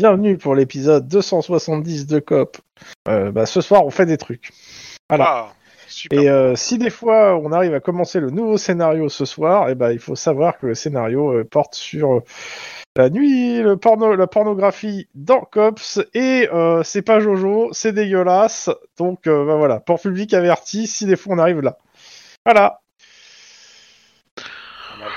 [0.00, 2.56] bienvenue pour l'épisode 270 de COP.
[3.06, 4.50] Euh, bah, ce soir, on fait des trucs.
[5.10, 5.24] Voilà.
[5.28, 5.52] Ah,
[5.88, 6.18] super.
[6.18, 9.74] Et euh, si des fois on arrive à commencer le nouveau scénario ce soir, eh
[9.74, 12.20] ben, il faut savoir que le scénario euh, porte sur euh,
[12.96, 16.48] la nuit, le porno, la pornographie dans Cops, et
[16.82, 18.70] c'est pas Jojo, c'est dégueulasse.
[18.96, 21.76] Donc bah, voilà, pour public averti, si des fois on arrive là.
[22.46, 22.80] Voilà.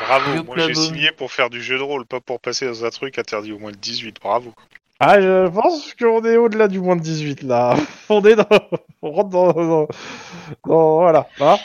[0.10, 2.86] Ah, bravo, moi j'ai signé pour faire du jeu de rôle, pas pour passer dans
[2.86, 4.18] un truc interdit au moins de 18.
[4.22, 4.54] Bravo.
[5.00, 7.76] Ah, je pense qu'on est au-delà du moins de 18 là.
[8.10, 8.46] On est dans,
[9.02, 9.88] on rentre dans, dans-
[10.66, 11.28] dans- voilà.
[11.42, 11.58] Hein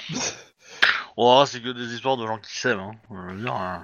[1.17, 2.93] Oh, c'est que des histoires de gens qui s'aiment, hein.
[3.11, 3.77] Je veux dire, euh,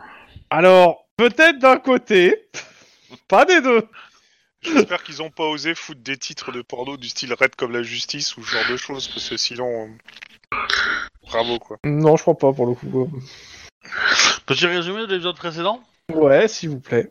[0.50, 2.46] Alors, peut-être d'un côté,
[3.28, 3.86] pas des deux.
[4.62, 7.82] J'espère qu'ils ont pas osé foutre des titres de porno du style Raid comme la
[7.82, 9.88] justice ou ce genre de choses, parce que sinon.
[10.52, 10.56] euh,
[11.26, 11.76] Bravo quoi.
[11.84, 13.10] Non, je crois pas pour le coup.
[14.46, 15.80] Petit résumé de l'épisode précédent?
[16.12, 17.10] Ouais, s'il vous plaît.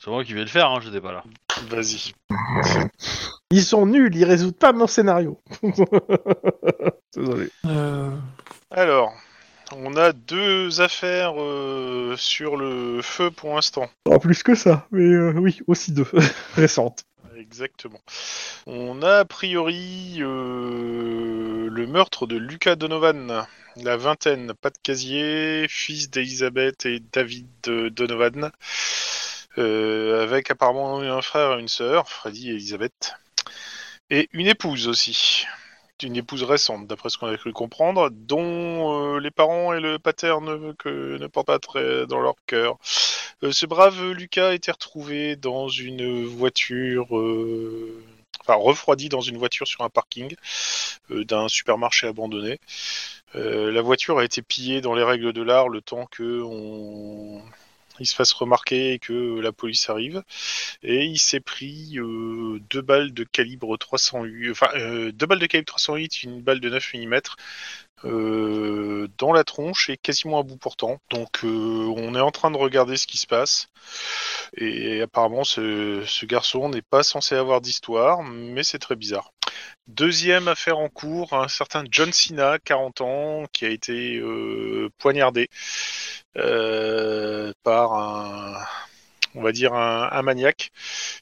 [0.00, 1.24] C'est moi qui vais le faire, hein, j'étais pas là.
[1.68, 2.12] Vas-y.
[3.50, 5.40] Ils sont nuls, ils résoudent pas mon scénario.
[7.16, 7.50] Désolé.
[8.70, 9.12] Alors,
[9.72, 13.88] on a deux affaires euh, sur le feu pour l'instant.
[14.06, 16.06] En plus que ça, mais euh, oui, aussi deux.
[16.54, 17.04] Récentes.
[17.36, 17.98] Exactement.
[18.66, 23.46] On a a priori euh, le meurtre de Lucas Donovan,
[23.76, 28.50] la vingtaine, pas de casier, fils d'Elisabeth et David Donovan,
[29.58, 33.14] euh, avec apparemment un frère et une sœur, Freddy et Elisabeth,
[34.10, 35.46] et une épouse aussi.
[36.02, 39.98] Une épouse récente, d'après ce qu'on a cru comprendre, dont euh, les parents et le
[39.98, 42.76] pater ne, que, ne portent pas très dans leur cœur.
[43.42, 47.06] Euh, ce brave Lucas a été retrouvé dans une voiture,
[48.46, 50.34] enfin refroidi dans une voiture sur un parking
[51.10, 52.60] euh, d'un supermarché abandonné.
[53.34, 57.42] Euh, la voiture a été pillée dans les règles de l'art le temps que on...
[58.00, 60.22] il se fasse remarquer que la police arrive.
[60.82, 65.46] Et il s'est pris euh, deux balles de calibre 308, enfin euh, deux balles de
[65.46, 67.20] calibre 308, une balle de 9 mm
[68.04, 70.98] euh, dans la tronche et quasiment à bout portant.
[71.10, 73.68] Donc on est en train de regarder ce qui se passe.
[74.56, 79.33] Et apparemment ce garçon n'est pas censé avoir d'histoire, mais c'est très bizarre.
[79.86, 85.50] Deuxième affaire en cours, un certain John Cena, 40 ans, qui a été euh, poignardé
[86.36, 88.64] euh, par un,
[89.34, 90.72] on va dire un, un maniaque,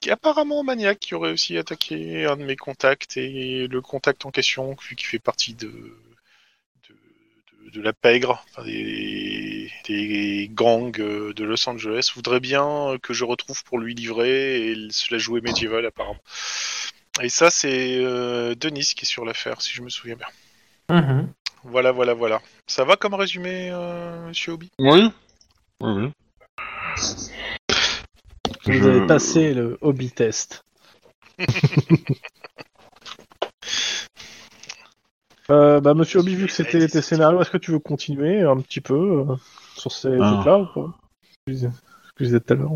[0.01, 4.31] qui apparemment maniaque, qui aurait aussi attaqué un de mes contacts et le contact en
[4.31, 5.97] question, qui fait partie de
[7.81, 13.95] la pègre, des, gangs euh, de Los Angeles, voudrait bien que je retrouve pour lui
[13.95, 15.41] livrer et se la jouer
[15.87, 16.21] apparemment.
[17.21, 20.27] Et ça, c'est euh, Denis qui est sur l'affaire, si je me souviens bien.
[20.97, 21.33] Mhm.
[21.65, 22.41] Voilà, voilà, voilà.
[22.67, 25.11] Ça va comme résumé, euh, Monsieur Obi Oui
[25.81, 26.11] Oui, oui.
[28.65, 30.65] Vous Je- avez passé le hobby test.
[35.51, 38.59] Euh, bah, monsieur Obi, vu que c'était tes scénarios, est-ce que tu veux continuer un
[38.61, 38.95] petit peu
[39.29, 39.35] euh,
[39.77, 40.33] sur ces Ah.
[40.35, 40.95] trucs-là ou pas?
[41.25, 41.71] Ce que je disais-
[42.07, 42.71] ce que je disais tout à l'heure.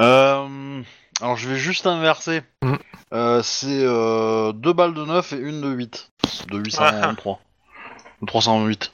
[0.00, 0.82] Euh,
[1.20, 2.42] alors je vais juste inverser.
[2.62, 2.74] Mm.
[3.12, 6.10] Euh, c'est euh, deux balles de 9 et une de 8.
[6.50, 7.40] De 803.
[8.20, 8.92] De 308.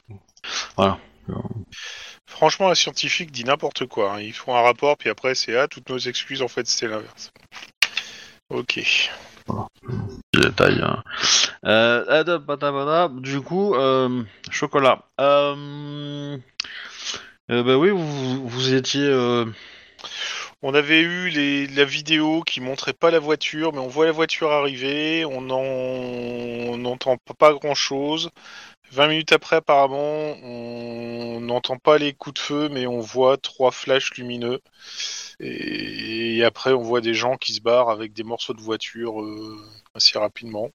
[0.77, 0.97] Voilà.
[2.27, 4.13] Franchement, un scientifique dit n'importe quoi.
[4.13, 4.19] hein.
[4.19, 7.31] Ils font un rapport, puis après, c'est ah, toutes nos excuses, en fait, c'était l'inverse.
[8.49, 8.73] Ok.
[10.31, 10.81] Petit détail.
[10.81, 11.03] hein.
[11.65, 15.03] Euh, ada, bada, bada, du coup, euh, chocolat.
[15.19, 16.37] Euh,
[17.51, 19.07] euh, bah oui, vous, vous étiez.
[20.61, 24.11] On avait eu les, la vidéo qui montrait pas la voiture, mais on voit la
[24.11, 25.57] voiture arriver, on en-
[26.73, 28.29] on n'entend pas grand chose.
[28.91, 29.97] 20 minutes après, apparemment,
[30.43, 34.59] on n'entend pas les coups de feu, mais on voit trois flashs lumineux.
[35.39, 39.57] Et, après, on voit des gens qui se barrent avec des morceaux de voiture euh,
[39.95, 40.71] assez rapidement.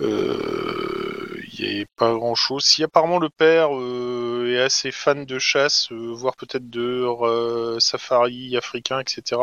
[0.00, 2.64] Euh, Il n'y a pas grand chose.
[2.64, 7.78] Si apparemment le père euh, est assez fan de chasse, euh, voire peut-être de euh,
[7.80, 9.40] safari africain, etc.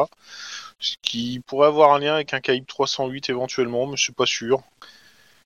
[0.80, 4.26] Ce qui pourrait avoir un lien avec un calibre 308 éventuellement, mais je suis pas
[4.26, 4.62] sûr.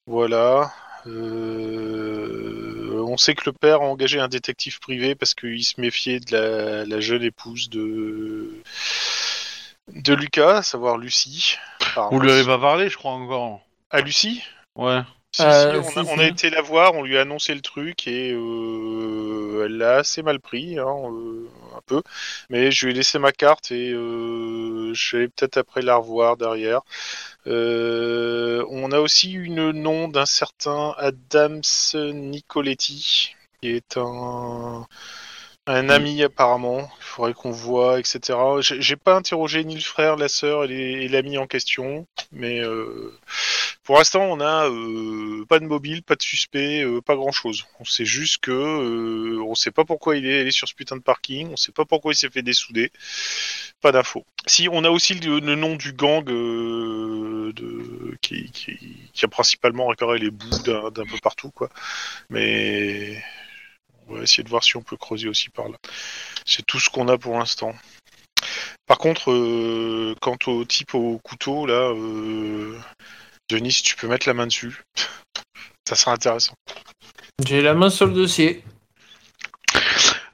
[0.08, 0.74] Voilà.
[1.08, 6.20] Euh, on sait que le père a engagé un détective privé parce qu'il se méfiait
[6.20, 8.62] de la, la jeune épouse de
[9.94, 11.58] de Lucas, à savoir Lucie.
[12.12, 13.62] Vous lui avez pas parlé, je crois encore.
[13.92, 14.42] À Lucie?
[14.76, 15.02] Ouais.
[15.36, 16.20] Si, Euh, si, on, a, on si.
[16.20, 20.24] a été la voir, on lui a annoncé le truc et euh, elle l'a assez
[20.24, 22.02] mal pris, hein, euh, un peu.
[22.50, 26.82] Mais je lui ai laissé ma carte et je vais peut-être après la revoir derrière.
[27.46, 31.62] On a aussi eu le nom d'un certain Adams
[31.94, 34.88] Nicoletti, qui est un
[35.68, 38.38] Un ami apparemment, il faudrait qu'on voit, etc.
[38.62, 43.18] J'ai pas interrogé ni le frère, la sœur et l'ami en question, mais euh,
[43.84, 47.66] pour l'instant on a euh, pas de mobile, pas de suspect, euh, pas grand chose.
[47.80, 50.98] On sait juste que euh, on sait pas pourquoi il est allé sur ce putain
[50.98, 52.92] de parking, on sait pas pourquoi il s'est fait dessouder,
[53.82, 54.24] pas d'infos.
[54.46, 58.78] Si on a aussi le, le nom du gang euh, de, qui, qui,
[59.14, 61.70] qui a principalement récupéré les bouts d'un d'un peu partout quoi,
[62.30, 63.24] mais
[64.08, 65.78] on va essayer de voir si on peut creuser aussi par là.
[66.46, 67.74] C'est tout ce qu'on a pour l'instant.
[68.88, 72.78] Par contre, euh, quant au type au couteau, là, euh,
[73.50, 74.84] Denis, tu peux mettre la main dessus.
[75.88, 76.54] Ça serait intéressant.
[77.46, 78.64] J'ai la main sur le dossier.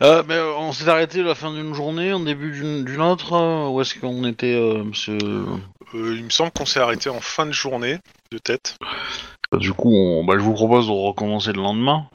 [0.02, 3.34] Euh, mais on s'est arrêté à la fin d'une journée, en début d'une autre.
[3.34, 5.18] euh, Où est-ce qu'on était, euh, monsieur
[5.94, 8.00] Euh, il me semble qu'on s'est arrêté en fin de journée,
[8.32, 8.78] de tête.
[9.52, 12.08] Bah, Du coup, on- bah, je vous propose de recommencer le lendemain.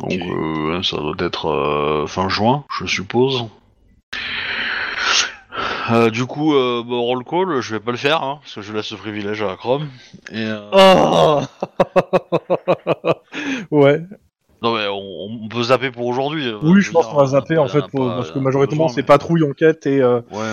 [0.00, 3.44] Donc, euh, ça doit être euh, fin juin, je suppose.
[5.90, 8.62] Euh, du coup, euh, bah, roll call, je vais pas le faire, hein, parce que
[8.62, 9.88] je laisse ce privilège à Chrome.
[10.30, 11.40] Et, euh, Oh
[13.70, 14.00] ouais.
[14.62, 16.46] Non mais on, on peut zapper pour aujourd'hui.
[16.46, 18.86] euh, Oui, je pense qu'on va zapper en fait, a pour- pas- parce que majoritairement
[18.88, 20.52] c'est patrouille enquête et, euh, Ouais.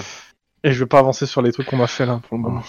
[0.64, 2.64] et je vais pas avancer sur les trucs qu'on m'a fait là pour le moment.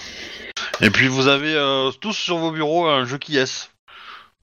[0.83, 3.71] Et puis vous avez euh, tous sur vos bureaux un jeu qui est.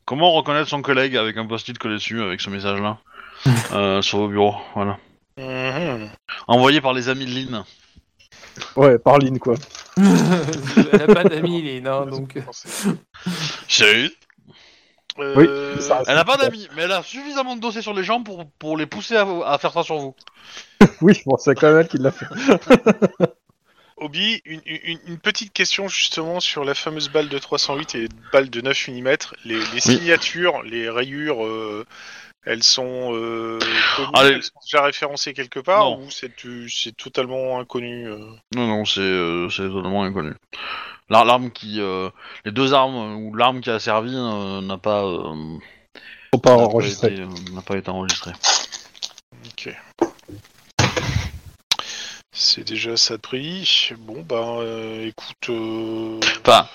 [0.08, 2.98] Comment reconnaître son collègue avec un post-it collé dessus avec ce message-là
[3.74, 4.98] euh, sur vos bureaux, voilà.
[5.38, 6.10] Mhm.
[6.48, 7.64] Envoyé par les amis de Lynn.
[8.76, 9.56] Ouais, par ligne quoi.
[9.98, 12.40] Elle a pas d'amis, Lynn, hein, donc.
[13.68, 14.10] C'est
[15.20, 18.04] Euh, Oui, ça- Elle a pas d'amis, mais elle a suffisamment de dossiers sur les
[18.04, 20.16] jambes pour, pour les pousser à, à faire ça sur vous.
[21.02, 22.26] Oui, bon, c'est quand même elle qui l'a fait.
[23.98, 28.10] Obi, une, une- une petite question justement sur la fameuse balle de 308 et les
[28.32, 29.18] balles de 9 mm.
[29.46, 31.84] Les, les signatures, les rayures, euh,
[32.46, 33.58] elles sont, euh,
[33.96, 36.00] connues, Ah, les- elles sont déjà référencées quelque part Non.
[36.02, 38.20] ou c'est totalement inconnu euh?
[38.56, 40.34] Non, non, c'est euh, totalement inconnu.
[41.10, 42.10] L'ar- L'arme qui, euh,
[42.46, 45.58] les deux armes ou l'arme qui a servi euh, n'a pas, euh,
[46.32, 47.14] pas n'a pas enregistrer.
[47.14, 48.32] été, n'a pas été enregistré.
[49.48, 49.70] Ok.
[52.40, 53.90] C'est déjà ça de prix.
[53.98, 56.70] Bon bah euh, écoute, euh, Enfin,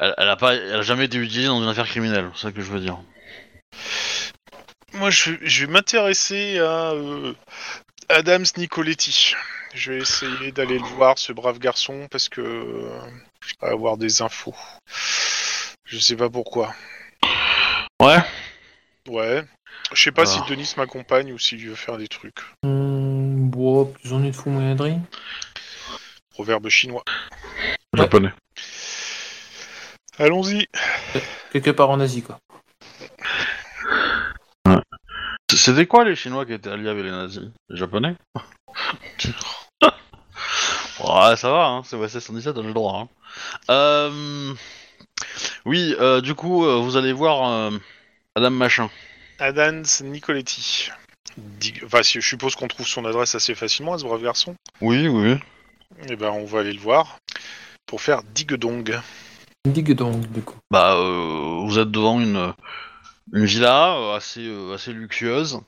[0.00, 2.52] elle, elle a pas, elle a jamais été utilisée dans une affaire criminelle, c'est ça
[2.52, 2.98] que je veux dire.
[4.94, 7.32] moi je, je vais m'intéresser à euh,
[8.08, 9.34] Adams Nicoletti.
[9.72, 13.00] Je vais essayer d'aller le voir ce brave garçon parce que euh,
[13.46, 14.56] je vais avoir des infos.
[15.84, 16.74] Je sais pas pourquoi.
[18.02, 18.18] Ouais.
[19.08, 19.44] Ouais.
[19.92, 20.48] Je sais pas si Alors.
[20.48, 22.40] Denis m'accompagne ou s'il veut faire des trucs.
[22.64, 23.17] Hum,
[23.48, 24.98] bon, plus on est de fou moyennerie.
[26.30, 27.02] Proverbe chinois.
[27.94, 28.00] Ouais.
[28.02, 28.32] Japonais.
[30.18, 30.66] Allons-y.
[31.52, 32.38] Quelque part en Asie, quoi.
[35.50, 37.42] C'était quoi les Chinois qui étaient alliés avec les nazis?
[37.68, 38.16] Les Japonais?
[41.00, 43.00] Ouais, ça va, hein, c'est OSS 117, on a le droit.
[43.00, 43.08] Hein.
[43.70, 44.54] Euh...
[45.64, 47.78] Oui, euh, du coup, euh, vous allez voir euh,
[48.34, 48.90] Madame Machin.
[49.38, 50.90] Adams Nicoletti.
[51.60, 54.54] Dig- Enfin, je suppose qu'on trouve son adresse assez facilement à ce brave garçon.
[54.80, 55.36] Oui, oui.
[56.08, 57.18] Eh ben, on va aller le voir
[57.86, 59.00] pour faire Digedong.
[59.66, 60.56] Digue donc, du coup.
[60.70, 62.52] Bah, euh, vous êtes devant une,
[63.32, 65.60] une villa euh, assez, euh, assez luxueuse,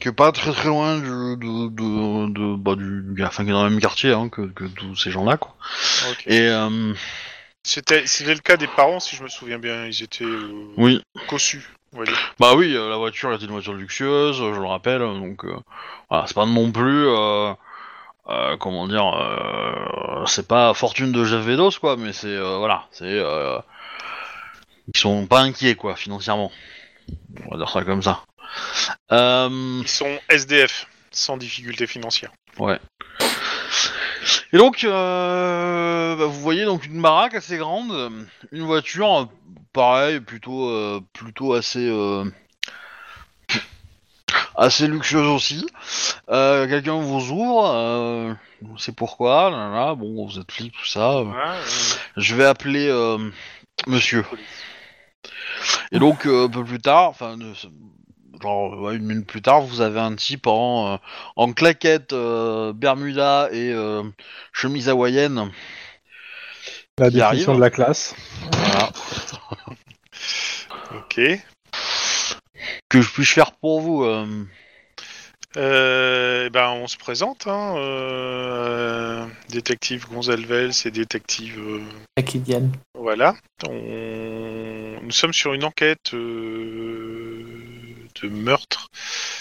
[0.00, 3.52] qui est pas très très loin du, de, de, de- bah, du, enfin, qui est
[3.52, 5.54] dans le même quartier hein, que, que tous ces gens-là, quoi.
[6.26, 6.92] Et euh,
[7.62, 9.86] C'était c'était le cas des parents, si je me souviens bien.
[9.86, 11.68] Ils étaient euh, oui, cossus,
[12.38, 15.56] bah oui, euh, la voiture était une voiture luxueuse, euh, je le rappelle, donc euh,
[16.10, 17.54] voilà, c'est pas non plus, euh,
[18.58, 23.22] comment dire, euh, c'est pas fortune de Jeff Bezos, quoi, mais c'est, euh, voilà, c'est,
[24.94, 26.52] ils sont pas inquiets, quoi, financièrement.
[27.46, 28.22] On va dire ça comme ça.
[29.10, 32.32] Ils sont SDF, sans difficulté financière.
[34.52, 39.24] Et donc, euh, bah, vous voyez donc une baraque assez grande, une voiture, euh,
[39.72, 41.90] pareil, plutôt, euh, plutôt assez,
[44.56, 45.66] assez luxueuse aussi.
[46.28, 48.36] Quelqu'un vous ouvre,
[48.78, 51.22] c'est pourquoi, là, là, bon, vous êtes flic, tout ça.
[52.16, 52.90] je vais appeler
[53.86, 54.24] Monsieur.
[55.92, 57.36] Et donc, un peu plus tard, enfin,
[58.42, 60.96] genre ouais, une minute plus tard, vous avez un type en, euh,
[61.36, 64.02] en claquette, euh, Bermuda et euh,
[64.52, 65.50] chemise hawaïenne.
[66.98, 67.56] La Qui définition arrive.
[67.56, 68.14] de la classe.
[68.52, 68.90] Voilà.
[70.96, 71.20] ok.
[72.88, 74.26] Que je puis faire pour vous euh,
[75.56, 77.46] Euh, eh ben, on se présente.
[77.46, 81.58] Hein, euh, détective Gonzalves et détective.
[81.58, 81.80] euh,
[82.18, 82.70] Akidian.
[82.94, 83.34] Voilà.
[83.66, 84.96] On...
[85.02, 87.15] Nous sommes sur une enquête euh,
[88.22, 88.88] de meurtre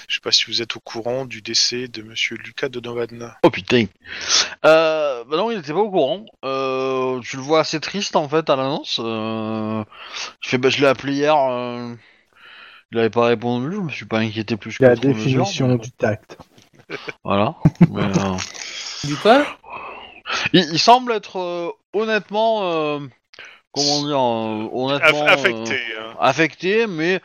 [0.08, 3.34] Je sais pas si vous êtes au courant du décès de Monsieur Lucas Donovan.
[3.44, 3.86] Oh putain.
[4.66, 6.26] Euh, bah non, il était pas au courant.
[6.44, 9.00] Euh, tu le vois assez triste en fait à l'annonce.
[9.04, 9.84] Euh,
[10.42, 11.36] je fais, bah, je l'ai appelé hier.
[11.38, 11.94] euh,
[12.92, 13.72] il avait pas répondu.
[13.76, 16.38] Je me suis pas inquiété plus que La mesure, définition mais- du tact.
[17.24, 17.56] Voilà.
[17.90, 18.36] Mais, euh,
[19.04, 19.46] Du quoi?
[20.54, 23.00] Il, il semble être euh, honnêtement, euh,
[23.72, 25.74] comment dire, euh, honnêtement Aff- affecté.
[25.98, 26.16] euh, hein.
[26.20, 27.20] affecté, mais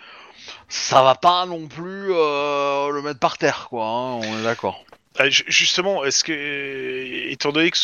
[0.69, 3.85] ça va pas non plus euh, le mettre par terre, quoi.
[3.87, 4.85] hein, on est d'accord.
[5.29, 7.79] Ju- justement, est-ce que, euh, étant donné que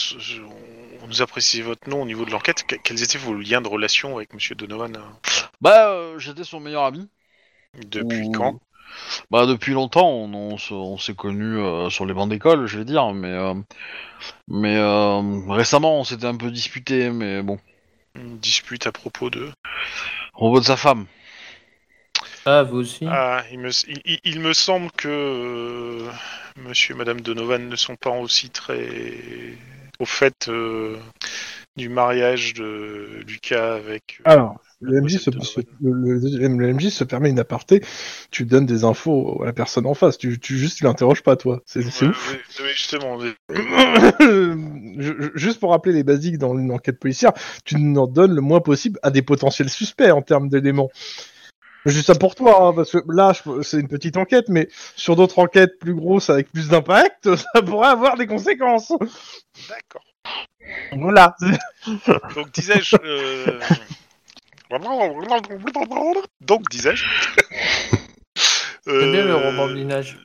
[1.03, 3.61] on nous a précisé votre nom au niveau de l'enquête, que- quels étaient vos liens
[3.61, 5.19] de relation avec Monsieur Donovan hein
[5.61, 7.09] Bah, euh, j'étais son meilleur ami.
[7.91, 8.59] Depuis Ou- quand?
[9.31, 12.79] Bah depuis longtemps, on, on se- on s'est connus euh, sur les bancs d'école, je
[12.79, 13.55] vais dire, mais euh,
[14.49, 17.59] mais euh, récemment on s'était un peu disputé, mais bon,
[18.15, 19.51] Une dispute à propos de?
[20.35, 21.07] au propos de sa femme.
[22.47, 26.09] Ah, vous aussi Ah, il me, il, il- il me semble que euh,
[26.69, 28.89] Monsieur et Madame Donovan ne sont pas aussi très
[29.99, 30.97] au fait euh,
[31.77, 34.21] du mariage de Lucas avec.
[34.21, 35.47] euh, Alors, le MJ, se, Donovan.
[35.47, 37.81] se- le, le- le MJ se permet une aparté,
[38.31, 41.35] tu donnes des infos à la personne en face, tu, tu juste tu l'interroges pas
[41.37, 42.37] toi, c'est Ouais, ouf.
[42.75, 43.19] justement.
[45.35, 47.33] juste pour rappeler les basiques dans une enquête policière,
[47.65, 50.91] tu n'en donnes le moins possible à des potentiels suspects en termes d'éléments.
[51.87, 55.39] Juste ça pour toi, hein, parce que là, c'est une petite enquête, mais sur d'autres
[55.39, 58.93] enquêtes plus grosses avec plus d'impact, ça pourrait avoir des conséquences.
[59.69, 60.05] D'accord.
[60.93, 61.37] Voilà.
[62.35, 62.97] Donc disais-je.
[63.05, 63.61] euh,
[66.41, 67.05] Donc disais-je.
[68.87, 70.19] J'aime bien le Euh, rembobinage.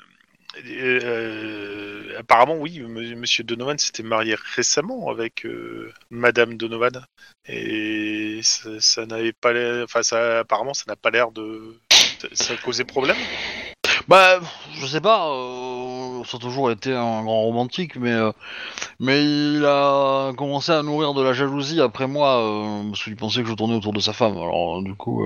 [0.65, 7.05] Euh, apparemment, oui, M- Monsieur Donovan s'était marié récemment avec euh, Madame Donovan,
[7.47, 11.77] et ça, ça n'avait pas l'air, enfin, ça, apparemment, ça n'a pas l'air de,
[12.33, 13.17] ça causait problème.
[14.07, 14.39] Bah,
[14.73, 18.31] je sais pas, euh, ça a toujours été un grand romantique, mais euh,
[18.99, 23.43] mais il a commencé à nourrir de la jalousie après moi, euh, parce qu'il pensait
[23.43, 24.33] que je tournais autour de sa femme.
[24.33, 25.25] Alors du coup,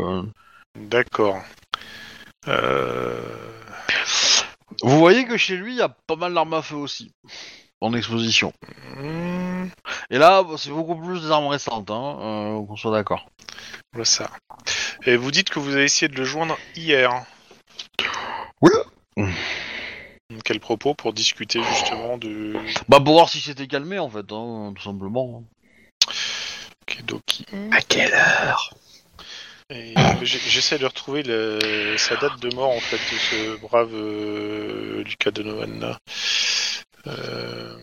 [0.76, 1.42] D'accord.
[2.48, 3.22] Euh,
[4.84, 7.12] vous voyez que chez lui, il y a pas mal d'armes à feu aussi
[7.82, 8.52] en exposition.
[8.98, 9.68] hmm,
[10.10, 13.28] Et là, bah, c'est beaucoup plus des armes récentes, hein, euh, qu'on soit d'accord.
[13.94, 14.32] voilà ça.
[15.06, 17.12] Et vous dites que vous avez essayé de le joindre hier.
[18.62, 18.72] Oui.
[20.44, 22.56] Quel propos pour discuter justement de
[22.90, 25.44] Bah pour voir si c'était calmé en fait, hein, tout simplement.
[26.88, 27.46] Kedoki.
[27.72, 28.74] À quelle heure?
[30.22, 35.32] j'essaie de retrouver le- sa date de mort en fait de ce brave euh, Lucas
[35.32, 35.98] Donovan.
[37.08, 37.76] Euh,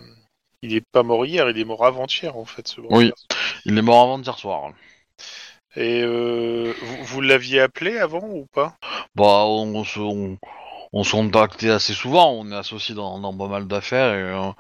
[0.63, 2.69] il est pas mort hier, il est mort avant-hier en fait.
[2.69, 3.13] Ce brave Oui.
[3.65, 4.71] Il est mort avant hier soir.
[5.75, 8.77] Et euh, vous, vous l'aviez appelé avant ou pas?
[9.17, 10.39] Bah on se on,
[10.93, 14.53] on se contactait assez souvent, on est associé dans, dans pas mal d'affaires et, euh,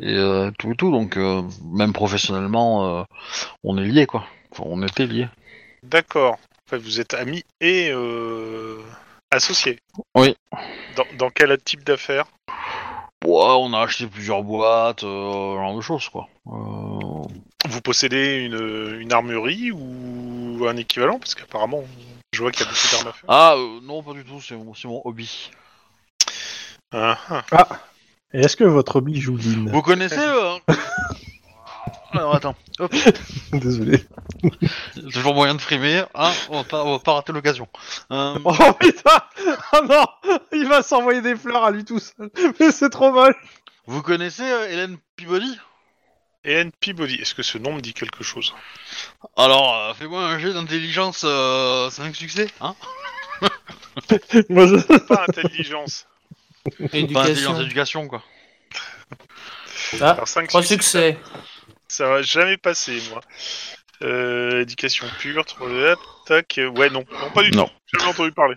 [0.00, 3.06] et euh, tout et tout, donc même professionnellement,
[3.64, 4.26] on est liés quoi.
[4.50, 5.28] Enfin, on était liés.
[5.82, 6.38] D'accord.
[6.66, 8.80] En fait, vous êtes amis et euh,
[9.30, 9.78] associés.
[10.16, 10.36] Oui.
[10.96, 12.26] Dans, dans quel type d'affaires?
[13.24, 16.28] Ouais, on a acheté plusieurs boîtes, euh, ce genre de choses quoi.
[16.48, 17.22] Euh,
[17.68, 21.20] Vous possédez une, une armurerie ou un équivalent?
[21.20, 21.84] Parce qu'apparemment,
[22.32, 23.26] je vois qu'il y a beaucoup d'armes à feu.
[23.28, 25.50] Ah euh, non pas du tout, c'est mon, c'est mon hobby.
[26.92, 27.16] Ah,
[27.52, 27.68] ah.
[28.32, 30.58] Et est-ce que votre hobby joue Vous connaissez euh...
[32.12, 32.94] Alors attends, hop,
[33.52, 34.04] Désolé.
[35.12, 37.68] toujours moyen de frimer, hein, on va pas, on va pas rater l'occasion.
[38.12, 39.20] Euh, Oh putain
[39.72, 40.06] Oh non
[40.52, 42.30] Il va s'envoyer des fleurs à lui tout seul.
[42.60, 43.34] Mais c'est trop moche.
[43.86, 45.58] vous connaissez euh, Hélène Peabody?
[46.44, 48.54] Hélène Peabody, est-ce que ce nom me dit quelque chose?
[49.36, 52.74] Alors, euh, fais-moi un jeu d'intelligence euh, 5 succès, hein
[54.48, 54.96] Moi, je...
[55.06, 56.06] Pas intelligence.
[56.64, 57.60] Pas intelligence Éducation.
[57.60, 58.22] éducation, quoi.
[60.00, 61.18] Ah, Alors, cinq trois succès, succès.
[61.88, 63.20] Ça va jamais passer, moi.
[64.02, 66.58] Euh, éducation pure, hop, tac.
[66.58, 67.64] euh, Ouais, non, non, pas du Non.
[67.66, 67.72] tout.
[67.86, 68.56] J'ai jamais entendu parler.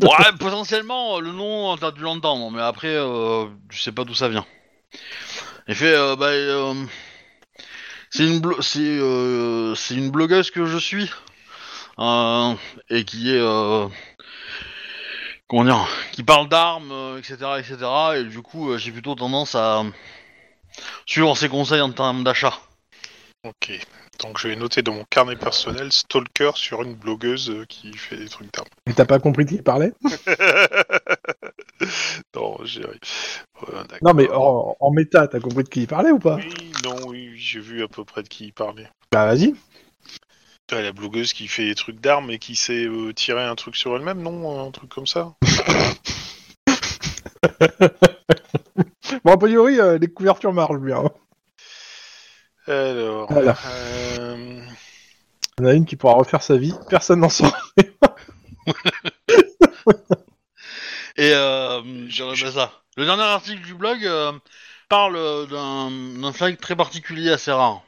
[0.00, 0.08] Ouais,
[0.38, 4.28] potentiellement, euh, le nom, t'as dû l'entendre, mais après, euh, je sais pas d'où ça
[4.28, 4.46] vient.
[5.68, 6.74] Et fait, euh, bah, euh,
[8.10, 11.10] c'est une, blo- c'est, euh, c'est une blogueuse que je suis,
[11.98, 12.54] euh,
[12.90, 13.86] et qui est, euh,
[15.46, 17.76] comment dire, qui parle d'armes, euh, etc., etc.,
[18.16, 19.82] et du coup, euh, j'ai plutôt tendance à
[21.06, 22.54] suivre ses conseils en termes d'achat.
[23.44, 23.78] Ok.
[24.20, 28.16] Donc je vais noter dans mon carnet personnel stalker sur une blogueuse euh, qui fait
[28.16, 28.68] des trucs d'armes.
[28.86, 29.92] Et T'as pas compris de qui il parlait?
[32.34, 32.82] Non, j'ai.
[34.02, 36.36] Non, mais en, en méta, t'as compris de qui il parlait ou pas?
[36.36, 38.88] Oui, non, oui, j'ai vu à peu près de qui il parlait.
[39.12, 39.54] Bah vas-y.
[40.70, 43.96] La blogueuse qui fait des trucs d'armes et qui sait euh, tirer un truc sur
[43.96, 44.66] elle-même, non?
[44.66, 45.34] Un truc comme ça?
[49.24, 51.04] Bon, a priori, euh, les couvertures marchent bien.
[52.66, 53.56] Alors, Voilà.
[53.66, 54.60] euh,
[55.58, 57.56] Il y en a une qui pourra refaire sa vie, personne n'en sort.
[61.16, 61.80] Et euh,
[62.52, 62.72] ça.
[62.96, 64.32] Le dernier article du blog euh,
[64.88, 67.82] parle euh, d'un d'un flingue très particulier, assez rare.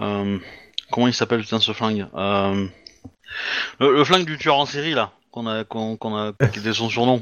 [0.00, 0.38] Euh,
[0.92, 2.06] comment il s'appelle putain ce flingue?
[2.14, 2.66] Euh,
[3.80, 6.72] le, le flingue du tueur en série là, qu'on a, qu'on qu'on a, qui était
[6.72, 7.20] son surnom.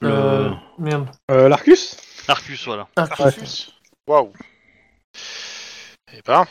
[0.00, 1.08] Le- Euh, merde.
[1.30, 1.96] Euh, L'Arcus
[2.28, 2.88] Arcus, voilà.
[2.96, 3.72] Arcus.
[4.06, 4.32] Waouh.
[6.12, 6.44] Eh ben,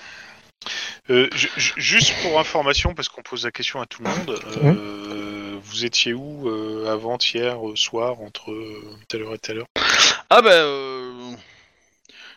[1.09, 4.39] euh, ju- ju- juste pour information, parce qu'on pose la question à tout le monde,
[4.47, 9.59] euh, vous étiez où euh, avant, hier, euh, soir, entre euh, telle heure et telle
[9.59, 9.67] heure?
[10.29, 11.31] Ah ben, euh,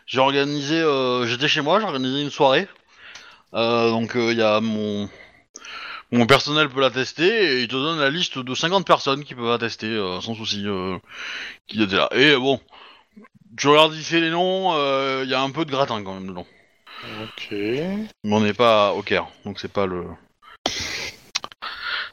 [0.06, 2.68] j'ai organisé, euh, j'étais chez moi, j'ai organisé une soirée.
[3.54, 5.08] Euh, donc il y a mon
[6.12, 9.50] mon personnel peut l'attester et il te donne la liste de 50 personnes qui peuvent
[9.52, 10.96] attester euh, sans souci euh,
[11.66, 12.08] qui étaient là.
[12.12, 12.60] Et bon,
[13.56, 16.28] tu regardes ici les noms, euh, il y a un peu de gratin quand même
[16.28, 16.46] dedans.
[17.22, 20.04] Ok, Mais on n'est pas au Caire, donc c'est pas le.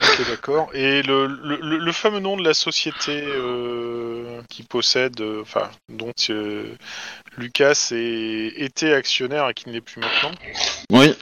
[0.02, 0.70] ok, d'accord.
[0.74, 5.70] Et le, le, le- le fameux nom de la société euh, qui possède, euh, enfin,
[5.90, 6.76] dont euh,
[7.38, 10.32] Lucas est, était actionnaire et qui ne l'est plus maintenant?
[10.92, 11.14] Oui.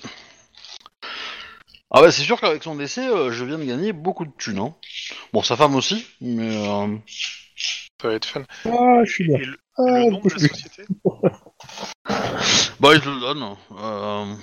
[1.93, 4.59] Ah bah c'est sûr qu'avec son décès, euh, je viens de gagner beaucoup de thunes.
[4.59, 4.73] Hein.
[5.31, 6.87] Bon, sa femme aussi, mais euh,
[8.01, 8.43] Ça va être fun.
[8.65, 9.37] Ah, je suis là.
[9.39, 10.85] Et le, Ah, le je nom de la société?
[12.79, 13.43] Bah il te le donne.
[13.79, 14.35] Euh...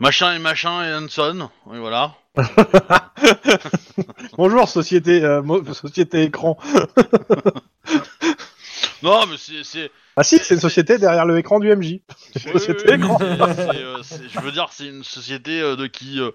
[0.00, 2.14] Machin et machin et Hanson, oui voilà.
[4.36, 6.56] Bonjour, société, euh, mo- société écran.
[9.02, 11.84] Non mais c'est c'est Ah si, c'est une société derrière le écran du MJ.
[11.92, 12.00] Oui,
[12.52, 13.18] Société oui, écran.
[13.18, 16.30] c'est- c'est, euh, c'est- je veux dire, c'est une société euh, de qui euh,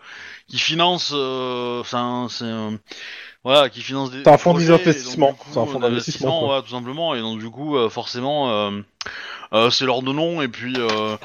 [0.47, 2.71] qui finance, euh, enfin, c'est euh,
[3.43, 4.23] voilà, qui finance des.
[4.23, 5.37] C'est un fonds d'investissement.
[5.51, 7.15] C'est un fonds d'investissement, ouais, tout simplement.
[7.15, 8.71] Et donc du coup, euh, forcément, euh,
[9.53, 11.17] euh, c'est leur de nom et puis euh,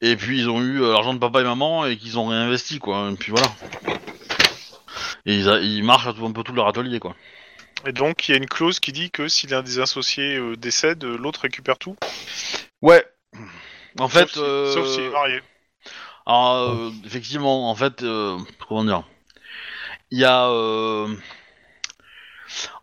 [0.00, 2.78] et puis ils ont eu euh, l'argent de papa et maman et qu'ils ont réinvesti
[2.78, 3.10] quoi.
[3.10, 3.48] Et puis voilà.
[5.26, 7.14] Et ils, a- ils marchent un peu tout leur atelier quoi.
[7.86, 10.56] Et donc, il y a une clause qui dit que si l'un des associés euh,
[10.56, 11.96] décède, euh, l'autre récupère tout.
[12.82, 13.04] Ouais.
[13.98, 15.42] En fait, sauf si- euh, sauf s'il est marié.
[16.26, 18.02] Alors, euh, effectivement, en fait,
[18.68, 19.04] comment dire?
[20.10, 20.48] Il y a.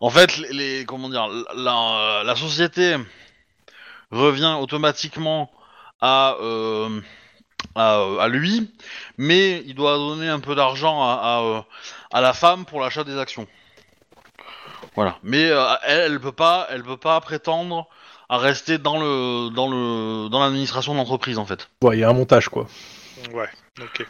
[0.00, 2.96] en fait, les, les- Comment dire la, la société
[4.10, 5.50] revient automatiquement
[6.00, 6.36] à,
[7.74, 8.70] à, à lui,
[9.16, 11.66] mais il doit donner un peu d'argent à, à,
[12.16, 13.46] à la femme pour l'achat des actions.
[14.94, 15.18] Voilà.
[15.22, 17.88] Mais euh, elle, elle peut pas, elle peut pas prétendre
[18.28, 21.68] à rester dans le dans le dans l'administration de l'entreprise en fait.
[21.82, 22.66] Ouais, il y a un montage, quoi.
[23.34, 23.48] Ouais,
[23.80, 24.06] ok.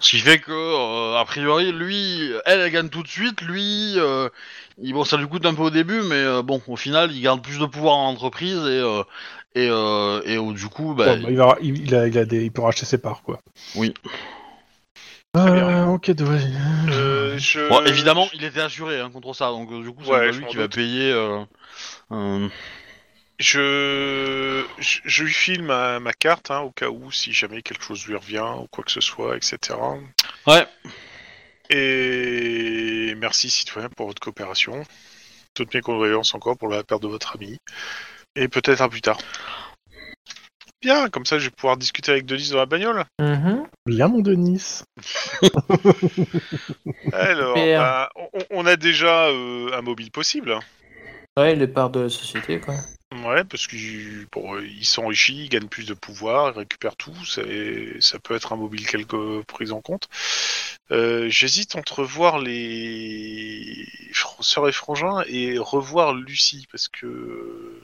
[0.00, 3.40] Ce qui fait que, euh, a priori, lui, elle, elle gagne tout de suite.
[3.42, 4.28] Lui, euh,
[4.78, 7.22] il, bon, ça lui coûte un peu au début, mais euh, bon, au final, il
[7.22, 9.02] garde plus de pouvoir en entreprise et euh,
[9.54, 12.18] et, euh, et euh, du coup, bah, Ouais, bah, il, va, il, il a, il,
[12.18, 13.40] a des, il peut racheter ses parts, quoi.
[13.74, 13.94] Oui.
[15.44, 15.68] Bien.
[15.68, 16.24] Euh, ok, de...
[16.24, 17.68] Euh, je...
[17.68, 20.32] bon, évidemment, il était assuré hein, contre ça, donc euh, du coup, c'est Ouais, pas
[20.32, 20.74] je lui m'en qui va doute.
[20.74, 21.12] payer.
[21.12, 21.44] euh,
[22.12, 22.48] euh,
[23.38, 24.64] Je...
[24.78, 28.06] je, je lui file ma, ma carte, hein, au cas où, si jamais quelque chose
[28.06, 29.78] lui revient, ou quoi que ce soit, etc.
[30.46, 30.66] Ouais.
[31.68, 34.84] Et merci, citoyen, pour votre coopération.
[35.54, 37.58] Toutes mes condoléances encore pour la perte de votre ami.
[38.36, 39.18] Et peut-être à plus tard.
[40.86, 43.04] Bien, comme ça, je vais pouvoir discuter avec Denise dans la bagnole.
[43.18, 43.66] Mhm.
[43.86, 44.82] Bien, mon Denis.
[47.12, 47.80] Alors, Super.
[47.80, 50.56] bah, on, on a déjà euh, un mobile possible.
[51.36, 52.74] Ouais, les parts de la société, quoi.
[53.24, 57.14] Ouais, parce qu'il bon, il s'enrichit, il gagne plus de pouvoir, il récupère tout.
[57.24, 60.08] c'est- Ça peut être un mobile quelque prise en compte.
[60.92, 63.88] Euh, J'hésite entre voir les
[64.40, 67.80] sœurs et frangins et revoir Lucie, parce que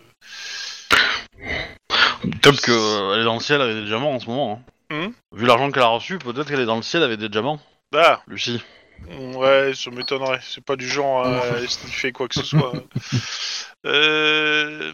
[2.22, 4.62] Peut-être qu'elle est dans le ciel avec des diamants en ce moment.
[4.90, 5.06] hein.
[5.06, 7.58] Hmm Vu l'argent qu'elle a reçu, peut-être qu'elle est dans le ciel avec des diamants,
[7.94, 8.62] ah, Lucie.
[9.34, 10.40] ouais, ça m'étonnerait.
[10.42, 12.72] C'est pas du genre à sniffer quoi que ce soit.
[13.86, 14.92] euh...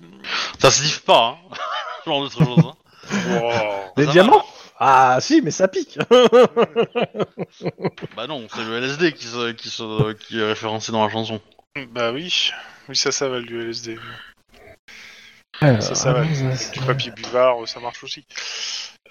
[0.59, 1.57] Ça se pas, hein.
[2.05, 2.65] Ce genre de choses.
[2.65, 2.75] Hein.
[3.41, 3.93] wow.
[3.97, 4.45] Des Ça diamants?
[4.81, 5.99] Ah, si, mais ça pique.
[8.17, 11.41] Bah non, c'est le LSD qui, se, qui, se, qui est référencé dans la chanson.
[11.91, 12.51] Bah oui,
[12.89, 13.99] oui, ça, ça va du LSD.
[15.65, 16.25] Euh, Ça, ça va.
[16.25, 18.25] Du papier buvard, ça marche aussi.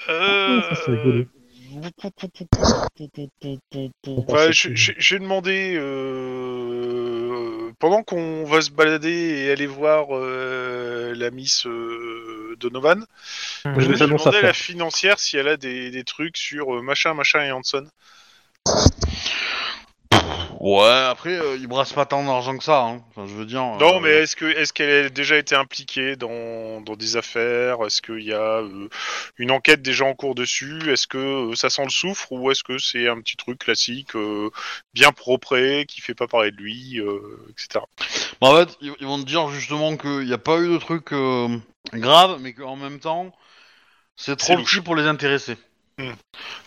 [0.10, 0.62] Euh...
[0.62, 1.26] Ça, c'est rigolo.
[4.30, 11.14] Ouais, je- je- j'ai demandé euh, pendant qu'on va se balader et aller voir euh,
[11.16, 13.06] la Miss euh, Donovan,
[13.66, 13.82] J'ai Mhm.
[13.88, 14.56] des j'ai annonces à la faire.
[14.56, 17.86] financière si elle a des, des trucs sur euh, machin, machin et Hanson.
[20.60, 22.82] Ouais, après, euh, ils brassent pas tant d'argent que ça.
[22.82, 23.02] Hein.
[23.10, 23.62] Enfin, je veux dire.
[23.62, 27.86] Non, euh, mais est-ce que est-ce qu'elle a déjà été impliquée dans, dans des affaires?
[27.86, 28.90] Est-ce qu'il y a euh,
[29.38, 30.92] une enquête déjà en cours dessus?
[30.92, 34.16] Est-ce que euh, ça sent le soufre ou est-ce que c'est un petit truc classique,
[34.16, 34.50] euh,
[34.96, 37.20] bien propre, qui fait pas parler de lui, euh,
[37.52, 37.86] etc.
[38.42, 40.78] bah, en fait, ils, ils vont te dire justement qu'il n'y a pas eu de
[40.78, 41.56] truc euh,
[41.94, 43.32] grave, mais qu'en même temps,
[44.16, 44.74] c'est C'est trop louche.
[44.74, 45.56] petit pour les intéresser.
[46.00, 46.14] Hmm.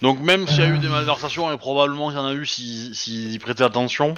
[0.02, 2.46] Donc même s'il y a eu des malversations, et probablement qu'il y en a eu
[2.46, 4.14] s'ils y prêtaient attention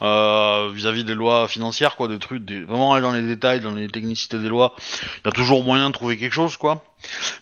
[0.00, 3.74] euh, vis-à-vis des lois financières, quoi, des trucs, des, vraiment aller dans les détails, dans
[3.74, 4.74] les technicités des lois,
[5.16, 6.82] il y a toujours moyen de trouver quelque chose, quoi.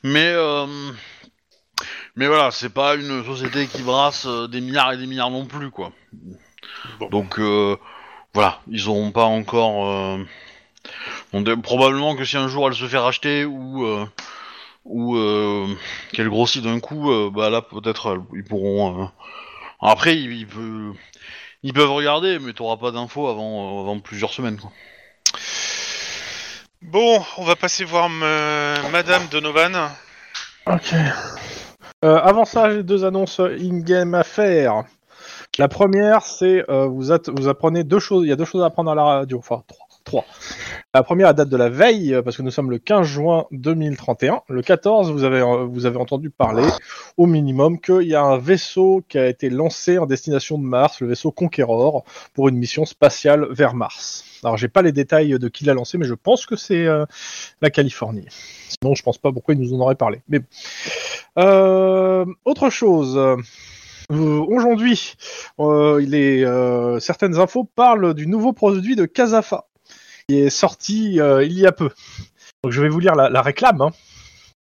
[0.03, 0.67] Mais euh,
[2.17, 5.45] mais voilà, c'est pas une société qui brasse euh, des milliards et des milliards non
[5.45, 5.93] plus, quoi.
[6.99, 7.09] Bon.
[7.09, 7.77] Donc euh,
[8.35, 10.19] voilà, ils auront pas encore.
[11.33, 14.07] donc, euh, probablement que si un jour elle se fait racheter ou euh,
[14.87, 15.67] ou euh,
[16.13, 19.03] qu'elle grossit d'un coup, euh, bah là peut-être ils pourront.
[19.03, 19.07] euh,
[19.81, 20.95] Après ils, ils peuvent
[21.63, 24.59] ils peuvent regarder, mais t'auras pas d'infos avant euh, avant plusieurs semaines.
[24.59, 24.71] Quoi.
[26.83, 29.91] Bon, on va passer voir me- Madame Donovan.
[30.67, 30.95] Ok.
[32.05, 34.85] Euh, avant ça, j'ai deux annonces in-game à faire.
[35.59, 37.11] La première, c'est euh, vous
[37.49, 38.25] apprenez deux choses.
[38.25, 39.39] Il y a deux choses à apprendre à la radio.
[39.39, 39.86] Enfin, trois.
[40.07, 40.25] Trois.
[40.95, 44.41] La première, date de la veille, euh, parce que nous sommes le 15 juin 2031.
[44.49, 46.67] Le 14, vous avez, euh, vous avez entendu parler,
[47.19, 51.01] au minimum, qu'il y a un vaisseau qui a été lancé en destination de Mars,
[51.01, 54.25] le vaisseau Conqueror, pour une mission spatiale vers Mars.
[54.43, 57.05] Alors, j'ai pas les détails de qui l'a lancé, mais je pense que c'est euh,
[57.61, 58.27] la Californie.
[58.69, 60.23] Sinon, je pense pas pourquoi ils nous en auraient parlé.
[60.29, 60.41] Mais
[61.39, 63.19] euh, autre chose.
[63.19, 63.37] Euh,
[64.09, 65.15] Aujourd'hui,
[65.59, 69.67] euh, euh, certaines infos parlent du nouveau produit de Casafa
[70.29, 71.91] qui est sorti euh, il y a peu.
[72.65, 73.81] Donc je vais vous lire la, la réclame.
[73.81, 73.91] hein.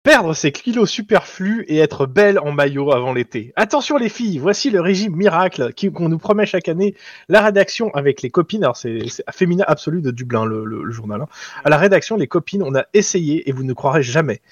[0.04, 3.52] Perdre ses kilos superflus et être belle en maillot avant l'été.
[3.56, 6.94] Attention les filles, voici le régime miracle qu'on nous promet chaque année.
[7.28, 9.00] La rédaction avec les copines, alors c'est
[9.32, 11.22] Féminin Absolu de Dublin, le journal.
[11.22, 11.28] hein.
[11.64, 14.42] À la rédaction, les copines, on a essayé et vous ne croirez jamais.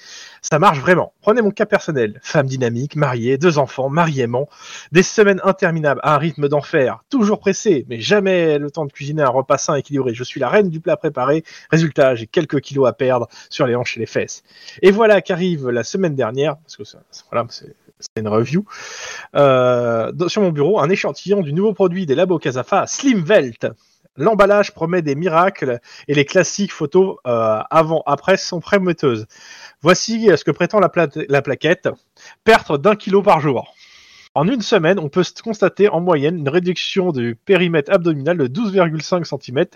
[0.51, 1.15] Ça marche vraiment.
[1.23, 2.21] Prenez mon cas personnel.
[2.23, 4.47] Femme dynamique, mariée, deux enfants, mari-aimant,
[4.93, 9.23] des semaines interminables à un rythme d'enfer, toujours pressé, mais jamais le temps de cuisiner
[9.23, 10.13] un repas sain équilibré.
[10.13, 11.45] Je suis la reine du plat préparé.
[11.71, 14.43] Résultat, j'ai quelques kilos à perdre sur les hanches et les fesses.
[14.83, 16.83] Et voilà qu'arrive la semaine dernière, parce que
[17.31, 17.75] voilà, c'est
[18.17, 18.67] une review,
[19.37, 23.67] euh, sur mon bureau, un échantillon du nouveau produit des labos Casafa, Slim Velt.
[24.17, 29.27] L'emballage promet des miracles et les classiques photos euh, avant-après sont prometteuses.
[29.85, 31.91] Voici ce que prétend la, pla- la plaquette
[32.43, 33.75] perte d'un kilo par jour.
[34.35, 39.25] En une semaine, on peut constater en moyenne une réduction du périmètre abdominal de 12,5
[39.27, 39.67] cm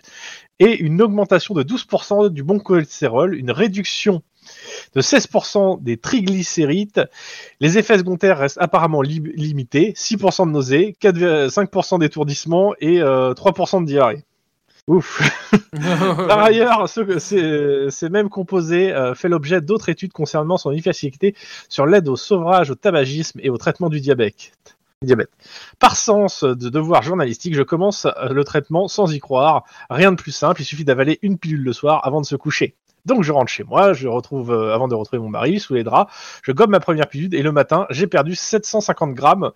[0.61, 4.23] et une augmentation de 12% du bon cholestérol, une réduction
[4.95, 7.11] de 16% des triglycérides.
[7.61, 13.83] Les effets secondaires restent apparemment li- limités, 6% de nausées, 4,5% d'étourdissement et euh, 3%
[13.83, 14.25] de diarrhée.
[14.89, 15.21] Ouf.
[16.29, 21.35] Par ailleurs, ce- ces, ces mêmes composés euh, fait l'objet d'autres études concernant son efficacité
[21.69, 24.53] sur l'aide au sevrage, au tabagisme et au traitement du diabète.
[25.03, 25.31] diabète.
[25.79, 29.65] Par sens de devoir journalistique, je commence euh, le traitement sans y croire.
[29.91, 32.75] Rien de plus simple, il suffit d'avaler une pilule le soir avant de se coucher.
[33.05, 35.85] Donc je rentre chez moi, je retrouve euh, avant de retrouver mon mari sous les
[35.85, 39.53] draps, je gomme ma première pilule et le matin j'ai perdu 750 grammes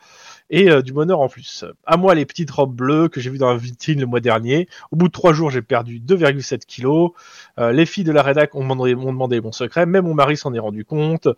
[0.51, 1.65] et euh, du bonheur en plus.
[1.87, 4.69] À moi les petites robes bleues que j'ai vues dans la vitrine le mois dernier.
[4.91, 7.11] Au bout de trois jours j'ai perdu 2,7 kilos.
[7.59, 10.37] Euh, les filles de la rédac ont demandé, m'ont demandé mon secret, même mon mari
[10.37, 11.29] s'en est rendu compte.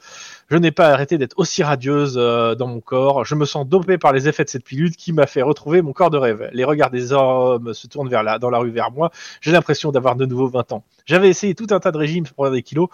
[0.49, 3.25] Je n'ai pas arrêté d'être aussi radieuse euh, dans mon corps.
[3.25, 5.93] Je me sens dopé par les effets de cette pilule qui m'a fait retrouver mon
[5.93, 6.51] corps de rêve.
[6.53, 9.11] Les regards des hommes se tournent vers la, dans la rue vers moi.
[9.41, 10.85] J'ai l'impression d'avoir de nouveau 20 ans.
[11.07, 12.89] J'avais essayé tout un tas de régimes pour perdre des kilos.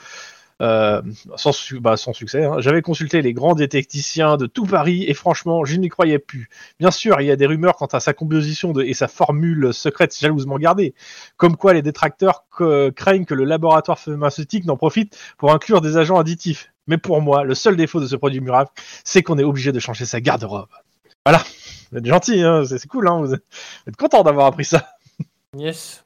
[0.60, 1.02] Euh,
[1.80, 2.44] bah, sans succès.
[2.44, 2.56] hein.
[2.58, 6.48] J'avais consulté les grands détecticiens de tout Paris et franchement, je n'y croyais plus.
[6.78, 10.16] Bien sûr, il y a des rumeurs quant à sa composition et sa formule secrète
[10.18, 10.94] jalousement gardée,
[11.36, 12.44] comme quoi les détracteurs
[12.94, 16.72] craignent que le laboratoire pharmaceutique n'en profite pour inclure des agents additifs.
[16.86, 18.72] Mais pour moi, le seul défaut de ce produit miracle,
[19.04, 20.68] c'est qu'on est obligé de changer sa garde-robe.
[21.24, 21.42] Voilà.
[21.92, 24.88] Vous êtes gentil, hein, c'est cool, hein, vous êtes content d'avoir appris ça.
[25.56, 26.04] Yes.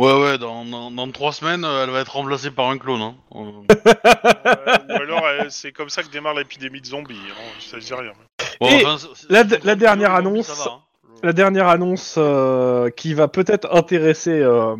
[0.00, 3.00] Ouais, ouais, dans, dans, dans trois semaines, euh, elle va être remplacée par un clone.
[3.02, 3.14] Hein.
[3.36, 3.50] Euh,
[3.86, 7.14] Euh, ou alors, euh, c'est comme ça que démarre l'épidémie de zombies.
[7.30, 8.12] hein, Ça dit rien.
[8.60, 10.80] bon, Et enfin, c'est- la- c'est- la c'est- dernière annonce- ça va, hein.
[11.22, 14.76] La dernière annonce euh, qui va peut-être intéresser euh,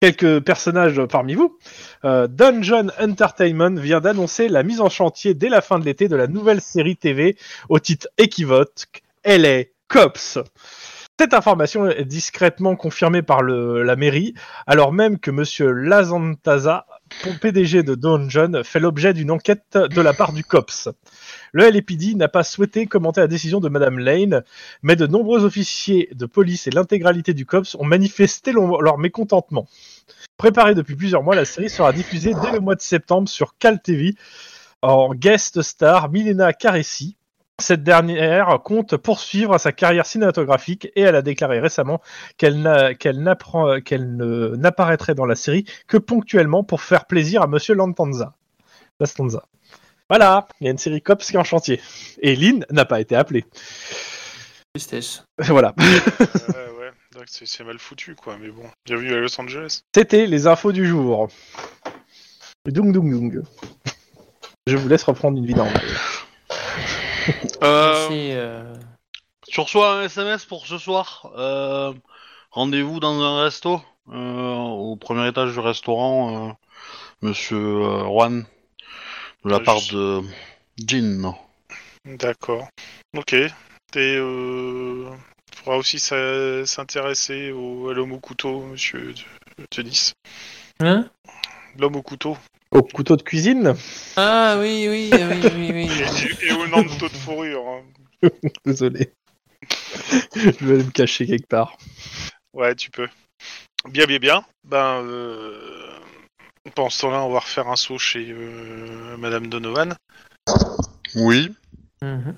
[0.00, 1.58] quelques personnages parmi vous.
[2.04, 6.16] Euh, Dungeon Entertainment vient d'annoncer la mise en chantier dès la fin de l'été de
[6.16, 7.36] la nouvelle série TV
[7.68, 10.38] au titre équivoque LA Cops.
[11.18, 14.34] Cette information est discrètement confirmée par la mairie,
[14.66, 16.86] alors même que Monsieur Lazantaza,
[17.40, 20.90] PDG de Dungeon, fait l'objet d'une enquête de la part du COPS.
[21.52, 24.44] Le LAPD n'a pas souhaité commenter la décision de Madame Lane,
[24.82, 29.66] mais de nombreux officiers de police et l'intégralité du COPS ont manifesté leur leur mécontentement.
[30.36, 33.80] Préparée depuis plusieurs mois, la série sera diffusée dès le mois de septembre sur Cal
[33.80, 34.16] TV
[34.82, 37.16] en guest star Milena Caressi.
[37.58, 42.02] Cette dernière compte poursuivre sa carrière cinématographique et elle a déclaré récemment
[42.36, 47.40] qu'elle n'a- qu'elle n'apprend- qu'elle ne- n'apparaîtrait dans la série que ponctuellement pour faire plaisir
[47.40, 48.34] à Monsieur Lantanza.
[50.10, 51.80] Voilà, il y a une série Cops qui est en chantier.
[52.20, 53.44] Et Lynn n'a pas été appelée.
[54.74, 55.24] Tristesse.
[55.38, 55.74] Voilà.
[55.78, 55.84] ouais,
[56.78, 56.92] ouais.
[57.26, 58.36] C'est mal foutu, quoi.
[58.38, 59.80] Mais bon, bienvenue à Los Angeles.
[59.94, 61.28] C'était les infos du jour.
[62.66, 63.42] Dung dung dung.
[64.66, 65.80] Je vous laisse reprendre une vie normale.
[67.62, 68.74] Euh, Merci, euh,
[69.48, 71.30] tu reçois un SMS pour ce soir.
[71.36, 71.92] Euh,
[72.50, 76.52] Rendez-vous dans un resto, euh, au premier étage du restaurant, euh,
[77.22, 78.46] Monsieur euh, Juan,
[79.44, 80.22] de la Euh, part je- de
[80.86, 81.34] Jean.
[82.04, 82.68] D'accord.
[83.16, 83.32] Ok.
[83.34, 83.50] Et
[83.96, 85.08] euh,
[85.54, 89.14] faudra aussi s'a- s'intéresser au, à l'homme au couteau, monsieur
[89.58, 90.12] de- Denis.
[90.80, 91.08] Hein?
[91.78, 92.36] L'homme au couteau.
[92.72, 93.74] Au couteau de cuisine
[94.16, 95.90] Ah oui, oui, oui, oui, oui.
[96.42, 97.64] Et, et au nanto de fourrure.
[97.68, 98.28] hein.
[98.64, 99.12] Désolé.
[100.34, 101.76] Je vais aller me cacher quelque part.
[102.52, 103.08] Ouais, tu peux.
[103.88, 104.44] Bien, bien, bien.
[104.64, 105.98] Ben, euh,
[106.74, 109.94] pendant ce temps-là, on va refaire un saut chez euh, Madame Donovan.
[111.14, 111.54] Oui.
[112.02, 112.36] Mhm.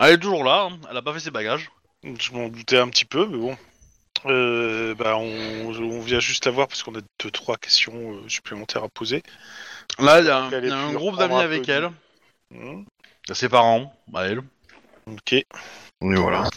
[0.00, 0.78] Elle est toujours là, hein.
[0.90, 1.70] elle a pas fait ses bagages.
[2.04, 3.56] Je m'en doutais un petit peu, mais bon.
[4.26, 8.28] Euh, bah, on, on vient juste la voir parce qu'on a deux, trois questions euh,
[8.28, 9.22] supplémentaires à poser.
[9.98, 11.90] Là, il y a un, y a groupe d'amis avec elle.
[12.50, 12.84] Hmm,
[13.24, 14.42] Il y a ses parents, à elle.
[15.06, 15.32] Ok.
[15.32, 15.46] Et
[16.00, 16.48] voilà.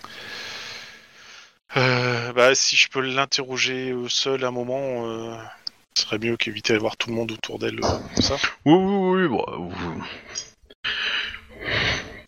[1.78, 5.36] Euh, bah, si je peux l'interroger euh, seul un moment, euh,
[5.98, 8.36] ce serait mieux qu'éviter d'avoir tout le monde autour d'elle euh, comme ça.
[8.66, 10.04] Oui, oui, oui, bon, vous...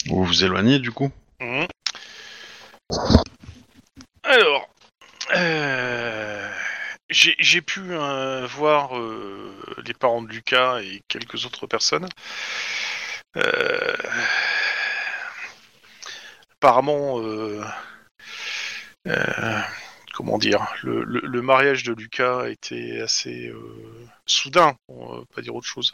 [0.07, 1.11] vous vous éloignez du coup.
[1.39, 1.67] Mhm.
[4.23, 4.66] Alors,
[5.35, 6.49] euh,
[7.09, 12.07] j'ai pu euh, voir euh, les parents de Lucas et quelques autres personnes.
[16.59, 17.21] Apparemment,
[20.13, 23.53] comment dire, le, mariage de Lucas a été assez
[24.25, 25.93] soudain, on pas dire autre chose.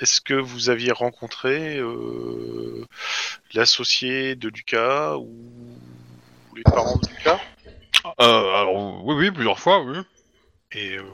[0.00, 1.80] Est-ce que vous aviez rencontré
[3.52, 5.38] l'associé de Lucas ou
[6.56, 7.40] les parents de Lucas
[8.20, 9.98] Euh, alors, oui, oui, plusieurs fois, oui.
[10.72, 11.04] Et euh,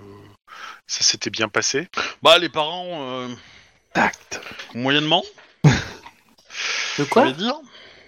[0.87, 1.89] ça s'était bien passé
[2.23, 3.29] Bah, les parents, euh,
[3.93, 4.41] Tact.
[4.75, 5.25] moyennement,
[5.65, 5.71] De
[6.99, 7.55] je quoi dire.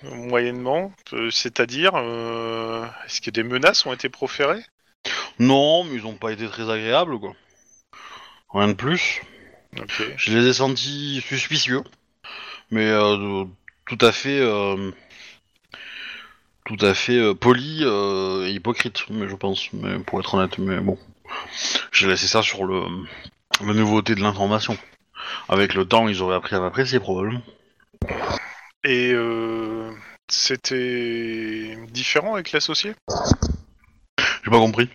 [0.03, 4.65] Moyennement, euh, c'est-à-dire, euh, est-ce que des menaces ont été proférées?
[5.39, 7.35] Non, mais ils ont pas été très agréables, quoi.
[8.55, 9.21] Rien de plus.
[9.79, 10.03] Ok.
[10.17, 11.83] Je les ai sentis suspicieux,
[12.71, 13.51] mais euh, de-
[13.87, 14.91] tout à fait, euh,
[16.67, 20.59] tout à fait euh, poli euh, et hypocrite, mais je pense, mais pour être honnête,
[20.59, 20.99] mais bon,
[21.93, 22.83] j'ai laissé ça sur le
[23.65, 24.77] la nouveauté de l'information.
[25.49, 27.43] Avec le temps, ils auraient appris à m'apprécier probablement.
[28.85, 29.91] Et euh,
[30.29, 32.95] c'était différent avec l'associé?
[34.19, 34.89] J'ai pas compris.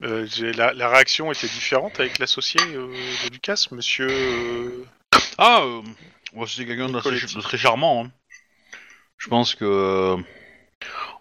[0.00, 2.88] J'ai- la, la réaction était différente avec l'associé euh,
[3.24, 4.08] de Lucas, monsieur.
[4.10, 4.84] euh,
[5.38, 5.80] Ah, euh,
[6.34, 7.34] ouais, c'était quelqu'un Nicoletti.
[7.36, 8.04] de très charmant.
[8.04, 8.10] hein.
[9.18, 10.16] Je pense que euh,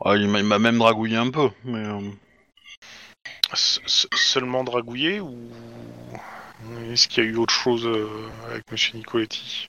[0.03, 1.79] ah, il m'a même dragouillé un peu, mais.
[1.79, 1.99] euh,
[3.53, 5.37] Se- se- seulement dragouillé ou
[6.91, 8.07] est-ce qu'il y a eu autre chose euh,
[8.49, 9.67] avec Monsieur Nicoletti?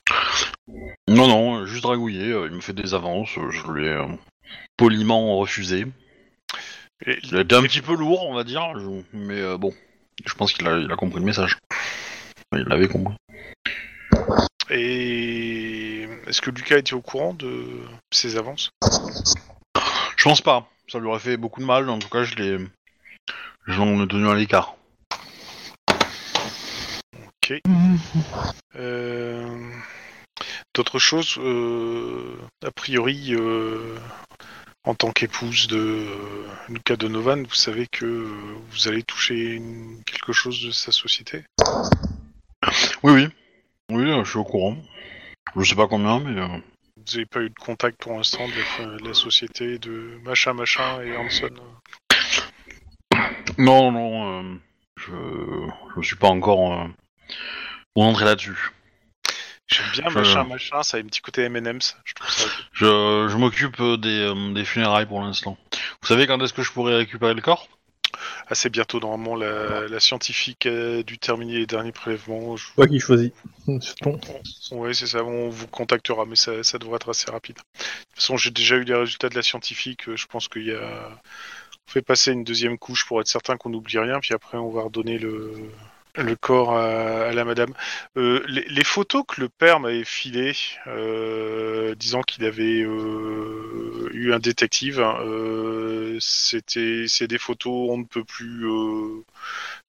[1.07, 4.07] Non, non, juste dragouillé, euh, il me fait des avances, euh, je lui ai euh,
[4.77, 5.85] poliment refusé.
[7.05, 9.73] Et- Il a été un petit peu lourd, on va dire, je- mais euh, bon,
[10.25, 11.57] je pense qu'il a, il a compris le message.
[12.53, 13.15] Il l'avait compris.
[14.69, 17.65] Et est-ce que Lucas était au courant de
[18.11, 18.71] ses avances?
[20.27, 22.57] Pense pas, ça lui aurait fait beaucoup de mal, en tout cas je l'ai...
[23.65, 24.75] Je l'en ai tenu à l'écart.
[28.75, 29.71] Euh,
[30.75, 33.95] D'autres choses, euh, a priori, euh,
[34.83, 36.07] en tant qu'épouse de
[36.67, 41.45] Lucas Donovan, vous savez que vous allez toucher une- quelque chose de sa société?
[43.01, 43.29] Oui, oui.
[43.91, 44.75] Oui, je suis au courant.
[45.55, 46.61] Je sais pas combien, mais...
[47.07, 48.53] euh, Vous n'avez pas eu de contact pour l'instant de,
[48.85, 51.49] la- de la société de machin machin et Hanson
[53.57, 54.55] Non, non, euh,
[54.97, 56.01] je...
[56.01, 56.73] je suis pas encore...
[56.81, 56.87] Euh...
[57.95, 58.71] rentré là-dessus.
[59.67, 63.35] J'aime bien Je- machin machin, ça a un petit côté M&M's, je trouve Je, je
[63.37, 65.57] m'occupe euh, des, euh, des funérailles pour l'instant.
[66.01, 67.67] Vous savez quand est-ce que je pourrais récupérer le corps?
[68.47, 72.55] Assez bientôt, normalement, la, la scientifique a dû terminer les derniers prélèvements.
[72.57, 73.31] Je- Toi qui choisis.
[73.81, 74.19] C'est bon.
[74.71, 77.55] Ouais, c'est ça, on vous contactera, mais ça, ça devrait être assez rapide.
[77.57, 80.65] De toute façon, j'ai déjà eu les résultats de la scientifique, euh, je pense qu'il
[80.65, 81.19] y a...
[81.89, 84.69] On fait passer une deuxième couche pour être certain qu'on n'oublie rien, puis après on
[84.69, 85.53] va redonner le,
[86.17, 87.73] le corps à, la madame.
[88.17, 90.55] Euh, les, photos que le père m'avait filées,
[90.87, 95.17] euh, disant qu'il avait euh, eu un détective, hein,
[96.19, 98.65] c'était c'est des photos on ne peut plus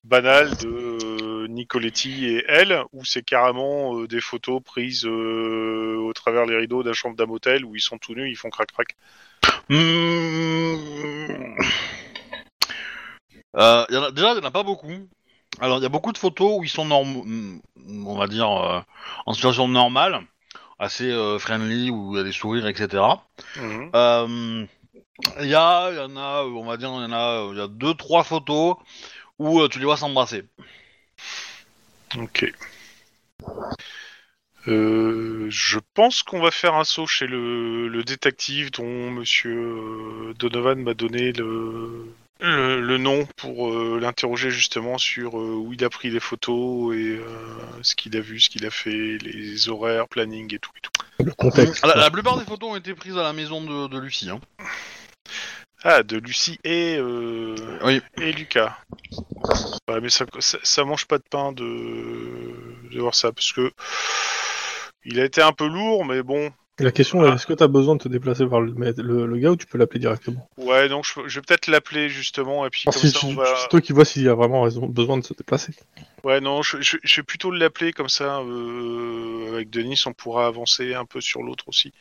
[0.04, 6.82] banales de Nicoletti et elle, ou c'est carrément des photos prises au travers les rideaux
[6.82, 8.96] d'un chambre d'un motel où ils sont tout nus, ils font crac crac.
[9.68, 10.76] Hmm.
[13.54, 15.08] Déjà, il n'y en a pas beaucoup.
[15.60, 17.24] Alors, il y a beaucoup de photos où ils sont normaux,
[17.86, 18.80] on va dire, euh,
[19.26, 20.20] en situation normale,
[20.78, 23.02] assez euh, friendly, où il y a des sourires, etc.
[23.56, 23.90] Mhm.
[23.94, 24.66] Euh,
[25.40, 27.66] Il y a, y en a, on va dire, il y en a, y a
[27.66, 28.76] deux, trois photos
[29.38, 30.44] où tu les vois s'embrasser.
[32.16, 32.52] Ok.
[34.66, 40.94] Je pense qu'on va faire un saut chez le, le détective dont Monsieur Donovan m'a
[40.94, 46.10] donné le, le, le nom pour euh, l'interroger justement sur euh, où il a pris
[46.10, 47.24] les photos et euh,
[47.82, 50.70] ce qu'il a vu, ce qu'il a fait, les horaires, planning et tout.
[50.76, 51.24] Et tout.
[51.24, 51.84] Le contexte.
[51.84, 54.30] La, la plupart des photos ont été prises à la maison de, de Lucie.
[54.30, 54.40] Hein.
[55.82, 58.00] Ah, de Lucie et, euh, Oui.
[58.20, 58.76] et Lucas.
[59.88, 61.64] Ouais, mais ça, ça, ça mange pas de pain de,
[62.90, 63.72] de voir ça parce que
[65.04, 67.68] il a été un peu lourd, mais bon, La question est, est-ce que tu as
[67.68, 70.48] besoin de te déplacer vers le, le, le gars ou tu peux l'appeler directement?
[70.58, 73.26] Ouais, donc je, je vais peut-être l'appeler justement, et puis Ah, comme si, ça tu-
[73.26, 73.44] on va.
[73.56, 75.72] C'est toi qui vois s'il y a vraiment raison, besoin de se déplacer.
[76.24, 78.40] Ouais, non, je, je, vais plutôt l'appeler comme ça.
[78.40, 81.92] Euh, avec Denis, on pourra avancer un peu sur l'autre aussi.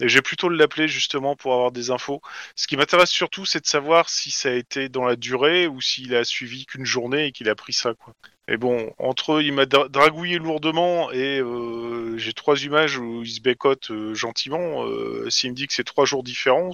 [0.00, 2.22] Et je vais plutôt l'appeler justement pour avoir des infos.
[2.56, 5.80] Ce qui m'intéresse surtout, c'est de savoir si ça a été dans la durée ou
[5.82, 8.14] s'il a suivi qu'une journée et qu'il a pris ça, quoi.
[8.48, 13.30] Et bon, entre il m'a dra- dragouillé lourdement et euh, j'ai trois images où il
[13.30, 14.84] se bécote euh, gentiment.
[14.86, 16.72] Euh, S'il me dit que c'est trois jours différents,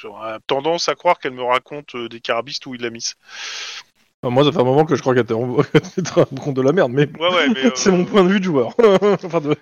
[0.00, 3.14] j'aurais tendance à croire qu'elle me raconte euh, des carabistes où il l'a mise.
[4.22, 6.72] Enfin, moi, ça fait un moment que je crois qu'elle te rend compte de la
[6.72, 7.66] merde, mais Ouais, ouais, mais.
[7.66, 8.74] euh, c'est mon point de vue de joueur.
[9.24, 9.56] enfin, de...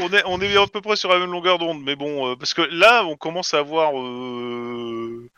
[0.00, 2.36] on, est, on est à peu près sur la même longueur d'onde, mais bon, euh,
[2.36, 5.30] parce que là, on commence à avoir euh,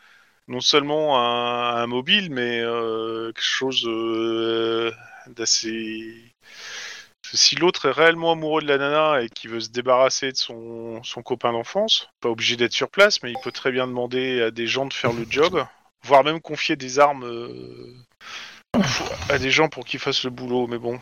[0.48, 3.88] non seulement un, un mobile, mais euh, quelque chose
[5.36, 6.14] d'assez.
[7.32, 11.02] Si l'autre est réellement amoureux de la nana et qui veut se débarrasser de son,
[11.02, 14.50] son copain d'enfance, pas obligé d'être sur place, mais il peut très bien demander à
[14.50, 15.64] des gens de faire le job,
[16.04, 17.94] voire même confier des armes euh,
[19.28, 21.00] à des gens pour qu'ils fassent le boulot, mais bon.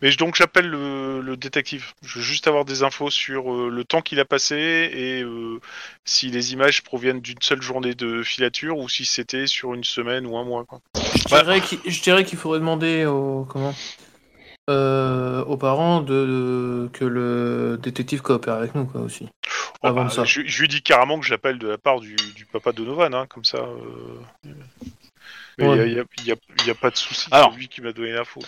[0.00, 1.92] Mais donc j'appelle le, détective.
[2.04, 4.56] Je veux juste avoir des infos sur euh, le temps qu'il a passé
[4.92, 5.60] et euh,
[6.04, 10.26] si les images proviennent d'une seule journée de filature ou si c'était sur une semaine
[10.26, 10.64] ou un mois.
[10.64, 10.80] Quoi.
[10.96, 13.74] Je dirais qu'il- faudrait demander aux, comment,
[14.70, 19.28] euh, aux parents de, de- que le détective coopère avec nous quoi, aussi.
[19.82, 20.24] Oh, Avant bah, ça.
[20.24, 23.26] Je, je lui dis carrément que j'appelle de la part du, du papa Donovan, hein,
[23.28, 23.58] comme ça.
[23.58, 24.50] euh.
[25.58, 26.04] Mais il Ouais.
[26.24, 27.50] n'y a, pas de souci, Alors.
[27.52, 28.40] c'est lui qui m'a donné l'info.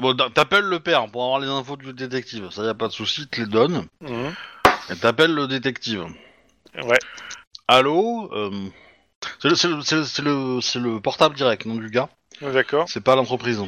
[0.00, 2.50] Bon, T'appelles le père pour avoir les infos du détective.
[2.50, 3.86] Ça y a pas de souci, te les donne.
[4.00, 4.32] Mhm.
[4.90, 6.04] Et t'appelles le détective.
[6.82, 6.98] Ouais.
[7.66, 8.50] Allô euh,
[9.40, 12.08] C'est le, c'est le- c'est le- c'est le- portable direct, non du gars?
[12.40, 12.88] Ouais, D'accord.
[12.88, 13.60] C'est pas l'entreprise.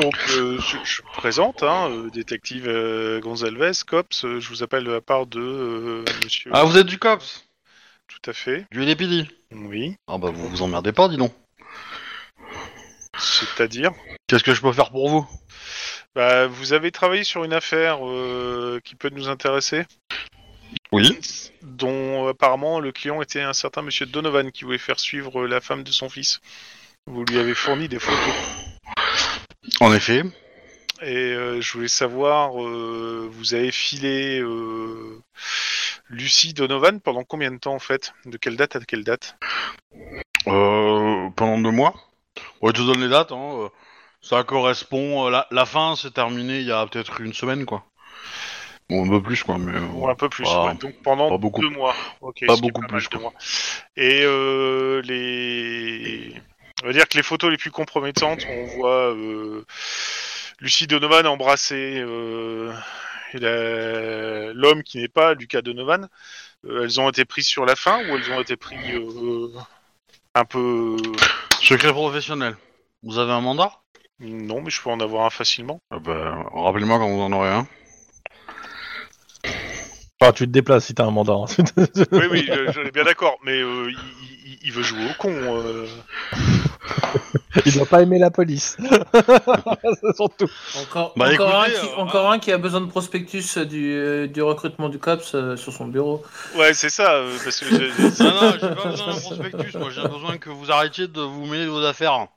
[0.00, 4.24] Donc euh, je, présente, hein, euh, détective euh, Gonzalez, cops.
[4.24, 6.50] euh, je vous appelle de la part de Monsieur.
[6.54, 7.44] Ah, vous êtes du COPS
[8.08, 8.66] Tout à fait.
[8.70, 9.96] Du LPD Oui.
[10.06, 11.32] Ah bah vous vous emmerdez pas, dis donc.
[13.18, 13.92] C'est-à-dire.
[14.26, 15.28] Qu'est-ce que je peux faire pour vous?
[16.14, 17.98] Bah, vous avez travaillé sur une affaire
[18.84, 19.84] qui peut nous intéresser,
[20.92, 21.18] Oui.
[21.62, 25.84] dont apparemment le client était un certain monsieur Donovan qui voulait faire suivre la femme
[25.84, 26.40] de son fils.
[27.06, 28.34] Vous lui avez fourni des photos.
[29.78, 30.22] En effet.
[31.02, 35.22] Et euh, je voulais savoir, euh, vous avez filé euh,
[36.10, 38.12] Lucie Donovan pendant combien de temps en fait?
[38.26, 39.36] De quelle date à quelle date?
[40.44, 41.94] Pendant deux mois.
[42.60, 43.32] Ouais, je te donne les dates.
[43.32, 43.70] Hein.
[44.20, 45.28] Ça correspond.
[45.30, 47.84] La, la fin s'est terminée il y a peut-être une semaine, quoi.
[48.90, 49.78] Bon, un peu plus, quoi, mais.
[49.94, 50.74] Ou un peu plus, pas- ouais.
[50.74, 51.62] donc pendant beaucoup.
[51.62, 51.94] deux mois.
[52.46, 53.30] Pas beaucoup plus, deux quoi.
[53.30, 53.40] mois.
[53.96, 54.20] Et
[55.02, 56.34] les,
[56.82, 59.64] on va dire que les photos les plus compromettantes, on voit euh,
[60.60, 62.72] Lucie Donovan embrasser euh,
[63.34, 66.08] la- l'homme qui n'est pas Lucas Donovan.
[66.66, 69.48] Euh, elles ont été prises sur la fin ou elles ont été prises euh,
[70.34, 70.96] un peu
[71.60, 72.56] Secret professionnel.
[73.02, 73.72] Vous avez un mandat?
[74.18, 75.80] Non, mais je peux en avoir un facilement.
[75.90, 77.66] Ah bah, Rappelez-moi quand vous en aurez un.
[80.20, 81.32] Enfin, tu te déplaces si t'as un mandat.
[81.32, 81.46] hein.
[82.12, 83.98] Oui, oui, je, je suis bien d'accord, mais euh, il,
[84.44, 85.30] il- il veut jouer au con.
[85.32, 85.86] euh.
[87.66, 88.76] Il doit pas aimer la police.
[88.80, 90.48] C'est surtout.
[90.80, 93.92] Encore, Bah, encore, écoutez, un qui, euh, encore un qui a besoin de prospectus du,
[93.92, 96.22] euh, du recrutement du COPS euh, sur son bureau.
[96.56, 97.64] Ouais, c'est ça, euh, parce que
[98.22, 101.46] Non, non, j'ai pas besoin d'un prospectus, moi j'ai besoin que vous arrêtiez de vous
[101.46, 102.28] mêler de vos affaires.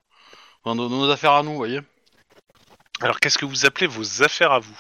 [0.64, 1.82] Enfin, de, de nos affaires à nous, vous voyez.
[3.02, 4.78] Alors, qu'est-ce que vous appelez vos affaires à vous?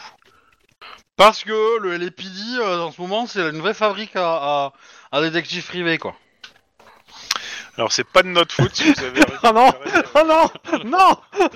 [1.15, 4.73] Parce que le LAPD, euh, en ce moment, c'est une vraie fabrique à, à,
[5.11, 6.15] à détectives privés, quoi.
[7.77, 9.21] Alors, c'est pas de notre faute si vous avez.
[9.43, 9.69] Oh non
[10.15, 10.49] Oh non
[10.85, 11.17] Non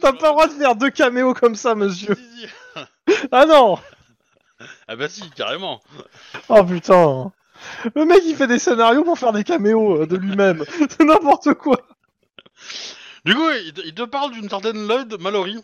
[0.00, 2.14] T'as pas le droit de faire deux caméos comme ça, monsieur.
[2.14, 3.14] Si, si.
[3.32, 3.78] Ah non
[4.88, 5.80] Ah bah si, carrément.
[6.48, 7.32] Oh putain
[7.94, 10.64] Le mec il fait des scénarios pour faire des caméos euh, de lui-même.
[10.88, 11.78] C'est n'importe quoi.
[13.24, 15.58] Du coup, il te, il te parle d'une certaine Lloyd Mallory,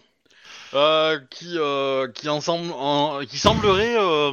[0.75, 4.33] euh, qui, euh, qui, ensemble, en- qui semblerait euh,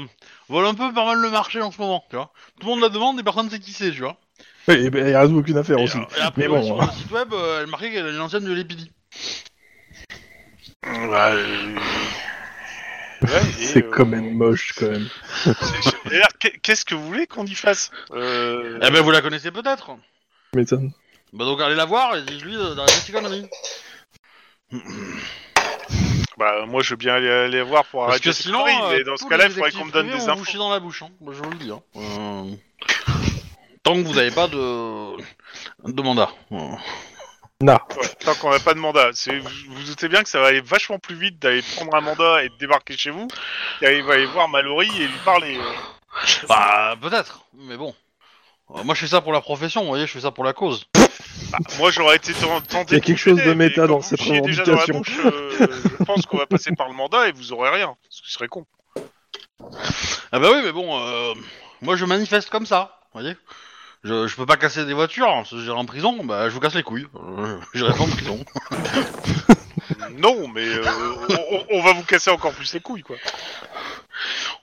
[0.49, 2.31] vole un peu pas mal le marché en ce moment, tu vois.
[2.59, 4.17] Tout le monde la demande et personne ne sait qui c'est, tu vois.
[4.67, 5.97] Et ben, il résout aucune affaire Et, aussi.
[5.97, 6.85] euh, et après, Mais bon, sur euh.
[6.85, 8.91] le site web, euh, elle marquait qu'elle est une ancienne de l'épidie.
[10.85, 11.75] Ouais, euh,
[13.23, 15.07] ouais, et, C'est euh, quand même moche, quand même.
[15.43, 17.91] c'est- D'ailleurs, qu'est- Qu'est-ce que vous voulez qu'on y fasse?
[18.11, 18.79] Euh...
[18.81, 19.91] Eh ben, vous la connaissez peut-être.
[20.53, 20.91] Tu m'étonnes.
[21.33, 23.47] Bah donc allez la voir et dites-lui d'arrêter ses conneries.
[26.37, 28.97] Bah, moi, je veux bien aller, aller voir pour Parce arrêter que sinon, conneries, euh,
[28.97, 30.33] mais dans ce tous cas-là, les il faudrait qu'on me donne détectives des privés vont
[30.35, 30.49] vous infos.
[30.51, 31.09] chier dans la bouche, hein.
[31.21, 31.71] Moi, je vous le dis.
[31.71, 31.81] Hein.
[31.95, 32.55] Euh,
[33.85, 35.15] Tant que vous n'avez pas de...
[35.85, 36.29] de mandat.
[37.61, 37.77] Non.
[37.97, 39.11] Ouais, tant qu'on n'a pas de mandat.
[39.13, 42.01] C'est- Vous vous doutez bien que ça va aller vachement plus vite d'aller prendre un
[42.01, 43.27] mandat et de débarquer chez vous
[43.79, 45.57] qu'aller aller voir Mallory et lui parler.
[45.57, 45.71] euh.
[46.49, 47.95] Bah peut-être, mais bon.
[48.71, 50.53] Euh, moi je fais ça pour la profession, vous voyez, je fais ça pour la
[50.53, 50.85] cause.
[51.51, 52.91] Bah, moi, j'aurais été ten- tenté.
[52.91, 54.63] Il y a de quelque vous chose de mais méta dans vous cette chiez déjà
[54.63, 55.23] dans la revendication.
[55.23, 55.31] bouche,
[55.61, 55.67] euh,
[55.99, 57.95] je pense qu'on va passer par le mandat et vous aurez rien.
[58.09, 58.65] Ce qui serait con.
[60.31, 61.33] Ah bah oui, mais bon, euh,
[61.81, 63.37] moi je manifeste comme ça, vous voyez.
[64.05, 66.59] Je, je peux pas casser des voitures, hein, si j'irai en prison, bah je vous
[66.59, 67.07] casse les couilles.
[67.15, 68.45] Euh, j'irai pas en prison.
[70.17, 70.83] Non, mais euh,
[71.69, 73.17] on, va vous casser encore plus les couilles, quoi.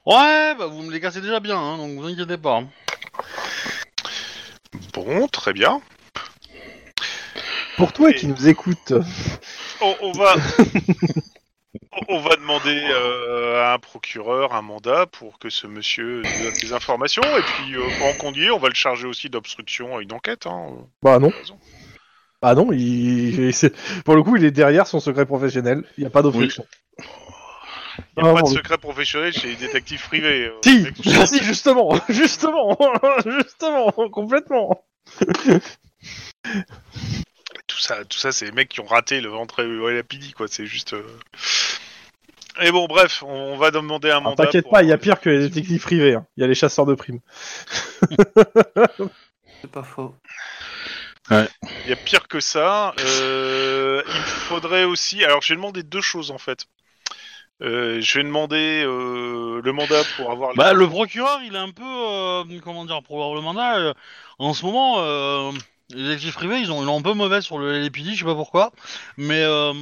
[0.07, 2.63] Ouais, bah vous me les cassez déjà bien, hein, donc vous inquiétez pas.
[4.95, 5.81] Bon, très bien.
[7.77, 8.95] Pour toi Et- qui nous écoutes,
[9.81, 10.35] On, on va.
[12.09, 16.55] On va demander euh, à un procureur un mandat pour que ce monsieur nous donne
[16.55, 20.13] des informations et puis euh, y est, on va le charger aussi d'obstruction à une
[20.13, 20.47] enquête.
[20.47, 20.71] Hein.
[21.03, 21.33] bah non.
[22.41, 23.53] Bah non, il...
[24.05, 25.85] pour le coup, il est derrière son secret professionnel.
[25.97, 26.67] Il n'y a pas d'obstruction.
[28.17, 30.47] Il n'y a Ah, pas de secret professionnel chez les détectives privés.
[30.47, 32.79] euh, Si, ah, justement, justement,
[33.27, 34.85] justement, complètement.
[37.67, 40.49] tout ça, tout ça, c'est les mecs qui ont raté le ventre au LAPD, quoi.
[40.49, 40.95] C'est juste.
[40.95, 41.07] euh,
[42.61, 44.45] Et bon, bref, on va demander un Ah, mandat.
[44.45, 46.15] T'inquiète pas, il y a pire que les détectives privés.
[46.15, 46.27] hein.
[46.37, 47.21] Il y a les chasseurs de primes.
[49.61, 50.15] C'est pas faux.
[51.31, 51.47] Il
[51.89, 52.95] y a pire que ça.
[53.01, 55.25] Euh, il faudrait aussi.
[55.25, 56.67] Alors, je vais demander deux choses en fait.
[57.63, 60.53] Euh, je vais demander euh, le mandat pour avoir.
[60.57, 63.95] Bah le procureur, il est un peu, euh, comment dire, pour avoir le mandat, euh,
[64.41, 65.53] en ce moment, euh,
[65.91, 68.25] les détectives privés, ils ont, ils ont un peu mauvais sur le LAPD, je sais
[68.25, 68.73] pas pourquoi,
[69.17, 69.73] mais euh,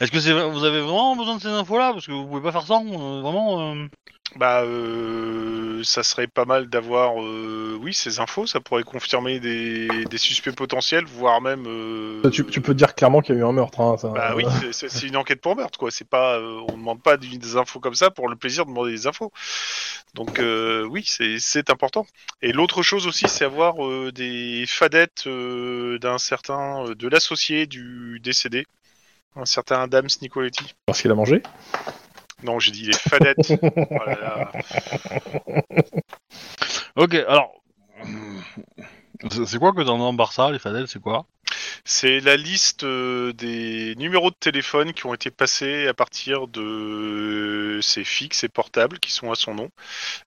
[0.00, 1.92] est-ce que c'est, vous avez vraiment besoin de ces infos-là?
[1.92, 3.86] Parce que vous pouvez pas faire ça, euh, vraiment euh,
[4.36, 8.46] Bah, euh, ça serait pas mal d'avoir, euh, oui, ces infos.
[8.46, 11.64] Ça pourrait confirmer des, des suspects potentiels, voire même.
[11.66, 13.80] euh, Tu, tu peux dire clairement qu'il y a eu un meurtre.
[13.80, 14.08] Hein, ça.
[14.08, 15.90] Bah oui, c'est- c'est c'est une enquête pour meurtre, quoi.
[15.90, 18.70] C'est pas, euh, on demande pas des des infos comme ça pour le plaisir de
[18.70, 19.30] demander des infos.
[20.14, 22.06] Donc euh, oui, c'est c'est important.
[22.42, 27.66] Et l'autre chose aussi, c'est avoir euh, des fadettes euh, d'un certain, euh, de l'associé
[27.66, 28.66] du décédé,
[29.36, 30.74] un certain Adams Nicoletti.
[30.86, 31.42] Parce qu'il a mangé?
[32.42, 33.52] Non, j'ai dit les fadettes.
[33.90, 34.52] Oh là là.
[36.96, 37.52] Ok, alors,
[39.46, 41.26] c'est quoi que par ça, les fadels, c'est quoi?
[41.84, 47.78] C'est la liste euh, des numéros de téléphone qui ont été passés à partir de
[47.82, 49.70] ses fixes et portables qui sont à son nom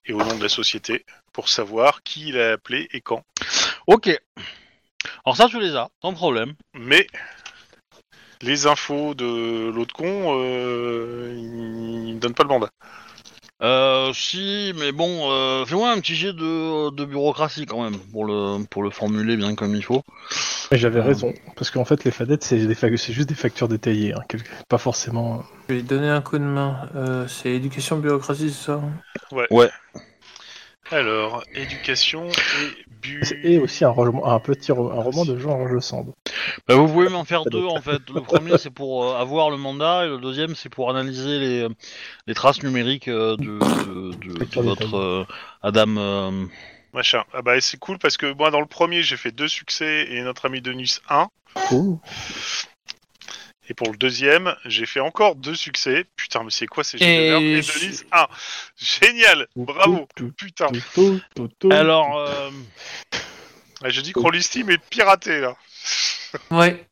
[0.05, 3.23] et au nom de la société pour savoir qui il a appelé et quand.
[3.87, 4.09] Ok.
[5.25, 6.53] Alors ça, tu les as, sans problème.
[6.73, 7.07] Mais
[8.41, 10.05] les infos de l'autre con,
[10.39, 12.69] euh, il ne donne pas le mandat.
[13.63, 18.25] Euh, si, mais bon, euh, fais-moi un petit jet de, de bureaucratie quand même, pour
[18.25, 20.03] le, pour le formuler bien comme il faut.
[20.71, 21.03] J'avais Ah.
[21.05, 21.33] raison.
[21.55, 24.13] Parce qu'en fait, les fadettes, c'est des fa- c'est juste des factures détaillées.
[24.13, 25.43] hein, quelque- Pas forcément.
[25.69, 26.87] Je vais lui donner un coup de main.
[26.95, 29.47] Euh, c'est éducation bureaucratie, c'est ça hein?
[30.91, 33.21] Alors, éducation et bu.
[33.43, 36.13] Et aussi un, roman- un petit ro- un roman de Georges Sand.
[36.67, 38.01] Bah, vous pouvez m'en faire deux en fait.
[38.13, 41.67] Le premier c'est pour euh, avoir le mandat et le deuxième c'est pour analyser les,
[42.27, 45.25] les traces numériques euh, de, de, de- de Lecture des votre euh,
[45.61, 45.97] Adam.
[45.97, 46.45] euh,
[46.93, 47.23] Machin.
[47.33, 50.21] Ah bah c'est cool parce que moi dans le premier j'ai fait deux succès et
[50.21, 51.27] notre ami Denis un.
[51.71, 51.99] Ouh.
[53.69, 56.05] Et pour le deuxième, j'ai fait encore deux succès.
[56.15, 58.27] Putain, mais c'est quoi ces jeux de Et merde Denis 1.
[58.77, 60.07] Génial Bravo
[60.37, 60.67] Putain.
[61.71, 62.49] Alors, euh,
[63.85, 65.55] Je dis Steam est piraté là.
[66.51, 66.85] Ouais.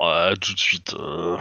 [0.00, 0.92] ouais, tout de suite.
[0.94, 1.36] euh,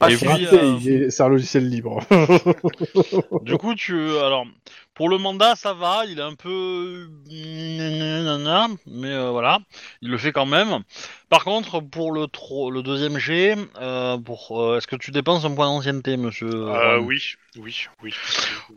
[0.00, 2.00] Ah, c'est euh, c'est un logiciel libre.
[3.42, 3.96] Du coup, tu.
[4.18, 4.46] Alors,
[4.94, 7.08] pour le mandat, ça va, il est un peu.
[7.28, 9.58] nanana, Mais euh, voilà,
[10.02, 10.82] il le fait quand même.
[11.28, 15.44] Par contre, pour le, tro- le deuxième G, euh, pour, euh, est-ce que tu dépenses
[15.44, 17.20] un point d'ancienneté, monsieur Euh, oui,
[17.58, 18.14] oui, oui.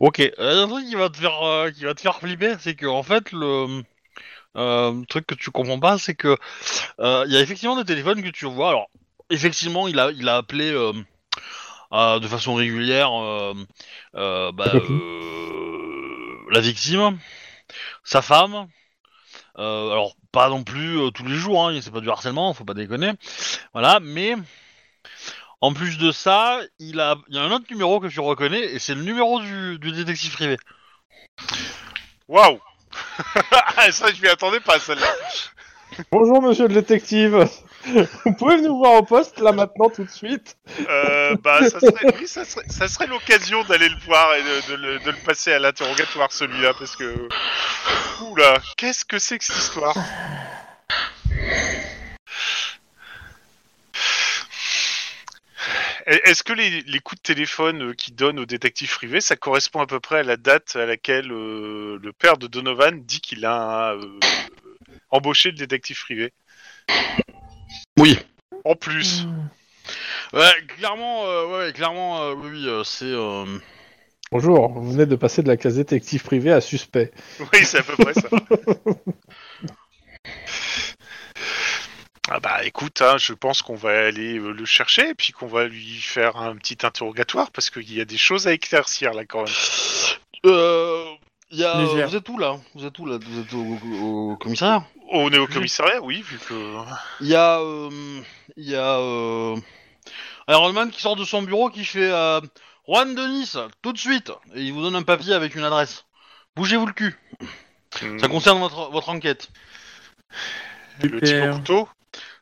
[0.00, 2.86] Ok, un truc qui va te faire, euh, qui va te faire flipper, c'est que
[2.86, 3.82] en fait le
[4.56, 6.36] euh, truc que tu comprends pas, c'est que
[7.00, 8.70] euh, il y a effectivement des téléphones que tu vois.
[8.70, 8.88] Alors
[9.30, 10.92] effectivement, il a, il a appelé euh,
[11.92, 13.54] euh, de façon régulière euh,
[14.16, 15.77] euh, bah, euh,
[16.50, 17.18] la victime,
[18.04, 18.68] sa femme.
[19.58, 22.64] Euh, alors pas non plus euh, tous les jours, hein, c'est pas du harcèlement, faut
[22.64, 23.12] pas déconner.
[23.72, 24.36] Voilà, mais
[25.60, 28.60] en plus de ça, il a, il y a un autre numéro que tu reconnais
[28.60, 30.56] et c'est le numéro du, du détective privé.
[32.28, 32.60] Waouh
[33.76, 35.12] Ah, Ça, je m'y attendais pas celle-là.
[36.12, 37.48] Bonjour, monsieur le détective.
[38.24, 40.56] Vous pouvez nous voir au poste, là, maintenant, tout de suite
[40.88, 46.74] Euh, bah, ça serait, l'occasion d'aller le voir et de, le, passer à l'interrogatoire celui-là
[46.74, 47.28] parce que.
[48.22, 49.96] Oula, qu'est-ce que c'est que cette histoire?
[56.06, 59.86] Est-ce que les, coups de téléphone euh, qu'il donne au détective privé, ça correspond à
[59.86, 63.94] peu près à la date à laquelle euh, le père de Donovan dit qu'il a
[65.10, 66.32] embauché le détective privé?
[67.98, 68.18] Oui.
[68.64, 69.26] En plus.
[70.32, 73.04] Ouais, clairement, euh, ouais, clairement, euh, oui, oui, euh, c'est.
[73.06, 73.44] euh,
[74.30, 77.12] Bonjour, vous venez de passer de la case détective privé à suspect.
[77.40, 78.28] Oui, c'est à peu près ça.
[82.30, 85.46] Ah bah écoute, hein, je pense qu'on va aller euh, le chercher et puis qu'on
[85.46, 89.24] va lui faire un petit interrogatoire parce qu'il y a des choses à éclaircir là
[89.24, 89.54] quand même.
[90.44, 91.06] Euh,
[91.50, 92.08] il y a, Légère.
[92.08, 92.56] vous êtes où là?
[92.74, 93.18] Vous êtes où là?
[93.20, 94.84] Vous êtes au, au commissariat?
[95.10, 96.76] On est au commissariat, oui, vu que...
[97.20, 98.20] Il y a, euh,
[98.56, 99.56] il y a euh,
[100.48, 102.40] Iron Man qui sort de son bureau qui fait euh,
[102.86, 106.04] Juan de Nice, tout de suite, et il vous donne un papier avec une adresse.
[106.56, 107.16] Bougez-vous le cul.
[108.02, 109.48] Hmm, Ça concerne votre votre enquête.
[111.02, 111.88] le type au couteau.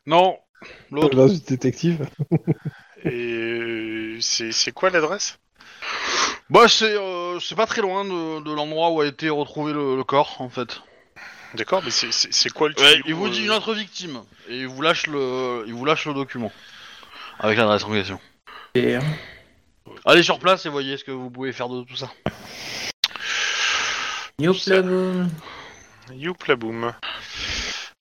[0.05, 0.37] Non,
[0.91, 1.27] l'autre.
[1.29, 2.09] Du détective.
[3.05, 5.37] Et euh, c'est c'est quoi l'adresse?
[6.49, 9.95] Bah c'est euh, c'est pas très loin de, de l'endroit où a été retrouvé le,
[9.97, 10.81] le corps en fait.
[11.55, 13.73] D'accord, mais c'est- c'est c'est quoi le Ouais, tuyau, il vous dit euh, une autre
[13.73, 16.51] victime et il vous lâche le il vous lâche le document
[17.39, 18.19] avec l'adresse en question.
[18.75, 18.97] Et-
[20.05, 22.09] Allez sur place et voyez ce que vous pouvez faire de tout ça.
[24.39, 25.29] Youpla boum.
[26.13, 26.93] Youp la boum.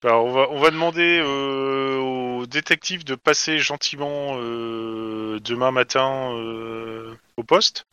[0.04, 6.30] Alors, on va, on va demander euh, au détective de passer gentiment euh, demain matin
[6.34, 7.86] euh, au poste.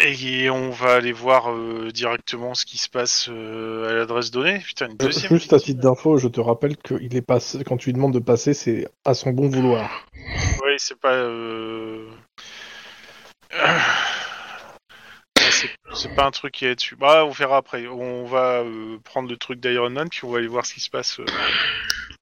[0.00, 4.58] Et on va aller voir euh, directement ce qui se passe euh, à l'adresse donnée.
[4.60, 5.30] Putain, une Euh, deuxième.
[5.30, 8.14] Juste à titre d'info, je te rappelle que il est passé, quand tu lui demandes
[8.14, 10.06] de passer, c'est à son bon vouloir.
[10.64, 11.12] Oui, c'est pas.
[11.12, 12.08] Euh...
[13.52, 13.78] euh,
[15.94, 16.96] C'est pas un truc qui est dessus.
[16.96, 17.86] Bah, on verra après.
[17.86, 18.64] On va
[19.04, 21.20] prendre le truc d'Iron Man, puis on va aller voir ce qui se passe.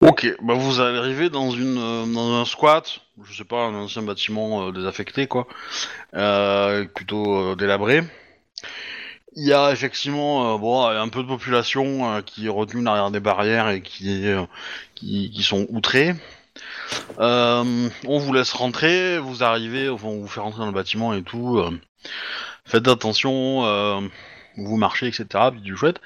[0.01, 4.01] Ok, bah vous arrivez dans une euh, dans un squat, je sais pas, un ancien
[4.01, 5.47] bâtiment euh, désaffecté quoi,
[6.15, 8.03] euh, plutôt euh, délabré.
[9.37, 13.11] Il y a effectivement euh, bon un peu de population euh, qui est retenue derrière
[13.11, 14.25] des barrières et qui
[14.95, 16.15] qui, qui sont outrés.
[17.19, 21.63] On vous laisse rentrer, vous arrivez, on vous fait rentrer dans le bâtiment et tout.
[22.65, 24.11] faites attention,
[24.65, 25.27] vous marchez, etc.
[25.63, 26.01] Du chouette.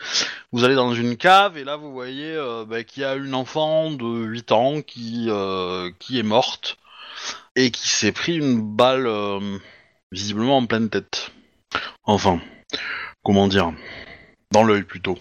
[0.53, 3.35] Vous allez dans une cave et là vous voyez euh, bah, qu'il y a une
[3.35, 6.77] enfant de 8 ans qui, euh, qui est morte
[7.57, 9.59] et qui s'est pris une balle euh,
[10.13, 11.31] visiblement en pleine tête.
[12.05, 12.41] Enfin,
[13.25, 13.73] comment dire
[14.51, 15.19] Dans l'œil plutôt.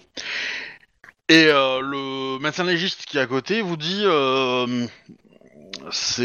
[1.28, 4.04] Et le médecin légiste qui est à côté vous dit
[5.90, 6.22] c'est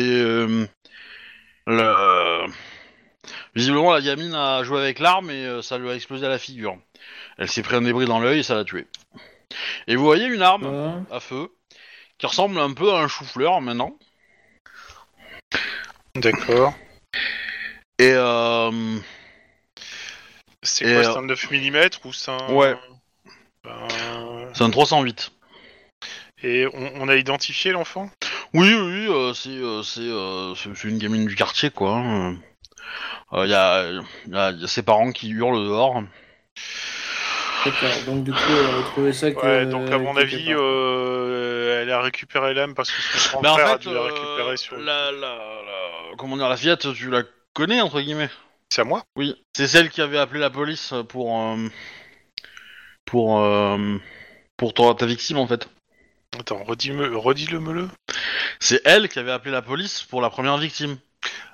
[1.67, 2.45] le-
[3.59, 6.39] visiblement la gamine a joué avec l'arme et euh, ça lui a explosé à la
[6.39, 6.77] figure.
[7.37, 8.87] Elle s'est pris un débris dans l'œil et ça l'a tué.
[9.87, 11.51] Et vous voyez une arme à feu
[12.17, 13.97] qui ressemble un peu à un chou-fleur maintenant.
[16.15, 16.73] D'accord.
[17.97, 18.71] Et euh,
[20.63, 22.53] C'est Et, quoi, euh, c'est un 9 mm ou c'est un...
[22.53, 22.75] Ouais.
[23.63, 23.87] Ben,
[24.53, 25.31] c'est un 308.
[26.43, 28.09] Et on, on a identifié l'enfant?
[28.53, 31.97] Oui, oui, euh, c'est euh, c'est euh, c'est c'est une gamine du quartier, quoi.
[31.97, 32.37] hein.
[33.33, 36.01] Euh, Il y, a, y a- y a ses parents qui hurlent dehors.
[37.65, 39.39] D'accord, donc du coup, elle a retrouvé ça que.
[39.39, 43.49] Ouais, donc à mon avis, euh, elle a récupéré l'âme parce que son grand Mais
[43.49, 44.77] en frère a fait, dû la euh, récupérer sur.
[44.77, 47.23] la, la, la- comment dire, la fillette, tu la
[47.53, 48.29] connais, entre guillemets
[48.69, 49.03] C'est à moi?
[49.17, 49.35] Oui.
[49.55, 51.37] C'est celle qui avait appelé la police pour...
[51.37, 51.67] euh,
[53.05, 53.41] pour...
[53.41, 53.97] euh,
[54.55, 55.69] pour ton- ta victime, en fait.
[56.39, 57.89] Attends, redis-le, redis-le, me le.
[58.59, 60.97] C'est elle qui avait appelé la police pour la première victime.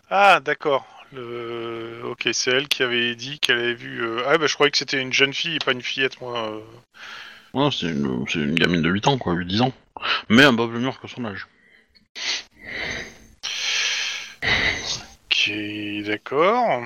[0.10, 0.86] Ah, d'accord.
[1.16, 2.02] Le...
[2.06, 4.04] Ok, c'est elle qui avait dit qu'elle avait vu.
[4.04, 6.50] euh, Ah, bah je croyais que c'était une jeune fille et pas une fillette, moi.
[6.52, 6.60] euh.
[7.54, 9.74] Ouais, c'est une, c'est une gamine de 8 ans, quoi, 8-10 ans.
[10.30, 11.48] Mais un peu plus mûr que son âge.
[14.44, 15.52] Ok,
[16.06, 16.84] d'accord.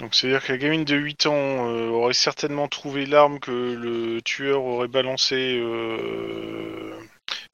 [0.00, 4.20] Donc c'est-à-dire que la gamine de 8 ans euh, aurait certainement trouvé l'arme que le
[4.22, 5.60] tueur aurait balancé.
[5.62, 6.92] euh,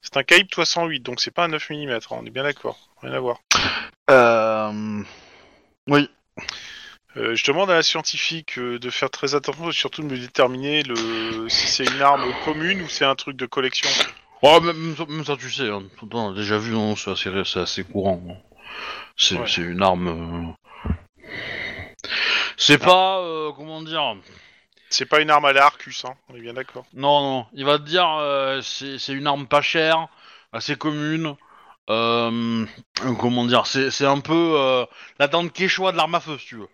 [0.01, 2.89] C'est un calibre 308, donc c'est pas un 9 mm, on est bien d'accord.
[3.03, 3.39] Rien à voir.
[4.09, 5.03] Euh...
[5.89, 6.09] Oui.
[7.17, 10.17] Euh, je demande à la scientifique euh, de faire très attention et surtout de me
[10.17, 11.49] déterminer le...
[11.49, 13.89] si c'est une arme commune ou c'est un truc de collection.
[14.41, 15.83] Oh, même, même ça- tu sais, hein.
[16.13, 18.21] on a déjà vu, non, c'est assez, c'est assez courant.
[18.29, 18.35] hein.
[19.17, 19.47] C'est Ouais.
[19.47, 20.55] c'est une arme...
[21.27, 21.29] euh,
[22.55, 23.19] C'est pas...
[23.19, 24.15] euh, comment dire...
[24.91, 26.85] C'est pas une arme à la Arcus, hein, on est bien d'accord.
[26.93, 30.07] Non, non, il va te dire, euh, c'est c'est une arme pas chère,
[30.51, 31.35] assez commune.
[31.89, 32.65] Euh,
[33.19, 34.85] comment dire, c'est c'est un peu euh,
[35.17, 36.67] la tante Quechua de l'arme à feu, si tu veux.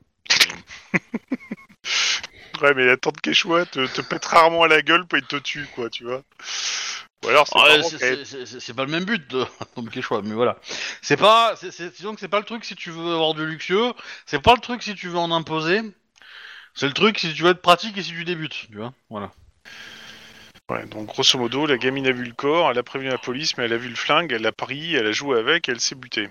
[2.62, 5.68] Ouais, mais la tante Quechua te, te pète rarement à la gueule puis te tue,
[5.76, 6.22] quoi, tu vois.
[7.26, 9.46] Ou alors c'est Ah, pas le même but de
[9.76, 10.58] tante Quechua, mais voilà.
[11.02, 13.46] C'est pas, c'est- c'est- disons que c'est pas le truc si tu veux avoir du
[13.46, 13.94] luxueux,
[14.26, 15.82] c'est pas le truc si tu veux en imposer.
[16.76, 18.94] C'est le truc si tu veux être pratique et si tu débutes, tu vois.
[19.10, 19.32] Voilà.
[20.72, 23.56] Ouais, donc grosso modo, la gamine a vu le corps, elle a prévenu la police,
[23.58, 25.94] mais elle a vu le flingue, elle l'a pris, elle a joué avec, elle s'est
[25.96, 26.28] butée.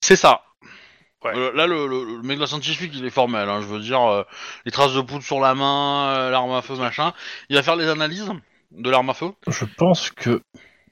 [0.00, 0.42] C'est ça.
[1.24, 1.32] Ouais.
[1.36, 3.48] Euh, là, le, le, le mec de la scientifique, il est formel.
[3.48, 4.22] Hein, je veux dire, euh,
[4.66, 7.12] les traces de poudre sur la main, euh, l'arme à feu, machin.
[7.48, 8.30] Il va faire les analyses
[8.72, 9.30] de l'arme à feu.
[9.48, 10.42] Je pense que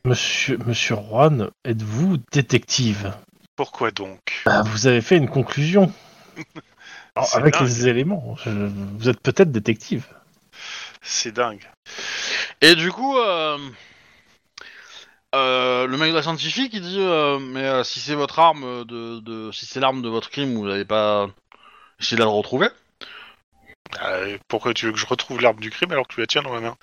[0.05, 3.15] Monsieur Monsieur Juan, êtes-vous détective?
[3.57, 4.19] Pourquoi donc?
[4.47, 5.93] Bah, Vous avez fait une conclusion.
[7.15, 7.63] Alors, avec dingue.
[7.65, 10.07] les éléments, je- vous êtes peut-être détective.
[11.03, 11.69] C'est dingue.
[12.61, 13.59] Et du coup, euh,
[15.35, 18.85] euh, le mec de la scientifique, il dit, euh, mais euh, si c'est votre arme
[18.85, 21.29] de, de, si c'est l'arme de votre crime, vous n'avez pas
[22.01, 22.69] essayé de la retrouver
[24.03, 26.43] Euh, pourquoi tu veux que je retrouve l'arme du crime alors que tu la tiens
[26.43, 26.77] dans ma main?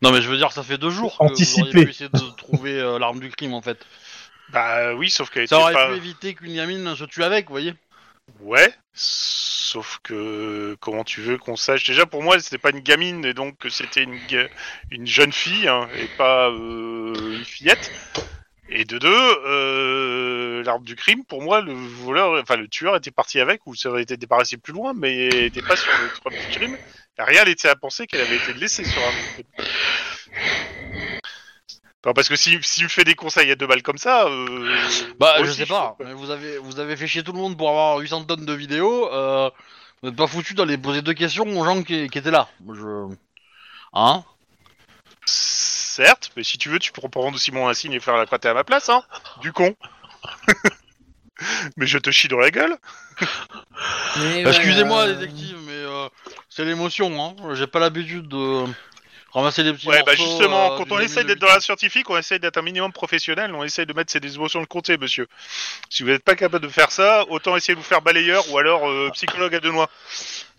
[0.00, 1.62] Non, mais je veux dire, ça fait deux jours que vous Anticiper.
[1.62, 3.78] auriez pu essayer de trouver euh, l'arme du crime, en fait.
[4.48, 5.88] Bah oui, sauf qu'elle était Ça aurait pas...
[5.88, 7.74] pu éviter qu'une gamine se tue avec, vous voyez
[8.40, 13.24] Ouais, sauf que comment tu veux qu'on sache Déjà pour moi, c'était pas une gamine
[13.24, 14.18] et donc c'était une,
[14.90, 17.90] une jeune fille hein, et pas euh, une fillette.
[18.68, 23.10] Et de deux, euh, l'arme du crime, pour moi, le voleur, enfin le tueur était
[23.10, 26.58] parti avec ou ça aurait été débarrassé plus loin, mais était pas sur le du
[26.58, 26.78] crime.
[27.18, 29.66] Rien n'était à penser qu'elle avait été laissée sur l'arme du crime.
[32.04, 34.76] Non, parce que si, s'il me fait des conseils à deux balles comme ça, euh,
[35.20, 37.56] Bah, je aussi, sais pas, mais vous avez, vous avez fait chier tout le monde
[37.56, 39.12] pour avoir 800 tonnes de vidéos.
[39.12, 39.48] Euh,
[40.02, 42.48] vous n'êtes pas foutu d'aller poser deux questions aux gens qui, qui étaient là.
[42.72, 43.14] Je...
[43.92, 44.24] Hein?
[45.26, 48.48] Certes, mais si tu veux, tu peux prendre aussi mon insigne et faire la pâté
[48.48, 49.04] à ma place, hein
[49.40, 49.76] Du con
[51.76, 52.76] Mais je te chie dans la gueule
[54.16, 56.08] Excusez-moi, détective, mais euh,
[56.48, 57.22] c'est l'émotion.
[57.22, 57.54] Hein.
[57.54, 58.64] J'ai pas l'habitude de
[59.32, 62.08] ramasser des petits Ouais, bah justement, euh, quand on essaye de d'être dans la scientifique,
[62.10, 65.26] on essaye d'être un minimum professionnel, on essaye de mettre ses émotions de côté, monsieur.
[65.90, 68.58] Si vous n'êtes pas capable de faire ça, autant essayer de vous faire balayeur ou
[68.58, 69.88] alors euh, psychologue à deux noix.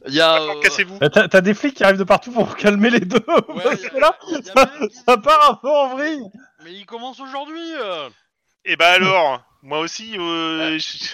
[0.08, 0.34] Il y a.
[0.40, 3.24] D'accord, euh, cassez-vous T'as t'as des flics qui arrivent de partout pour calmer les deux.
[3.28, 4.72] ouais, parce il y a- que là, il y a ça,
[5.08, 6.24] même part un peu en vrille.
[6.64, 7.74] Mais il commence aujourd'hui.
[7.80, 8.10] euh.
[8.66, 11.14] Et bah alors, moi aussi, euh, je-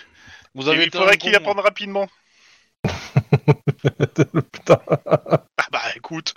[0.56, 1.38] Vous avez il été faudrait un qu'il con.
[1.38, 2.08] apprenne rapidement.
[4.52, 4.80] Putain.
[5.62, 6.34] Ah bah écoute,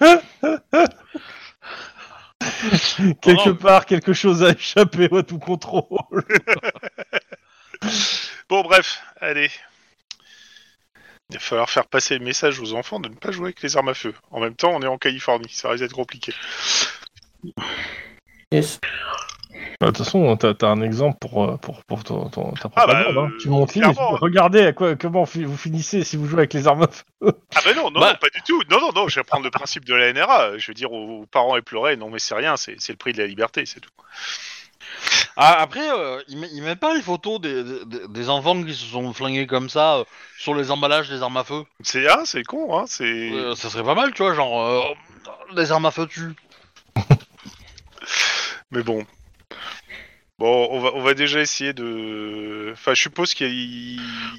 [3.20, 3.56] Quelque non.
[3.56, 6.24] part, quelque chose a échappé à tout contrôle.
[8.48, 9.50] bon bref, allez.
[11.30, 13.76] Il va falloir faire passer le message aux enfants de ne pas jouer avec les
[13.76, 14.14] armes à feu.
[14.30, 16.32] En même temps, on est en Californie, ça risque d'être compliqué.
[18.52, 18.78] Yes.
[19.80, 22.70] Bah, De toute façon, t'as as un exemple pour, euh, pour, pour ton, ton- ta
[22.76, 23.30] Ah bah, hein.
[23.40, 24.16] Tu montes l'île, clairement.
[24.20, 27.04] regardez à quoi, comment vous finissez si vous jouez avec les armes à feu.
[27.54, 28.60] Ah bah non, non, Bah- non, pas du tout.
[28.70, 30.56] Non, non, non, je vais prendre le principe de la NRA.
[30.58, 33.12] Je vais dire aux, aux parents éplorés, non mais c'est rien, c'est c'est le prix
[33.12, 33.90] de la liberté, c'est tout.
[35.36, 38.72] Ah, après, euh, ils, met- ils mettent pas les photos des, des, des enfants qui
[38.74, 40.04] se sont flingués comme ça euh,
[40.38, 41.64] sur les emballages des armes à feu?
[41.82, 43.04] C'est ah, c'est con, hein, c'est...
[43.32, 44.80] Euh, ça serait pas mal, tu vois, genre euh,
[45.54, 46.34] des armes à feu tuent.
[48.70, 49.04] Mais bon.
[50.38, 52.70] Bon, on va, on va déjà essayer de.
[52.72, 53.52] Enfin, je suppose qu'il y, a-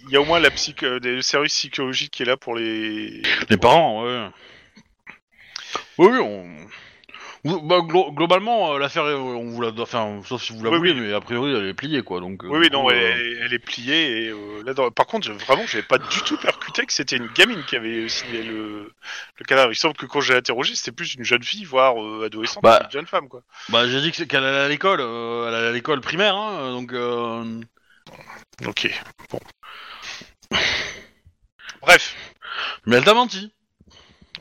[0.07, 0.83] il y a au moins la psych...
[0.83, 3.21] euh, des services psychologiques qui est là pour les.
[3.49, 4.27] Les parents, ouais.
[5.97, 6.45] Oui, oui, on.
[7.43, 10.77] Bah, glo- globalement, euh, l'affaire, est- on vous la, enfin, sauf si vous la Oui,
[10.77, 11.01] voulez, oui.
[11.01, 12.19] mais a priori, elle est pliée, quoi.
[12.19, 12.43] Donc.
[12.43, 14.23] euh, Oui, oui, non, elle, euh, est- elle est pliée.
[14.25, 17.15] Et, euh, là, dans- Par contre, je- vraiment, j'avais pas du tout percuté que c'était
[17.17, 18.91] une gamine qui avait signé le,
[19.37, 19.71] le cadavre.
[19.71, 22.81] Il semble que quand j'ai interrogé, c'était plus une jeune fille, voire euh, adolescente, Bah.
[22.85, 23.43] une jeune femme, quoi.
[23.69, 26.91] Bah, j'ai dit qu'elle allait à l'école, euh, elle allait à l'école primaire, hein, donc.
[26.93, 27.61] euh,
[28.65, 28.89] Ok,
[29.29, 29.39] bon.
[31.81, 32.15] Bref.
[32.85, 33.51] Mais elle t'a menti.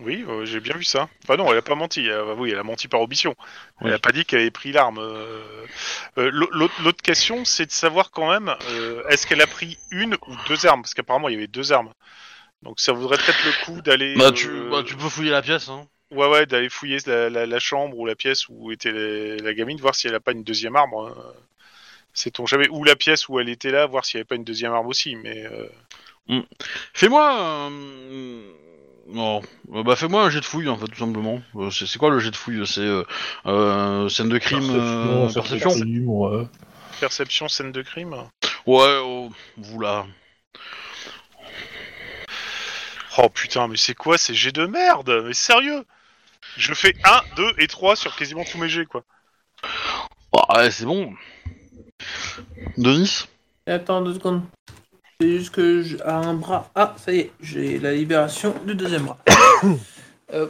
[0.00, 1.08] Oui, euh, j'ai bien vu ça.
[1.24, 2.08] Enfin non, elle a pas menti.
[2.10, 3.34] Euh, oui, elle a menti par omission.
[3.80, 3.92] Elle Oui.
[3.94, 4.98] a pas dit qu'elle avait pris l'arme.
[4.98, 5.42] euh.
[6.18, 6.50] Euh, l'au-
[6.82, 8.54] L'autre question, c'est de savoir quand même,
[9.08, 10.82] est-ce qu'elle a pris une ou deux armes?
[10.82, 11.92] Parce qu'apparemment, il y avait deux armes.
[12.62, 14.14] Donc ça vaudrait peut-être le coup d'aller...
[14.16, 15.86] Bah, tu, bah, tu peux fouiller la pièce, hein.
[16.10, 19.54] Ouais, ouais, d'aller fouiller la, la- la chambre ou la pièce où était la, la
[19.54, 20.92] gamine, voir si elle a pas une deuxième arme.
[20.94, 21.14] hein.
[22.14, 22.68] Sait-on jamais.
[22.70, 24.86] Ou la pièce où elle était là, voir s'il n'y avait pas une deuxième arme
[24.86, 25.16] aussi.
[25.16, 26.42] Mais euh,
[26.94, 27.70] Fais-moi.
[29.08, 29.42] Euh, Non,
[29.74, 31.40] Euh, bah fais-moi un jet de fouille en fait tout simplement.
[31.56, 32.66] Euh, c'est c'est quoi le jet de fouille?
[32.66, 33.04] C'est euh,
[33.46, 35.70] euh, scène de crime, euh, perception.
[35.70, 36.46] crime, ouais.
[37.00, 38.14] perception, scène de crime?
[38.66, 40.06] Ouais, oh, vous là.
[43.18, 45.22] Oh putain, mais c'est quoi ces jets de merde?
[45.24, 45.84] Mais sérieux
[46.56, 49.04] Je fais 1, 2 et 3 sur quasiment tous mes jets, quoi.
[50.32, 51.14] Ah, ouais, c'est bon.
[52.76, 53.26] Denis?
[53.66, 54.42] Attends deux secondes.
[55.20, 56.70] C'est juste que j'ai un bras.
[56.74, 59.18] Ah, ça y est, j'ai la libération du deuxième bras.
[60.32, 60.48] Euh,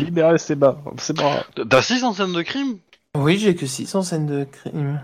[0.00, 1.46] Libérer ses bas, c'est pas.
[1.70, 2.78] T'as 6 en scène de crime?
[3.16, 5.00] Oui, j'ai que 6 en scène de crime.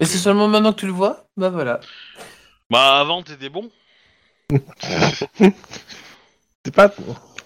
[0.00, 1.26] Et c'est seulement maintenant que tu le vois?
[1.36, 1.78] Bah voilà.
[2.70, 3.70] Bah avant t'étais bon.
[6.64, 6.92] C'est pas.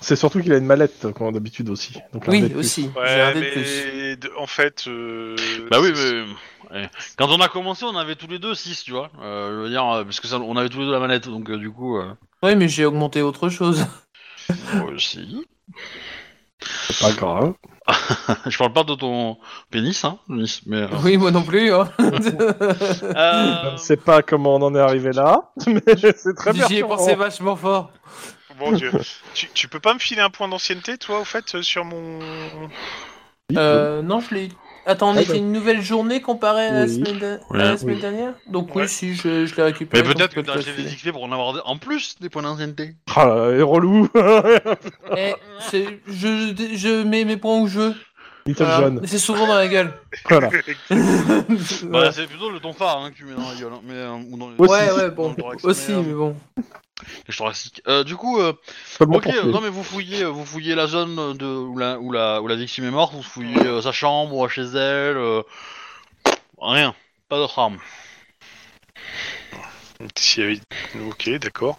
[0.05, 1.99] C'est surtout qu'il a une mallette, comme d'habitude aussi.
[2.13, 2.91] Donc, Oui, aussi.
[2.95, 4.85] Ouais, mais de- en fait...
[4.87, 5.35] euh,
[5.71, 6.91] Bah oui, mais ouais.
[7.17, 9.11] quand on a commencé, on avait tous les deux 6, tu vois.
[9.23, 11.27] Euh, je veux dire, euh, parce que ça, on avait tous les deux la manette,
[11.29, 11.97] donc euh, du coup.
[11.97, 12.13] Euh...
[12.43, 13.87] Oui, mais j'ai augmenté autre chose.
[14.75, 15.47] moi aussi.
[16.91, 17.55] C'est pas grave.
[18.47, 19.39] Je parle pas de ton
[19.71, 20.83] pénis, hein, Denis, mais.
[20.83, 21.73] euh, Oui, moi non plus.
[21.73, 21.89] Hein.
[22.01, 22.13] euh,
[23.69, 25.83] Je ne sais pas comment on en est arrivé là, mais
[26.17, 26.67] c'est très bien.
[26.69, 27.91] J'y ai pensé vachement fort.
[28.59, 28.91] Mon dieu.
[29.35, 32.19] tu, tu peux pas me filer un point d'ancienneté, toi, au fait, euh, sur mon...
[33.57, 34.49] Euh, non, je l'ai.
[34.87, 35.39] Attends, on Ah, était bah.
[35.39, 37.61] une nouvelle journée comparée à la semaine, de- Ouais.
[37.61, 38.01] à la semaine Oui.
[38.03, 38.35] dernière?
[38.49, 38.83] Donc Ouais.
[38.83, 40.03] oui, si, je, je l'ai récupéré.
[40.07, 40.97] Mais peut-être que peux t'as te acheté le des filer.
[40.97, 42.95] tickets pour en avoir en plus des points d'ancienneté.
[43.15, 44.09] Ah, là, et relou.
[45.17, 45.35] Eh,
[45.71, 47.95] c'est- je, je mets mes points où je veux.
[48.47, 48.81] Little Voilà.
[48.81, 48.99] John.
[49.01, 49.95] Mais C'est souvent dans la gueule.
[50.29, 50.51] Voilà.
[51.85, 53.73] Bah, c'est plutôt le ton phare hein, que tu mets dans la gueule.
[53.73, 54.57] hein, mais, euh, ou dans les-.
[54.57, 55.35] Ouais, ouais, dans le bon.
[55.63, 56.37] Aussi, mais, euh, mais bon.
[57.29, 57.83] Les thoraciques.
[57.89, 58.53] Euh, du coup, euh,
[59.01, 59.45] ok, tuer.
[59.45, 62.57] non mais vous fouillez, vous fouillez la zone de où la où la, où la
[62.57, 65.43] victime est morte, vous fouillez euh, sa chambre, chez elle, euh,
[66.61, 66.95] rien,
[67.29, 67.79] pas d'autre arme.
[71.09, 71.79] Ok, d'accord.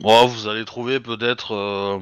[0.00, 1.98] Bon, vous allez trouver peut-être euh,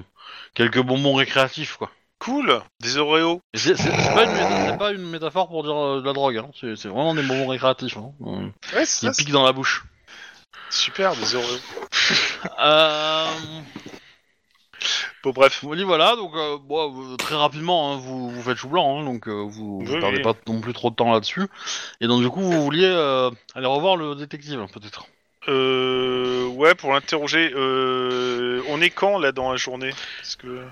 [0.55, 1.90] quelques bonbons récréatifs quoi.
[2.18, 3.74] Cool Des Oreos C'est
[4.14, 6.51] pas, pas une métaphore pour dire euh, de la drogue, hein.
[6.55, 7.96] c'est vraiment des bonbons récréatifs.
[7.96, 8.12] Hein.
[8.26, 9.84] Euh, Ouais, Ils ça, piquent dans la bouche.
[10.70, 11.46] Super, des Oreos.
[12.58, 13.26] Euh...
[15.22, 15.60] Bon, bref.
[15.62, 19.04] Voilà, voilà, donc euh, bon, euh, très rapidement, hein, vous, vous faites chou blanc, hein,
[19.04, 20.22] donc euh, vous, vous Oui, perdez oui.
[20.22, 21.46] pas non plus trop de temps là-dessus.
[22.00, 25.06] Et donc du coup, vous vouliez euh, aller revoir le détective, peut-être.
[25.48, 29.90] Euh, ouais, pour l'interroger, on est quand, là, dans la journée?
[30.20, 30.64] Parce que...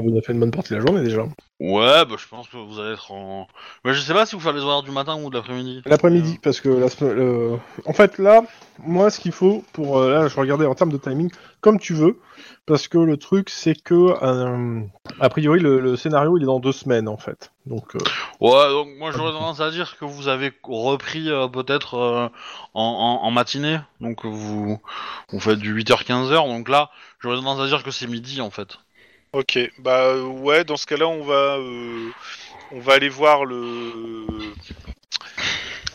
[0.00, 1.22] Vous avez fait une bonne partie de la journée déjà.
[1.58, 3.46] Ouais, bah je pense que vous allez être en...
[3.84, 5.80] Mais je sais pas si vous faites les horaires du matin ou de l'après-midi.
[5.86, 8.42] L'après-midi, parce que la semaine- le- en fait là,
[8.78, 11.30] moi ce qu'il faut pour euh, là, je regardais en termes de timing,
[11.62, 12.20] comme tu veux,
[12.66, 14.80] parce que le truc c'est que euh,
[15.18, 17.50] a priori le, le scénario il est dans deux semaines en fait.
[17.64, 18.00] Donc euh,
[18.40, 22.28] Ouais, donc moi j'aurais tendance à dire que vous avez repris euh, peut-être euh,
[22.74, 22.82] en,
[23.22, 24.78] en, en matinée, donc vous,
[25.30, 26.90] vous faites du 8h-15h, donc là
[27.20, 28.76] j'aurais tendance à dire que c'est midi en fait.
[29.36, 32.10] Ok, bah euh, ouais, dans ce cas-là, on va, euh,
[32.72, 34.24] on va aller voir le,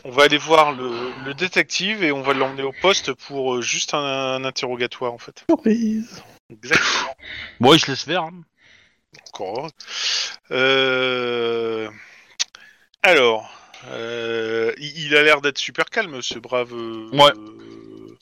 [0.04, 0.92] on va aller voir le,
[1.26, 3.98] le détective et on va l'emmener au poste pour euh, juste un,
[4.36, 5.44] un interrogatoire en fait.
[5.50, 6.22] surprise.
[6.52, 7.16] Exactement.
[7.60, 8.22] Bon, il se laisse faire.
[8.26, 8.44] hein.
[9.30, 9.72] Encore heureux.
[10.52, 11.90] Euh...
[13.02, 13.50] Alors,
[13.88, 16.74] euh, il, il a l'air d'être super calme, ce brave.
[16.76, 17.34] euh, Ouais.
[17.36, 18.18] euh,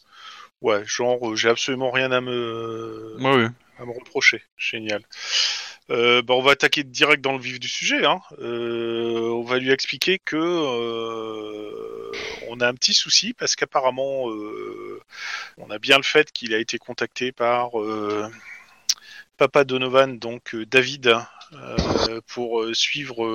[0.61, 3.47] ouais, genre, euh, j'ai absolument rien à me, Ouais, oui.
[3.79, 4.43] À me reprocher.
[4.57, 5.01] Génial.
[5.89, 8.05] Euh, bah, on va attaquer direct dans le vif du sujet.
[8.05, 8.21] Hein.
[8.39, 12.11] Euh, on va lui expliquer que euh,
[12.49, 14.25] on a un petit souci parce qu'apparemment,
[15.57, 17.71] on a bien le fait qu'il a été contacté par
[19.37, 21.15] Papa Donovan, donc David,
[21.53, 23.25] euh, pour suivre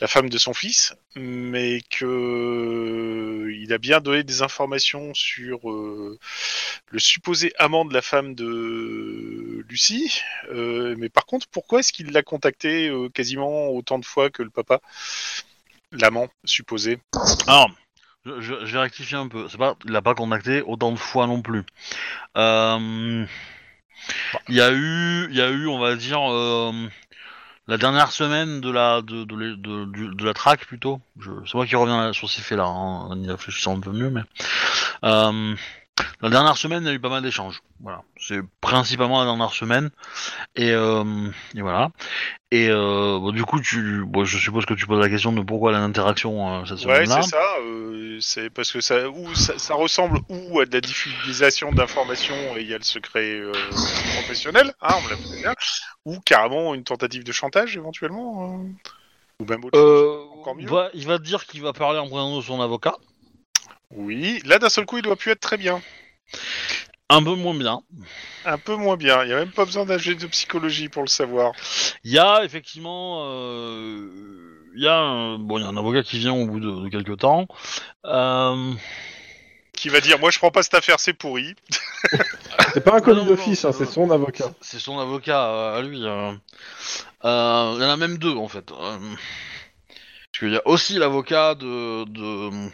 [0.00, 6.18] la femme de son fils, mais que il a bien donné des informations sur euh,
[6.90, 10.20] le supposé amant de la femme de Lucie.
[10.50, 14.42] Euh, mais par contre, pourquoi est-ce qu'il l'a contacté euh, quasiment autant de fois que
[14.42, 14.80] le papa,
[15.92, 16.98] l'amant supposé?
[17.46, 17.70] Alors,
[18.24, 19.48] je, je, je vais rectifier un peu.
[19.48, 21.64] C'est pas, il l'a pas contacté autant de fois non plus.
[24.48, 26.20] Il y a eu, il y a eu, on va dire,
[27.72, 31.00] la dernière semaine de la de, de, de, de, la track plutôt.
[31.46, 34.20] C'est moi qui reviens sur ces faits-là, hein, en y réfléchissant un peu mieux, mais
[35.04, 35.54] euh,
[36.20, 37.62] la dernière semaine, il y a eu pas mal d'échanges.
[37.80, 39.90] Voilà, c'est principalement la dernière semaine,
[40.56, 41.04] et, euh,
[41.54, 41.90] et voilà.
[42.50, 45.42] Et euh, bon, du coup, tu, bon, je suppose que tu poses la question de
[45.42, 47.22] pourquoi l'interaction euh, cette Ouais, semaine-là.
[47.22, 47.56] c'est ça.
[47.62, 52.56] euh, c'est parce que ça, ou ça, ça ressemble ou à de la diffusion d'informations
[52.56, 53.40] et il y a le secret
[54.14, 55.54] professionnel, hein, on l'a fait bien,
[56.04, 58.60] ou carrément une tentative de chantage éventuellement,
[59.40, 60.28] ou même autre chose.
[60.38, 60.66] Encore mieux.
[60.68, 62.94] bah, il va te dire qu'il va parler en présence de son avocat.
[63.92, 65.82] Oui, là d'un seul coup, il doit plus être très bien.
[67.08, 67.80] Un peu moins bien.
[68.46, 69.22] Un peu moins bien.
[69.24, 71.52] Il y a même pas besoin d'un jet de psychologie pour le savoir.
[72.04, 74.08] Il y a effectivement, euh,
[74.74, 76.84] il y a un, bon, il y a un avocat qui vient au bout de,
[76.84, 77.46] de quelques temps.
[78.06, 78.72] Euh,
[79.74, 81.54] Qui va dire, moi je prends pas cette affaire, c'est pourri.
[82.74, 84.52] C'est pas un commis d'office, hein, c'est son avocat.
[84.60, 86.02] c'est son avocat euh, à lui.
[86.06, 86.32] euh.
[87.24, 88.70] Euh, il y en a même deux en fait.
[88.72, 88.98] Euh,
[89.88, 92.70] parce qu'il y a aussi l'avocat de, de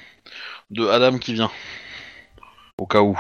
[0.71, 1.51] de Adam qui vient.
[2.79, 3.19] Au cas où.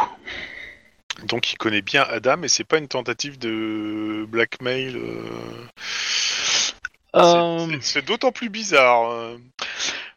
[1.24, 4.96] Donc il connaît bien Adam et c'est pas une tentative de blackmail.
[4.96, 5.22] euh,
[7.16, 9.10] Euh, c'est- d'autant plus bizarre.
[9.10, 9.38] euh.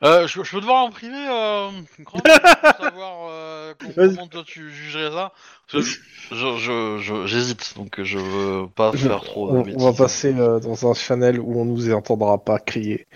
[0.04, 1.70] Je, je peux te voir en privé, euh,
[2.00, 2.22] Grant, pour
[2.82, 5.32] savoir euh, comment toi tu jugerais ça
[5.72, 5.98] que je,
[6.32, 10.60] je, je- j'hésite, donc je veux pas faire trop de On, on va passer euh,
[10.60, 13.08] dans un channel où on nous entendra pas crier.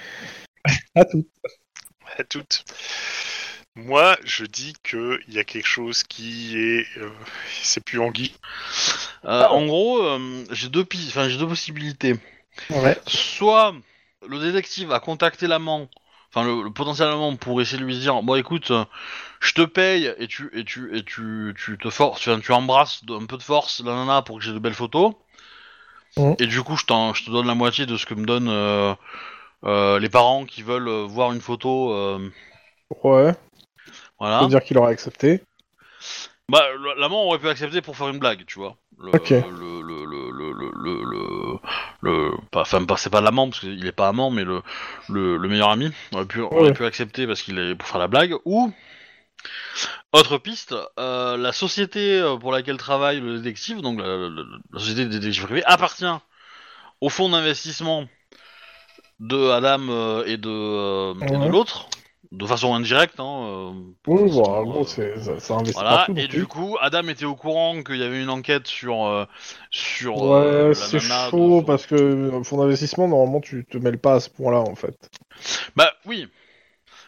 [0.96, 1.26] À tout.
[2.18, 2.64] à toutes.
[3.76, 7.10] Moi, je dis que il y a quelque chose qui est, euh,
[7.62, 8.34] c'est plus Anguille.
[9.26, 12.16] Euh, en gros, euh, j'ai deux pistes, enfin j'ai deux possibilités.
[12.70, 12.98] Ouais.
[13.08, 13.76] Soit
[14.28, 15.90] le détective a contacté l'amant,
[16.30, 18.86] enfin le, le potentiel amant pour essayer de lui dire bon écoute, euh,
[19.42, 23.06] je te paye et tu et tu et tu tu te forces, enfin, tu embrasses
[23.06, 25.14] de- un peu de force la nana pour que j'ai de belles photos.
[26.18, 26.36] Mhm.
[26.40, 28.50] Et du coup, je, t'en- je te donne la moitié de ce que me donnent
[28.50, 28.94] euh,
[29.66, 31.94] euh, les parents qui veulent euh, voir une photo.
[31.94, 32.32] euh,
[33.04, 33.36] Ouais.
[34.20, 34.40] Voilà.
[34.40, 35.42] Faut dire qu'il aurait accepté.
[36.48, 36.64] Bah,
[36.98, 38.78] l'amant aurait pu accepter pour faire une blague, tu vois.
[39.00, 39.30] Le, Ok.
[39.32, 41.60] Le, le, le, le, le, le,
[42.02, 44.62] le, pas, enfin, pas- c'est pas l'amant parce qu'il est pas amant, mais le,
[45.10, 48.08] le, le meilleur ami aurait pu, aurait pu accepter parce qu'il est pour faire la
[48.08, 48.36] blague.
[48.46, 48.72] Ou
[50.14, 54.80] autre piste, euh, la société euh, pour laquelle travaille le détective, donc la, la- la
[54.80, 56.06] société des détectives privés, appartient
[57.02, 58.06] au fonds d'investissement
[59.20, 61.14] de Adam euh, et de, euh,
[61.50, 61.90] l'autre,
[62.32, 63.20] de façon indirecte.
[63.20, 63.72] Hein, euh,
[64.06, 66.14] bon, en l'instant, gros, euh, c'est, ça, ça investit voilà, partout.
[66.18, 69.26] et du coup, Adam était au courant qu'il y avait une enquête sur euh,
[69.72, 74.00] sur Ouais, euh, c'est de chaud parce que euh, fonds d'investissement, normalement, tu te mêles
[74.00, 75.10] pas à ce point-là, en fait.
[75.76, 76.28] Bah oui,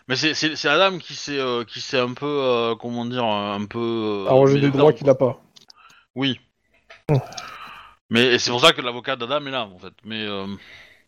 [0.07, 4.25] mais c'est Adam qui s'est euh, qui s'est un peu euh, comment dire un peu
[4.29, 5.41] euh, mis des droits qu'il a pas.
[6.15, 6.39] Oui.
[7.09, 7.17] Hmm.
[8.09, 9.93] Mais c'est pour ça que l'avocat d'Adam est là en fait.
[10.05, 10.47] Mais euh,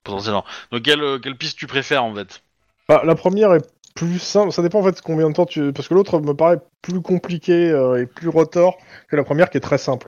[0.04, 0.44] potentiellement.
[0.72, 2.42] Donc quelle euh, quelle piste tu préfères en fait?
[2.90, 3.66] Bah, la première est
[4.00, 5.74] plus simple, ça dépend en fait combien de temps tu.
[5.74, 8.78] Parce que l'autre me paraît plus compliqué euh, et plus retors
[9.10, 10.08] que la première qui est très simple.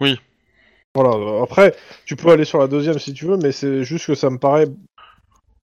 [0.00, 0.20] Oui.
[0.94, 1.74] Voilà, euh, après,
[2.04, 4.36] tu peux aller sur la deuxième si tu veux, mais c'est juste que ça me
[4.36, 4.66] paraît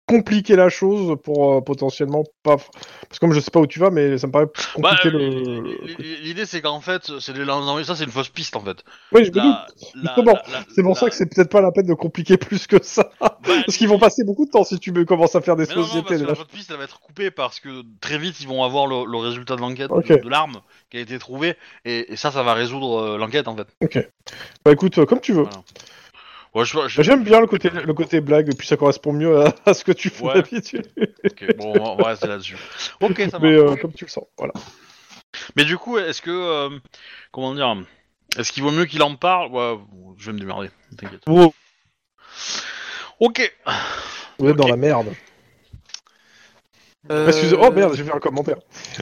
[0.07, 2.55] compliquer la chose pour euh, potentiellement pas.
[2.57, 2.69] Parce
[3.13, 4.45] que comme je sais pas où tu vas, mais ça me paraît
[4.77, 6.21] Bah, compliquer euh, le.
[6.23, 8.77] L'idée c'est qu'en fait c'est non, ça c'est une fausse piste en fait.
[9.11, 9.31] Oui, je.
[9.33, 9.65] La-
[10.73, 13.09] C'est pour la- ça que c'est peut-être pas la peine de compliquer plus que ça.
[13.19, 15.65] bah, Parce qu'ils vont passer beaucoup de temps si tu me commences à faire des
[15.67, 16.03] Mais non, non, sociétés.
[16.07, 18.47] parce que des la votre piste elle va être coupée parce que très vite ils
[18.47, 20.07] vont avoir le, le résultat de l'enquête Ok.
[20.09, 21.55] de, de l'arme qui a été trouvée
[21.85, 23.67] et, et ça ça va résoudre euh, l'enquête en fait.
[24.65, 25.43] Bah écoute, comme tu veux.
[25.43, 25.57] Voilà.
[26.55, 29.37] Ouais, je, je- J'aime bien le côté, le côté blague, et puis ça correspond mieux
[29.41, 30.33] à, à ce que tu fais Ouais.
[30.35, 30.87] d'habitude.
[31.25, 32.57] ok, bon, on va- on va rester là-dessus.
[33.01, 33.41] Ok, ça marche.
[33.41, 34.53] Mais euh, comme tu le sens, voilà.
[35.55, 36.31] Mais du coup, est-ce que.
[36.31, 36.79] euh,
[37.31, 37.75] comment dire
[38.37, 39.51] Est-ce qu'il vaut mieux qu'il en parle?
[39.51, 39.77] Ouais,
[40.17, 41.21] je vais me démerder, t'inquiète.
[41.27, 41.53] Vous,
[43.19, 43.51] Ok
[44.39, 44.69] vous êtes dans Ok.
[44.69, 45.13] la merde.
[47.11, 48.57] Euh, Excusez, oh merde, j'ai fait un commentaire.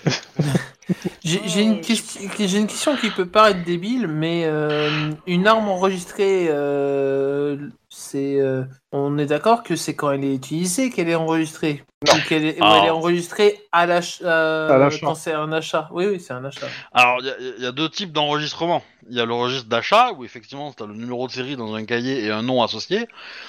[1.24, 5.68] J'ai j'ai une, question- j'ai une question qui peut paraître débile, mais euh, une arme
[5.68, 7.58] enregistrée, euh,
[7.90, 11.84] c'est, euh, on est d'accord que c'est quand elle est utilisée qu'elle est enregistrée?
[12.08, 12.14] Non.
[12.14, 12.78] Ou qu'elle est, Ah.
[12.80, 15.00] elle est enregistrée à l'achat, À l'achat.
[15.02, 15.90] quand c'est un achat.
[15.92, 16.68] Oui, oui, c'est un achat.
[16.94, 18.84] Alors, il y a- il y, a deux types d'enregistrement.
[19.10, 21.74] Il y a le registre d'achat, où effectivement, tu as le numéro de série dans
[21.74, 23.08] un cahier et un nom associé.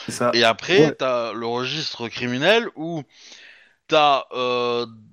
[0.08, 0.30] Ça.
[0.32, 0.96] Et après, Ouais.
[0.98, 3.02] tu as le registre criminel, où
[3.88, 4.24] tu as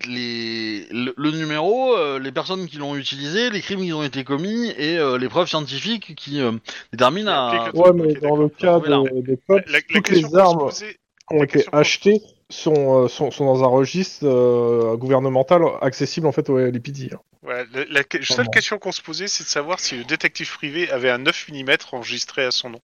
[0.08, 0.88] les...
[0.92, 4.70] le, le numéro, euh, les personnes qui l'ont utilisé, les crimes qui ont été commis
[4.78, 6.52] et euh, les preuves scientifiques qui euh,
[6.92, 7.72] déterminent à...
[7.74, 10.86] Ouais, mais dans le cas des, des cops, La, la toutes question les armes qui
[11.32, 16.50] ont été achetées sont, euh, sont, sont dans un registre euh, gouvernemental accessible en fait
[16.50, 17.12] au LPD.
[17.14, 17.20] hein.
[17.44, 18.52] Ouais, la, la seule Vraiment.
[18.52, 21.72] question qu'on se posait, c'est de savoir si le détective privé avait un 9 mm
[21.92, 22.80] enregistré à son nom.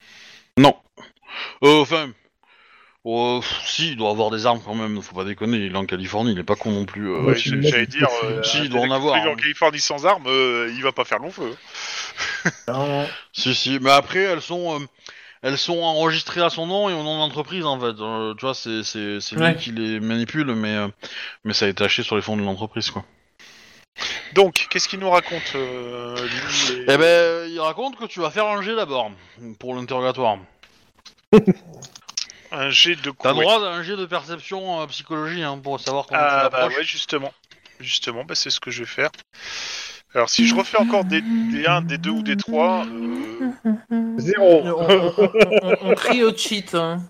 [0.58, 0.74] Non.
[1.62, 2.10] Euh, Enfin...
[3.06, 5.86] euh, si, il doit avoir des armes quand même, faut pas déconner, il est en
[5.86, 7.08] Californie, il est pas con non plus.
[7.10, 9.32] euh, Ouais, J'allais dire, euh, Si, il doit en avoir, privé hein.
[9.32, 11.54] en Californie sans armes, euh, il va pas faire long feu.
[12.68, 13.06] Non.
[13.32, 14.84] Si, si, mais après, elles sont, euh,
[15.42, 18.00] elles sont enregistrées à son nom et au nom d'entreprise, en fait.
[18.00, 20.88] Euh, tu vois, c'est, c'est, c'est lui qui les manipule, mais, euh,
[21.44, 23.04] mais ça a été acheté sur les fonds de l'entreprise, quoi.
[24.34, 28.30] Donc, qu'est-ce qu'il nous raconte euh, lui et- Eh ben, il raconte que tu vas
[28.30, 29.10] faire un jet d'abord,
[29.58, 30.38] pour l'interrogatoire.
[32.50, 36.06] Un jet de T'as droit à un jet de perception euh, psychologie, hein, pour savoir
[36.06, 36.78] comment tu Ah bah l'approches.
[36.78, 37.32] ouais, justement.
[37.80, 39.10] Justement, bah, c'est ce que je vais faire.
[40.14, 44.62] Alors, si je refais encore des, des 1, des 2 ou des 3, euh, Zéro.
[44.64, 45.30] On, on- on-
[45.62, 46.74] on- on crie au cheat.
[46.74, 47.02] Hein.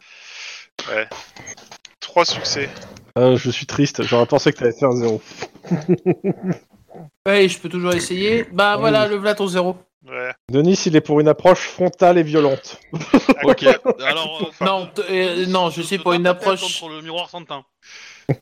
[2.01, 2.69] 3 succès.
[3.17, 5.23] Euh, je suis triste, j'aurais pensé que t'allais faire zéro.
[7.27, 8.45] Ouais, je peux toujours essayer.
[8.53, 8.81] Bah Oui.
[8.81, 9.77] voilà, le v'là ton zéro.
[10.07, 10.33] Ouais.
[10.49, 12.81] Denis, il est pour une approche frontale et violente.
[13.45, 13.65] Ok,
[14.05, 14.51] alors...
[14.61, 16.61] euh, Non, euh, non, je suis pour une approche.
[16.61, 17.65] Contre le miroir sans teint.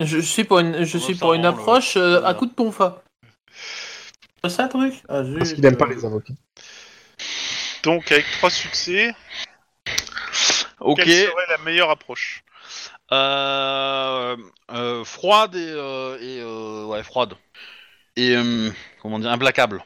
[0.00, 3.02] Je suis pour une, je suis pour approche euh, à coup de tonfa.
[4.42, 4.94] C'est ça, truc?
[5.08, 5.22] Ah.
[5.38, 6.32] Parce qu'il aime pas les avocats.
[7.84, 9.14] Donc, avec 3 succès,
[10.80, 10.96] Ok.
[11.04, 12.42] quelle serait la meilleure approche?
[13.12, 14.36] Euh,
[14.72, 17.34] euh, froide et, euh, et euh, ouais froide
[18.16, 19.84] et euh, comment dire implacable.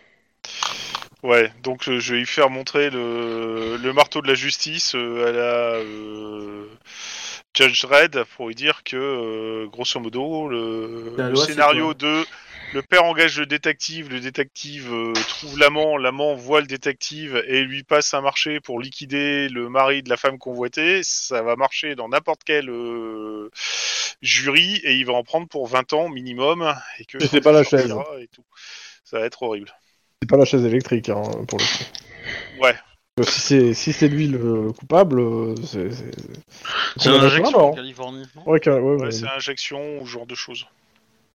[1.23, 5.29] Ouais, donc euh, je vais lui faire montrer le, le marteau de la justice euh,
[5.29, 6.66] à la euh,
[7.55, 11.95] Judge Dredd pour lui dire que, euh, grosso modo, le, La le loi, c'est scénario
[11.95, 12.25] quoi de
[12.73, 17.62] le père engage le détective, le détective euh, trouve l'amant, l'amant voit le détective et
[17.64, 21.97] lui passe un marché pour liquider le mari de la femme convoitée, ça va marcher
[21.97, 23.51] dans n'importe quel euh,
[24.23, 27.53] jury et il va en prendre pour 20 ans minimum et que Et c'est pas
[27.53, 27.89] la chaise.
[27.89, 28.45] sortira et tout.
[29.05, 29.73] Ça va être horrible.
[30.23, 32.62] C'est pas la chaise électrique, hein, pour le coup.
[32.62, 32.75] Ouais.
[33.18, 35.91] Euh, Si c'est si c'est lui le, le coupable, euh, c'est.
[36.97, 38.25] c'est- injection en Californie.
[38.37, 39.11] non Ouais, qu'un- ouais, Ouais, ouais.
[39.12, 40.66] c'est injection ou ce genre de choses.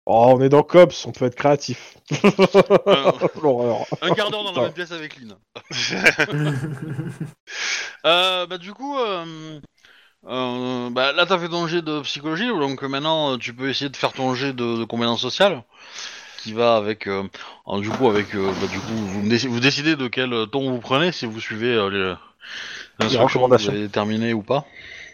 [0.08, 1.98] Oh, on est dans Cops, on peut être créatif.
[2.12, 2.18] Euh,
[3.42, 3.86] L'horreur.
[4.04, 5.36] un quart d'heure dans la même pièce avec Lynn.
[8.06, 9.60] Euh, bah du coup, euh,
[10.28, 13.68] euh, bah, là t'as fait ton jet de psychologie, donc euh, maintenant euh, tu peux
[13.70, 15.64] essayer de faire ton jet de, de compétence sociale,
[16.46, 17.24] qui va avec, euh,
[17.66, 20.30] alors, du coup avec, euh, bah, du coup vous, me déci- vous décidez de quel
[20.52, 21.90] ton vous prenez si vous suivez euh,
[23.00, 23.74] les, les recommandations.
[23.74, 24.64] déterminées ou pas?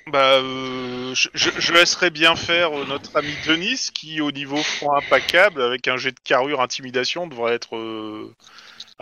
[0.08, 4.58] Bah, euh, je, je- je laisserai bien faire euh, notre ami Denis, qui au niveau
[4.58, 7.78] front impeccable, avec un jet de carrure intimidation, devrait être...
[7.78, 8.30] euh,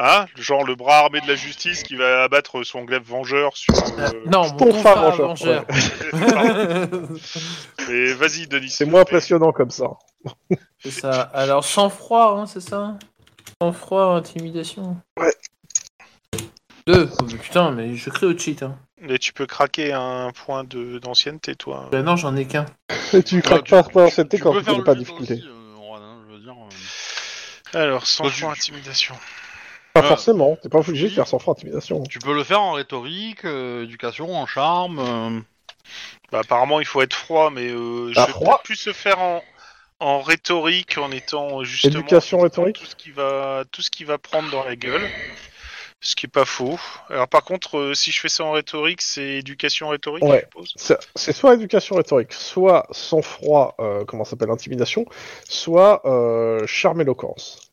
[0.01, 3.73] Hein genre le bras armé de la justice qui va abattre son glaive vengeur sur...
[3.99, 5.65] euh, non, mon tonfa vengeur.
[7.89, 8.69] Mais vas-y Denis.
[8.69, 9.87] C'est moins impressionnant comme ça.
[10.79, 11.21] c'est ça.
[11.33, 12.97] Alors, sang-froid, hein, c'est ça?
[13.61, 14.97] Sang-froid, intimidation.
[15.19, 15.33] Ouais.
[16.87, 17.09] Deux.
[17.19, 18.63] Oh, mais putain, mais je crie au cheat.
[18.63, 18.77] Hein.
[19.01, 21.89] Mais tu peux craquer un point de d'ancienneté, toi.
[21.91, 22.65] Bah non, j'en ai qu'un.
[23.13, 25.33] Et tu craques tu- pas pour l'ancienneté Tu quand tu le pas de difficulté.
[25.33, 26.55] aussi, euh, Juan, je veux dire.
[27.75, 27.77] euh.
[27.79, 29.15] Alors, sans point intimidation.
[30.01, 32.03] Pas forcément, t'es pas obligé de faire sans franc intimidation.
[32.03, 34.99] Tu peux le faire en rhétorique, euh, éducation, en charme.
[34.99, 35.39] euh,
[36.31, 38.93] Bah, apparemment, il faut être froid, mais euh, je Ah, vais froid peut-être plus se
[38.93, 39.43] faire en,
[39.99, 44.17] en rhétorique, en étant justement Éducation rhétorique tout ce qui va tout ce qui va
[44.17, 45.09] prendre dans la gueule,
[46.01, 46.79] ce qui est pas faux.
[47.09, 50.37] Alors par contre, euh, si je fais ça en rhétorique, c'est éducation rhétorique, Ouais.
[50.53, 50.73] je suppose.
[50.75, 55.05] C'est c'est soit éducation rhétorique, soit sang-froid, euh, comment ça s'appelle, intimidation,
[55.49, 57.68] soit euh, charme éloquence.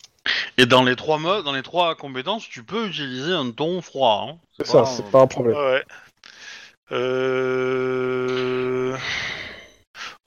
[0.58, 4.28] Et dans les trois modes, dans les trois compétences, tu peux utiliser un ton froid.
[4.30, 4.38] hein.
[4.56, 5.56] C'est ça, c'est pas un problème.
[5.56, 5.84] Ouais.
[6.92, 8.96] Euh...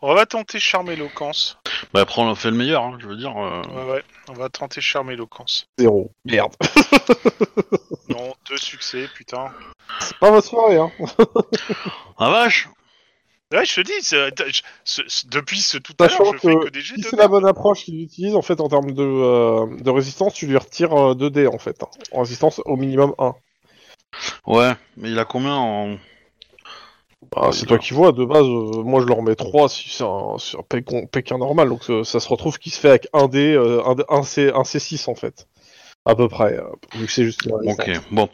[0.02, 1.58] On va tenter charme éloquence.
[1.94, 3.36] Bah, prends, fais le meilleur, hein, je veux dire.
[3.38, 3.62] euh.
[3.64, 4.04] Ouais, ouais.
[4.30, 5.68] On va tenter charme éloquence.
[5.78, 6.12] Zéro.
[6.24, 6.54] Merde.
[8.08, 9.48] Non, deux succès, putain.
[10.00, 10.92] C'est pas votre soirée, hein.
[12.18, 12.70] Ah vache
[13.52, 16.38] Ouais, je te dis, c'est- je- ce- ce- depuis ce tout à l'heure, Sachant je
[16.38, 18.62] fais que, que des jets si de c'est la bonne approche qu'il utilise, en fait,
[18.62, 21.82] en termes de, euh, de résistance, tu lui retires 2 dés, en fait.
[21.82, 21.88] hein.
[22.12, 23.34] En résistance, au minimum 1.
[24.46, 25.98] Ouais, mais il a combien en.
[27.36, 30.04] Ah, c'est toi qui vois, de base, euh, moi je leur mets 3 si c'est
[30.04, 33.08] un, c'est un Pékin, Pékin normal, donc euh, ça se retrouve qu'il se fait avec
[33.14, 35.48] un dé, euh, un, un C, un C6 en fait.
[36.06, 36.64] À peu près, euh,
[36.96, 38.30] vu que c'est juste une Ok, bon.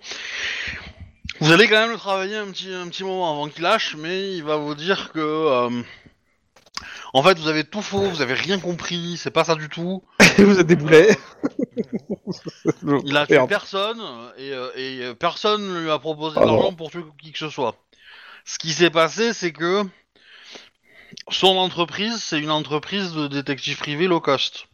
[1.41, 4.33] Vous allez quand même le travailler un petit, un petit moment avant qu'il lâche, mais
[4.35, 5.19] il va vous dire que.
[5.19, 5.81] euh,
[7.13, 10.03] En fait, vous avez tout faux, vous avez rien compris, c'est pas ça du tout.
[10.37, 11.17] Vous êtes des boulets
[13.05, 13.49] Il a tué Merde.
[13.49, 14.01] personne
[14.37, 16.55] et, euh, et, euh, personne ne lui a proposé Ah de non.
[16.55, 17.75] l'argent pour tuer qui que ce soit.
[18.45, 19.83] Ce qui s'est passé, c'est que
[21.29, 24.65] son entreprise, c'est une entreprise de détective privé low cost.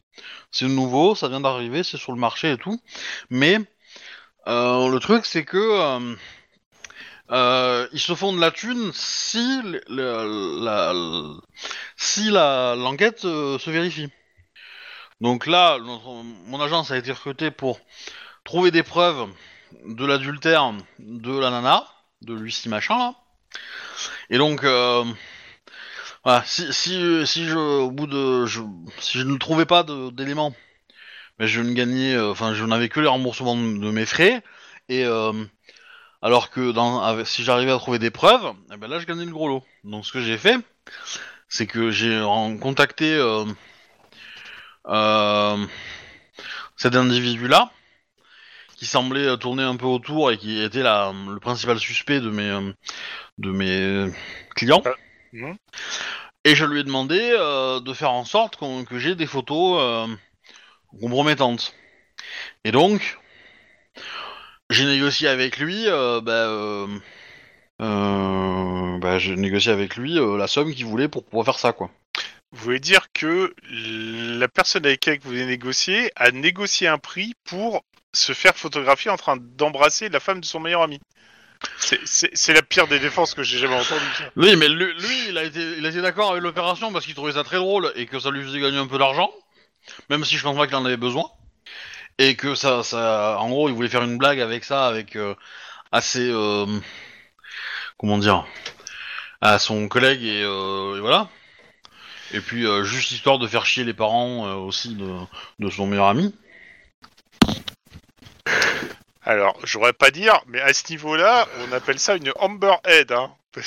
[0.51, 2.79] C'est nouveau, ça vient d'arriver, c'est sur le marché et tout.
[3.29, 3.59] Mais
[4.47, 6.15] euh, le truc, c'est que euh,
[7.31, 10.93] euh, ils se font de la thune si la,
[11.95, 14.09] si la l'enquête euh, se vérifie.
[15.21, 17.79] Donc là, mon agence a été recrutée pour
[18.43, 19.29] trouver des preuves
[19.85, 21.87] de l'adultère de la nana,
[22.21, 23.15] de Lucie machin là.
[24.29, 25.03] Et donc, euh,
[26.23, 28.45] voilà, si, si, si je, au bout de,
[28.99, 30.55] si je ne trouvais pas d'éléments,
[31.39, 34.43] je ne gagnais, enfin, je n'avais que les remboursements de, de mes frais,
[34.89, 35.05] et
[36.21, 39.25] alors que dans, avec- si j'arrivais à trouver des preuves, eh ben là, je gagnais
[39.25, 39.63] le gros lot.
[39.83, 40.57] Donc, ce que j'ai fait,
[41.49, 43.45] c'est que j'ai en- contacté euh,
[44.87, 45.65] euh,
[46.77, 47.71] cet individu-là,
[48.77, 52.29] qui semblait euh, tourner un peu autour et qui était la, le principal suspect de
[52.29, 52.71] mes, euh,
[53.37, 54.11] de mes
[54.55, 54.81] clients.
[55.33, 55.55] mhm.
[56.43, 59.79] Et je lui ai demandé euh, de faire en sorte qu'on- que j'ai des photos
[59.79, 60.07] euh,
[60.99, 61.75] compromettantes.
[62.63, 63.19] Et donc,
[64.71, 66.87] j'ai négocié avec lui, euh, bah, euh,
[67.81, 71.73] euh, bah, j'ai négocié avec lui euh, la somme qu'il voulait pour pouvoir faire ça,
[71.73, 71.89] quoi.
[72.51, 77.33] Vous voulez dire que la personne avec laquelle vous avez négocié a négocié un prix
[77.45, 80.99] pour se faire photographier en train d'embrasser la femme de son meilleur ami?
[81.77, 84.01] C'est- la pire des défenses que j'ai jamais entendues.
[84.17, 84.23] ça.
[84.35, 87.13] Oui, mais lui, lui, il a été, il a été d'accord avec l'opération parce qu'il
[87.13, 89.31] trouvait ça très drôle et que ça lui faisait gagner un peu d'argent,
[90.09, 91.25] même si je pense pas qu'il en avait besoin.
[92.23, 95.33] Et que ça, ça, en gros, il voulait faire une blague avec ça, avec euh,
[95.91, 96.67] assez, euh,
[97.97, 98.45] comment dire,
[99.41, 101.29] à son collègue et, euh, et voilà.
[102.31, 105.17] Et puis euh, juste histoire de faire chier les parents aussi de,
[105.57, 106.35] de son meilleur ami.
[109.23, 113.13] Alors, j'aurais pas dire, mais à ce niveau-là, on appelle ça une Amber Head.
[113.13, 113.31] Hein.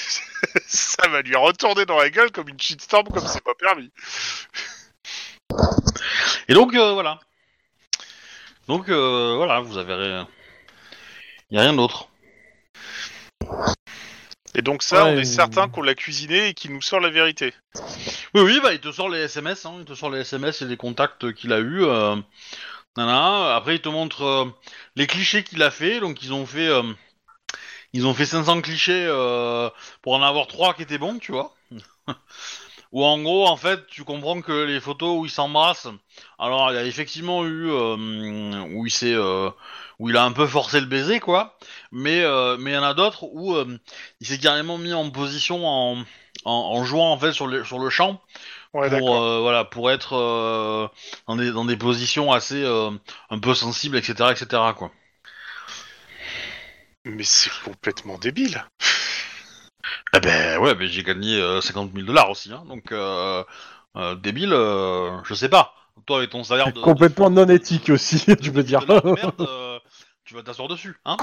[0.65, 3.91] ça va lui retourner dans la gueule comme une shitstorm comme c'est pas permis.
[6.47, 7.19] Et donc voilà.
[8.69, 10.29] Donc euh, voilà, vous avez, rien-
[11.51, 12.09] y a rien d'autre.
[14.55, 17.01] Et donc ça, Ouais, on est euh, certain qu'on l'a cuisiné et qu'il nous sort
[17.01, 17.53] la vérité.
[18.35, 20.67] Oui, oui, bah il te sort les SMS, hein, il te sort les SMS et
[20.67, 21.83] les contacts qu'il a eu.
[21.85, 22.17] Euh,
[22.97, 23.57] nana.
[23.57, 24.45] Après, il te montre euh,
[24.97, 26.01] les clichés qu'il a fait.
[26.01, 26.83] Donc, ils ont fait, euh,
[27.93, 29.71] ils ont fait 500 clichés euh,
[30.03, 31.55] pour en avoir trois qui étaient bons, tu vois.
[32.95, 35.89] Ou en gros, en fait, tu comprends que les photos où ils s'embrassent,
[36.39, 37.97] alors il y a effectivement eu euh,
[38.73, 39.51] où il s'est, euh,
[39.99, 41.59] où il a un peu forcé le baiser, quoi.
[41.93, 43.79] Mais euh, mais il y en a d'autres où euh,
[44.21, 45.99] il s'est carrément mis en position en,
[46.45, 48.23] en, en jouant en fait sur le sur le champ
[48.75, 50.89] Ouais, pour euh, voilà pour être euh,
[51.29, 52.91] dans des dans des positions assez euh,
[53.31, 54.63] un peu sensibles, etc., etc.
[54.77, 54.93] Quoi.
[57.07, 58.65] Mais c'est complètement débile.
[60.15, 63.43] Eh ben ouais, mais j'ai gagné euh, 50 000 dollars aussi, hein, donc euh,
[63.97, 65.75] euh, débile, euh, je sais pas.
[66.07, 68.81] Toi avec ton salaire de Complètement non éthique aussi, tu peux dire.
[68.81, 69.79] de, de merde, euh,
[70.25, 71.17] tu vas t'asseoir dessus, hein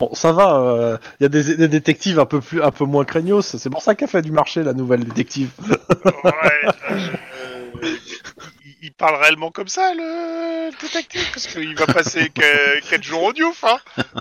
[0.00, 3.04] Bon, ça va, il y a des, des détectives un peu plus, un peu moins
[3.04, 3.56] craignos.
[3.56, 5.50] C'est pour ça qu'a fait du marché la nouvelle détective.
[6.24, 6.32] Ouais,
[6.90, 7.70] euh,
[8.84, 12.30] il, parle réellement comme ça, le, le détective, parce qu'il va passer
[12.90, 13.64] 4 jours au Diouf.
[13.64, 13.78] Hein.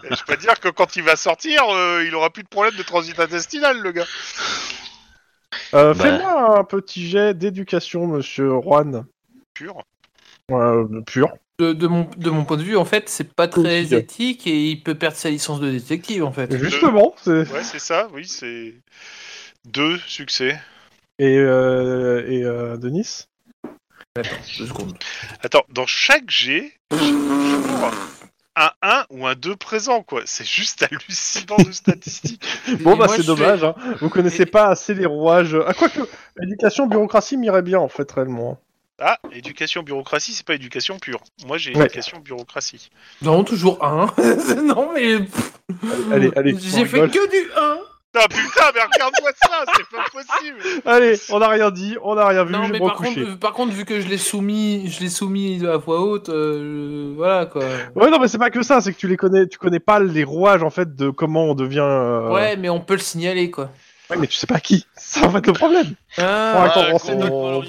[0.09, 2.75] Et je peux dire que quand il va sortir, euh, il aura plus de problème
[2.75, 4.07] de transit intestinal, le gars.
[5.73, 6.03] Euh, Bah.
[6.03, 9.05] Fais-moi un petit jet d'éducation, monsieur Juan.
[9.53, 9.83] Pur.
[10.51, 11.29] Euh, pur.
[11.59, 14.69] De, de mon, de mon point de vue, en fait, c'est pas très éthique et
[14.71, 16.55] il peut perdre sa licence de détective, en fait.
[16.57, 17.47] Justement, c'est.
[17.51, 18.73] Ouais, c'est ça, oui, c'est
[19.65, 20.59] deux succès.
[21.19, 23.27] Et, euh, et euh, Denis?
[24.15, 24.29] Attends,
[24.59, 24.97] deux secondes.
[25.41, 27.91] Attends, dans chaque G, j'ai toujours
[28.55, 30.21] un 1 ou un 2 présent, quoi.
[30.25, 32.43] C'est juste hallucinant de statistiques.
[32.81, 33.73] Bon, Et bah c'est fais- dommage, hein.
[34.01, 35.57] vous connaissez Et- pas assez les rouages.
[35.65, 36.01] Ah, quoique,
[36.39, 38.59] éducation, bureaucratie m'irait bien en fait, réellement.
[38.99, 41.23] Ah, éducation bureaucratie, c'est pas éducation pure.
[41.47, 41.85] Moi, j'ai Ouais.
[41.85, 42.91] éducation bureaucratie.
[43.23, 44.13] Non, toujours un.
[44.63, 45.15] non, mais
[46.11, 47.09] Allez, allez, on j'ai fait rigole.
[47.09, 47.77] que du 1.
[48.15, 50.59] Ah putain, mais regarde-moi ça, c'est pas possible.
[50.85, 53.53] Allez, on n'a rien dit, on n'a rien vu, Non, je mais par contre, par
[53.53, 57.63] contre, vu que je l'ai soumis, je l'ai soumis à voix haute, euh, voilà quoi.
[57.95, 59.99] Ouais, non, mais c'est pas que ça, c'est que tu les connais, tu connais pas
[59.99, 61.79] les rouages en fait de comment on devient.
[61.81, 63.71] euh, Ouais, mais on peut le signaler quoi.
[64.11, 64.85] ouais, mais tu sais pas qui.
[64.95, 65.95] C'est ça en fait le problème.
[66.19, 67.61] Ah, Ouais, attends, on-.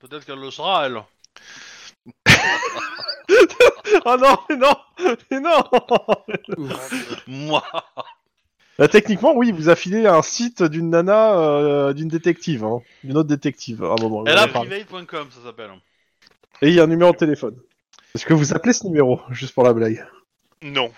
[0.00, 1.00] Peut-être qu'elle le sera, elle.
[4.06, 4.74] Oh non, mais non,
[5.30, 5.64] mais non.
[7.26, 7.62] Moi.
[8.78, 13.16] Bah, techniquement, oui, vous affilez à un site d'une nana, euh, d'une détective, hein, d'une
[13.16, 13.84] autre détective.
[13.84, 15.70] À un moment, a private.com, ça s'appelle.
[16.62, 17.56] Et il y a un numéro de téléphone.
[18.14, 20.04] Est-ce que vous appelez ce numéro, juste pour la blague?
[20.62, 20.90] Non.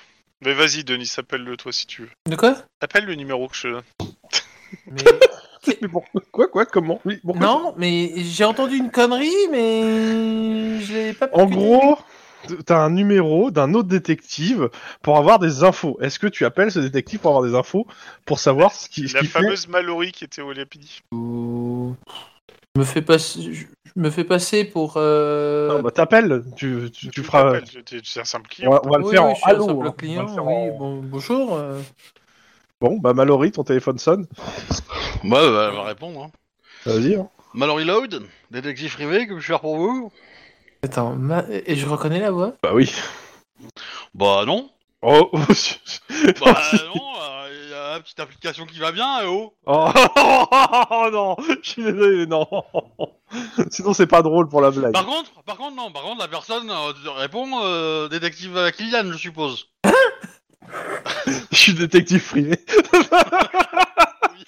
[0.42, 2.10] Mais vas-y, Denis, appelle-le toi si tu veux.
[2.30, 2.56] De quoi?
[2.80, 3.82] Appelle le numéro que je donne.
[4.86, 5.02] Mais-
[5.82, 7.00] Mais bon, quoi, quoi, comment?
[7.04, 11.28] Oui, pourquoi Non, mais j'ai entendu une connerie, mais je l'ai pas.
[11.32, 11.98] En gros,
[12.64, 14.70] t'as un numéro d'un autre détective
[15.02, 15.98] pour avoir des infos.
[16.00, 17.86] Est-ce que tu appelles ce détective pour avoir des infos
[18.24, 20.84] pour savoir ce qui- ce La qu'il fait fameuse Mallory qui était au LAPD.
[21.12, 21.94] Ou-
[22.76, 24.94] Je me fais passer, je me fais passer pour.
[24.96, 27.54] euh, Non, bah t'appelles, tu, tu, tu feras.
[28.04, 28.70] C'est un simple On client.
[28.70, 29.64] va, on va le faire oui, en je suis un allô.
[29.66, 29.80] simple hein.
[29.80, 30.22] On va client.
[30.22, 31.54] le faire Oui, en- bon, bonjour.
[31.56, 31.80] euh.
[32.82, 34.26] Bon, bah Mallory, ton téléphone sonne.
[35.24, 36.24] Bah, bah, elle va répondre.
[36.24, 36.30] Hein.
[36.84, 37.14] Vas-y.
[37.14, 37.28] Hein.
[37.54, 40.12] Mallory Loud, détective privé, que je faire pour vous?
[40.86, 42.52] Attends, ma- et je reconnais la voix?
[42.62, 42.92] Bah oui.
[44.14, 44.70] Bah non.
[45.02, 45.42] Oh, Bah
[46.72, 47.02] non,
[47.50, 49.52] il y a la petite application qui va bien, eh oh.
[49.66, 49.90] oh,
[50.90, 52.46] oh, non, je suis désolé, non.
[53.70, 54.92] Sinon c'est pas drôle pour la blague.
[54.92, 59.18] Par contre, par contre, non, par contre, la personne euh, répond euh, détective Kylian, je
[59.18, 59.68] suppose.
[61.50, 62.60] Je suis détective privé.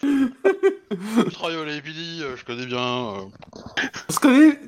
[0.02, 2.78] Je travaille au LAPD, euh, je connais bien.
[2.78, 3.24] euh.
[4.08, 4.58] On se connaît.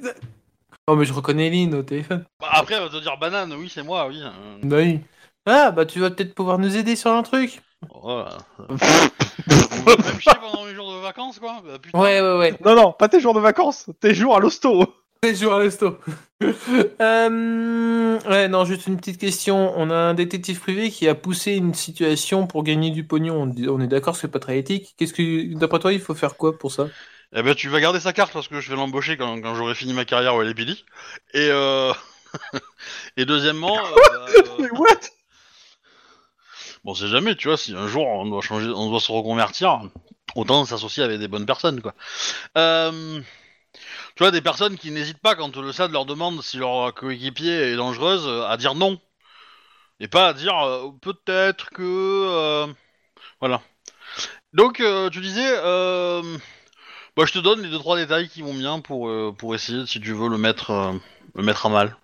[0.86, 2.24] Oh, mais je reconnais Lynn au téléphone.
[2.40, 4.20] Bah, après, elle va te dire banane, oui, c'est moi, oui.
[4.22, 5.00] euh, Bah oui.
[5.46, 7.60] Ah, bah tu vas peut-être pouvoir nous aider sur un truc.
[8.02, 8.38] Voilà.
[8.68, 11.62] Vous me chier pendant mes jours de vacances, quoi.
[11.64, 11.98] Bah, putain.
[11.98, 12.54] Ouais, ouais, ouais.
[12.64, 14.84] Non, non, pas tes jours de vacances, tes jours à l'hosto.
[15.22, 15.98] Les jours à resto.
[17.00, 19.74] euh, ouais, non, juste une petite question.
[19.76, 23.52] On a un détective privé qui a poussé une situation pour gagner du pognon.
[23.68, 24.94] On est d'accord, c'est pas très éthique.
[24.96, 26.86] Qu'est-ce que, d'après toi, il faut faire quoi pour ça?
[27.32, 29.74] Eh ben, tu vas garder sa carte parce que je vais l'embaucher quand, quand j'aurai
[29.74, 30.72] fini ma carrière au LAPD.
[31.34, 31.92] Et, euh...
[33.16, 33.76] Et deuxièmement,
[34.14, 35.00] euh, Mais what?
[36.84, 39.80] Bon, c'est jamais, tu vois, si un jour on doit changer, on doit se reconvertir,
[40.34, 41.94] autant s'associer avec des bonnes personnes, quoi.
[42.58, 43.20] Euh...
[44.16, 47.72] Tu vois, des personnes qui n'hésitent pas quand le SAD leur demande si leur coéquipier
[47.72, 49.00] est dangereuse euh, à dire non.
[50.00, 51.82] Et pas à dire euh, peut-être que.
[51.82, 52.66] euh,
[53.40, 53.62] Voilà.
[54.52, 55.48] Donc, euh, tu disais.
[57.20, 59.84] Bah, je te donne les deux trois détails qui vont bien pour, euh, pour essayer,
[59.84, 60.92] si tu veux, le mettre, euh,
[61.34, 61.94] le mettre à mal.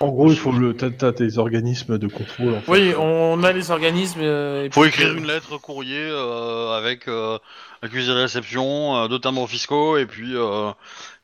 [0.00, 0.74] En gros, il faut le.
[0.74, 2.54] T'as, tes organismes de contrôle.
[2.54, 2.72] En fait.
[2.72, 4.18] Oui, on a les organismes.
[4.20, 7.38] euh, et Faut puis- écrire une lettre courrier euh, avec euh,
[7.82, 10.72] accusé de réception, euh, deux timbres fiscaux et puis euh,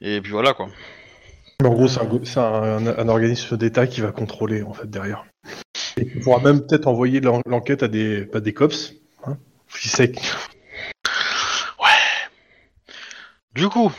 [0.00, 0.68] et puis voilà quoi.
[1.60, 5.24] Mais en gros, c'est un, organisme d'État qui va contrôler en fait derrière.
[5.96, 8.94] Et tu pourras même peut-être envoyer l'en- l'enquête à des, pas des cops.
[9.26, 9.38] Hein
[9.70, 10.12] si c'est
[13.54, 13.92] Du coup,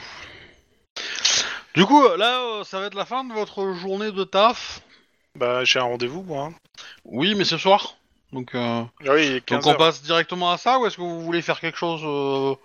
[1.75, 4.81] du coup là euh, ça va être la fin de votre journée de taf.
[5.37, 6.45] Bah, j'ai un rendez-vous, moi.
[6.45, 6.53] hein.
[7.03, 7.97] Oui, mais ce soir.
[8.31, 9.77] Donc, euh, Ah oui, il est 15 donc on heures.
[9.77, 12.55] passe directement à ça ou est-ce que vous voulez faire quelque chose euh,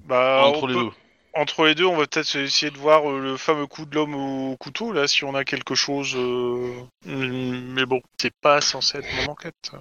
[0.00, 0.90] Bah, entre les peut- deux?
[1.34, 4.14] Entre les deux, on va peut-être essayer de voir euh, le fameux coup de l'homme
[4.16, 6.14] au couteau, là, si on a quelque chose.
[6.16, 6.74] euh,
[7.04, 9.54] mm, Mais bon, c'est pas censé être mon enquête.
[9.74, 9.78] euh.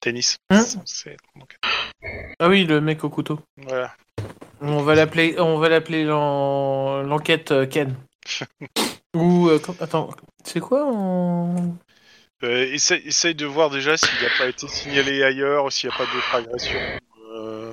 [0.00, 0.36] Tennis.
[0.50, 0.60] Hein?
[0.60, 1.60] C'est censé être mon enquête.
[2.38, 3.40] Ah oui, le mec au couteau.
[3.56, 3.94] Voilà.
[4.60, 7.94] On va l'appeler, on va l'appeler l'en- l'enquête euh, Ken.
[9.14, 10.10] Ou euh, attends,
[10.44, 11.76] c'est quoi on...
[12.44, 15.98] Euh, essaye, essaye de voir déjà s'il n'a pas été signalé ailleurs, s'il n'y a
[15.98, 16.80] pas d'autres agressions.
[17.34, 17.72] Euh,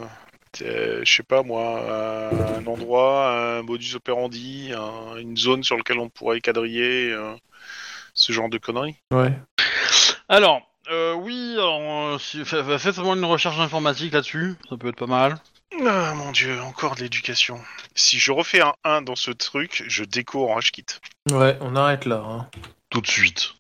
[0.60, 6.00] je sais pas moi, euh, un endroit, un modus operandi, un- une zone sur laquelle
[6.00, 7.34] on pourrait quadriller, euh,
[8.14, 8.96] ce genre de conneries.
[9.12, 9.34] Ouais.
[10.30, 14.96] Alors, euh, oui, alors, euh, si- fa- faites-moi une recherche informatique là-dessus, ça peut être
[14.96, 15.36] pas mal.
[15.74, 17.60] Ah mon dieu, encore de l'éducation.
[17.96, 21.02] Si je refais un 1 dans ce truc, je découvre, hein, je quitte.
[21.32, 22.24] Ouais, on arrête là.
[22.26, 22.48] hein.
[22.90, 23.54] Tout de suite.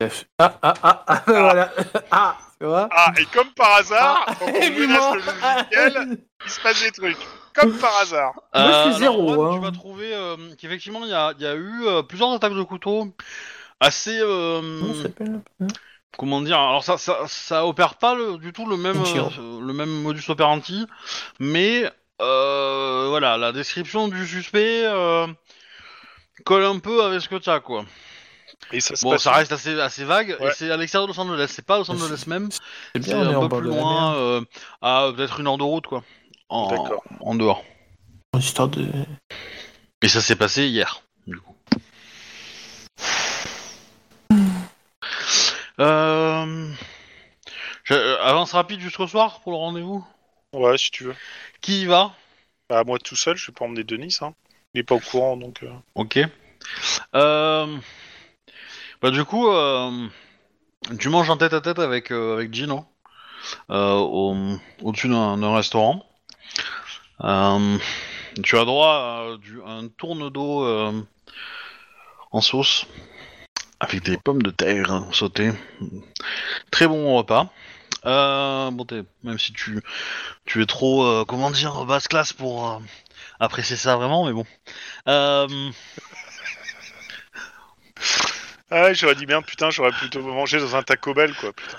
[0.00, 0.24] Bref.
[0.38, 1.72] Ah ah ah ah voilà.
[2.10, 2.88] Ah, tu vois.
[2.90, 5.14] Ah, et comme par hasard, Ah, quand on évidemment.
[5.14, 7.18] menace le logiciel, il se passe des trucs.
[7.54, 8.32] Comme par hasard.
[8.54, 9.56] Moi, je suis alors, zéro, Juan, hein.
[9.56, 12.54] Tu vas trouver euh, qu'effectivement il y a, il y a eu euh, plusieurs attaques
[12.54, 13.14] de couteau
[13.78, 14.18] assez.
[14.20, 15.40] euh, Comment ça s'appelle
[16.18, 19.02] comment dire Alors ça, ça, ça opère pas le- du tout le même,
[19.38, 20.86] euh, le même modus operandi,
[21.40, 21.90] mais
[22.20, 25.26] euh, voilà, la description du suspect euh,
[26.44, 27.84] colle un peu avec ce que tu as quoi.
[28.72, 31.46] Et ça Bon, ça reste assez, assez vague, et c'est à l'extérieur de Los Angeles,
[31.48, 32.48] c'est pas Los Angeles même,
[32.94, 34.40] C'est un peu plus loin, euh,
[34.80, 36.04] à peut-être une heure de route, quoi.
[36.48, 37.64] En, dehors.
[38.38, 38.86] Histoire de.
[40.02, 41.54] Et ça s'est passé hier, du coup.
[45.80, 46.70] Euh...
[47.84, 50.04] je- euh, avance rapide jusqu'au soir pour le rendez-vous
[50.52, 51.14] Ouais, si tu veux.
[51.60, 52.12] Qui y va
[52.68, 54.18] Bah, moi tout seul, je vais pas emmener Denis.
[54.20, 54.34] Hein.
[54.74, 55.62] Il est pas au courant, donc...
[55.62, 56.18] euh, Ok.
[57.14, 57.76] Euh...
[59.00, 60.06] Bah du coup, euh...
[60.98, 62.84] tu manges en tête à tête avec, euh, avec Gino
[63.70, 64.36] euh, au,
[64.82, 66.06] au-dessus d'un, d'un restaurant.
[67.24, 67.78] Euh,
[68.42, 70.92] tu as droit à du, un tourne d'eau euh,
[72.30, 72.86] en sauce
[73.82, 75.52] avec des pommes de terre sautées.
[76.70, 77.50] Très bon repas.
[78.06, 79.82] Euh, bon, t'es- même si tu,
[80.46, 82.78] tu es trop, euh, comment dire, basse classe pour euh,
[83.40, 84.46] apprécier ça vraiment, mais bon.
[85.08, 85.70] Euh,
[88.70, 91.78] Ah ouais, j'aurais dit bien, putain, j'aurais plutôt mangé dans un Taco Bell, quoi, putain.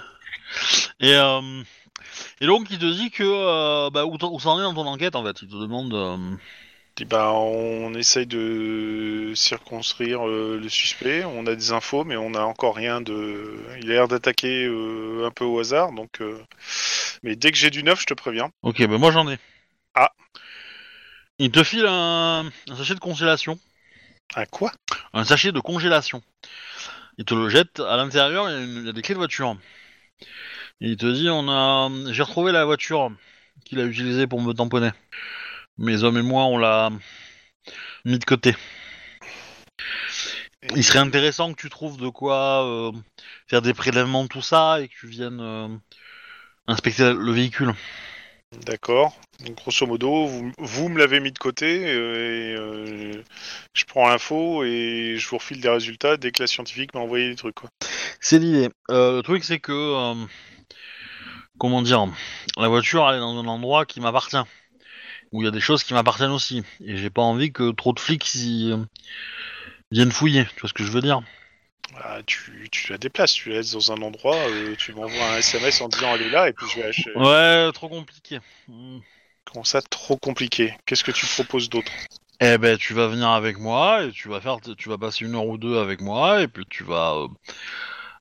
[0.99, 1.63] Et, euh,
[2.41, 4.73] et donc il te dit que euh, bah, où, t'en- où ça en est dans
[4.75, 5.41] ton enquête en fait?
[5.43, 5.93] Il te demande.
[5.93, 6.17] euh,
[6.99, 11.25] Et bah, on essaye de circonscrire euh, le suspect.
[11.25, 13.59] On a des infos, mais on n'a encore rien de.
[13.81, 16.21] Il a l'air d'attaquer euh, un peu au hasard, donc.
[16.21, 16.39] euh,
[17.23, 18.51] Mais dès que j'ai du neuf, je te préviens.
[18.61, 19.37] Ok, bah moi j'en ai.
[19.95, 20.11] Ah.
[21.39, 23.59] Il te file un, un sachet de congélation.
[24.35, 24.71] Un quoi?
[25.13, 26.21] Un sachet de congélation.
[27.17, 28.49] Il te le jette à l'intérieur.
[28.49, 29.57] Il y a une- il y, a des clés de voiture.
[30.81, 33.11] Et il te dit on a, j'ai retrouvé la voiture
[33.65, 34.91] qu'il a utilisée pour me tamponner.
[35.77, 36.91] Mes hommes et moi on l'a
[38.05, 38.55] mis de côté.
[40.75, 42.91] Il serait intéressant que tu trouves de quoi euh,
[43.47, 45.67] faire des prélèvements, tout ça, et que tu viennes euh,
[46.67, 47.73] inspecter le véhicule.
[48.65, 49.13] D'accord.
[49.43, 53.23] Donc, grosso modo, vous, vous me l'avez mis de côté, euh, et
[53.73, 57.29] je prends l'info et je vous refile des résultats dès que la scientifique m'a envoyé
[57.29, 57.69] des trucs, quoi.
[58.19, 58.69] C'est l'idée.
[58.89, 60.13] Le truc, c'est que.
[61.57, 62.07] comment dire
[62.57, 64.37] La voiture, elle est dans un endroit qui m'appartient.
[65.33, 66.63] Où il y a des choses qui m'appartiennent aussi.
[66.85, 68.73] Et j'ai pas envie que trop de flics y,
[69.91, 70.45] viennent fouiller.
[70.55, 71.21] Tu vois ce que je veux dire?
[71.97, 75.37] Ah, tu, tu la déplaces, tu la laisses dans un endroit, euh, tu m'envoies un
[75.37, 77.11] SMS en disant elle est là, et puis je vais acheter.
[77.15, 78.39] Ouais, trop compliqué.
[78.67, 78.99] Hmm.
[79.45, 80.73] Comment ça, trop compliqué?
[80.85, 81.91] Qu'est-ce que tu proposes d'autre?
[82.39, 85.35] Eh ben, tu vas venir avec moi et tu vas faire, tu vas passer une
[85.35, 87.27] heure ou deux avec moi et puis tu vas euh,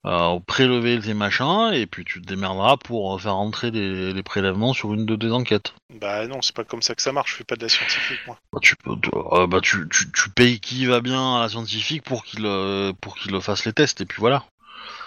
[0.05, 4.23] euh, prélever tes machins et puis tu te démerderas pour euh, faire entrer les, les
[4.23, 5.74] prélèvements sur une de tes enquêtes.
[6.01, 8.20] Bah non, c'est pas comme ça que ça marche, je fais pas de la scientifique,
[8.27, 8.39] moi.
[8.53, 8.97] Bah, tu peux,
[9.33, 12.93] euh, bah, tu, tu, tu payes qui va bien à la scientifique pour qu'il euh,
[13.01, 14.45] pour qu'il fasse les tests et puis voilà.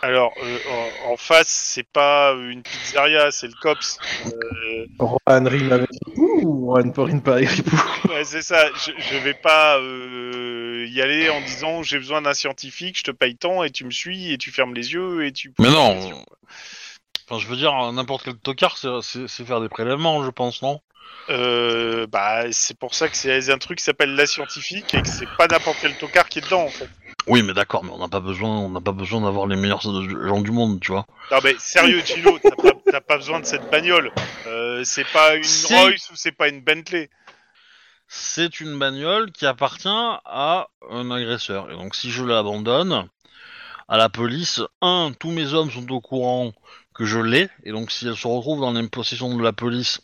[0.02, 0.58] Alors, euh,
[1.08, 3.98] en, en face, c'est pas une pizzeria, c'est le COPS.
[4.28, 7.76] Euh, Rohan rime avec Ripou ou Rohan peut rime pas avec Ripou
[8.10, 10.55] ouais, c'est ça, je, je vais pas euh,
[10.88, 13.92] y aller en disant j'ai besoin d'un scientifique, je te paye tant et tu me
[13.92, 15.54] suis et tu fermes les yeux et tu...
[15.60, 15.98] Mais non.
[17.28, 20.80] Enfin, je veux dire, n'importe quel tocard, c'est- faire des prélèvements, je pense, non?
[21.30, 25.08] Euh, bah, c'est pour ça que c'est un truc qui s'appelle la scientifique et que
[25.08, 26.90] c'est pas n'importe quel tocard qui est dedans, en fait.
[27.28, 29.82] Oui, mais d'accord, mais on n'a pas besoin, on n'a pas besoin d'avoir les meilleurs
[29.82, 31.08] gens du monde, tu vois.
[31.32, 32.38] Non mais sérieux Chino,
[32.92, 34.12] t'as pas, besoin de cette bagnole.
[34.46, 35.74] Euh, c'est pas une Si.
[35.74, 37.10] Royce ou c'est pas une Bentley.
[38.08, 41.72] C'est une bagnole qui appartient à un agresseur.
[41.72, 43.08] Et donc si je l'abandonne
[43.88, 46.54] à la police, un, tous mes hommes sont au courant
[46.94, 50.02] que je l'ai, et donc si elle se retrouve dans les possessions de la police,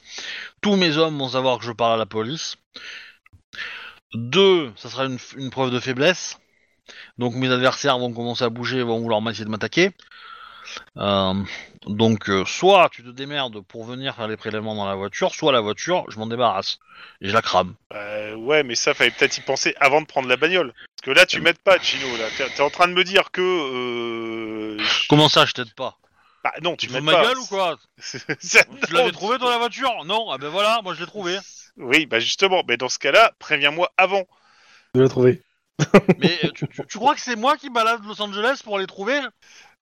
[0.62, 2.58] tous mes hommes vont savoir que je parle à la police.
[4.14, 6.38] Deux, ça sera une, une preuve de faiblesse.
[7.18, 9.92] Donc mes adversaires vont commencer à bouger, vont vouloir essayer de m'attaquer.
[10.98, 11.34] Euh,
[11.88, 15.52] donc euh, soit tu te démerdes pour venir faire les prélèvements dans la voiture, soit
[15.52, 16.80] la voiture, je m'en débarrasse
[17.22, 17.76] et je la crame.
[17.94, 20.74] Euh, ouais, mais ça fallait peut-être y penser avant de prendre la bagnole.
[20.74, 22.06] Parce que là, tu m'aides pas, Chino.
[22.18, 23.42] Là, t'es, t'es en train de me dire que.
[23.42, 24.78] Euh...
[24.78, 25.98] je- Comment ça, je t'aide pas?
[26.44, 27.78] Bah non, Tu tu m'aides ma gueule ou quoi?
[28.42, 30.06] Tu l'avais trouvé toi la voiture?
[30.06, 31.38] Non Ah ben voilà, moi je l'ai trouvé.
[31.78, 32.64] Oui, bah justement.
[32.68, 34.24] Mais dans ce cas-là, préviens-moi avant.
[34.96, 35.42] De la trouver.
[36.18, 39.20] Mais tu, tu- tu crois que c'est moi qui balade Los Angeles pour les trouver?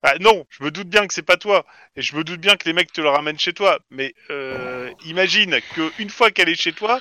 [0.02, 1.66] Bah non, je me doute bien que c'est pas toi.
[1.96, 3.80] Et je me doute bien que les mecs te le ramènent chez toi.
[3.92, 7.00] Mais euh, imagine que une fois qu'elle est chez toi,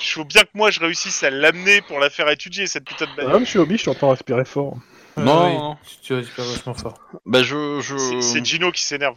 [0.00, 3.06] il faut bien que moi je réussisse à l'amener pour la faire étudier cette putain
[3.06, 3.32] de bagnole.
[3.36, 4.78] Ah, monsieur Obi, je t'entends respirer fort.
[5.18, 5.76] Euh, Non, oui, non.
[6.02, 6.98] Tu, respires vachement fort.
[7.26, 7.80] Bah je...
[7.80, 8.20] je...
[8.20, 9.16] C'est, Gino qui s'énerve.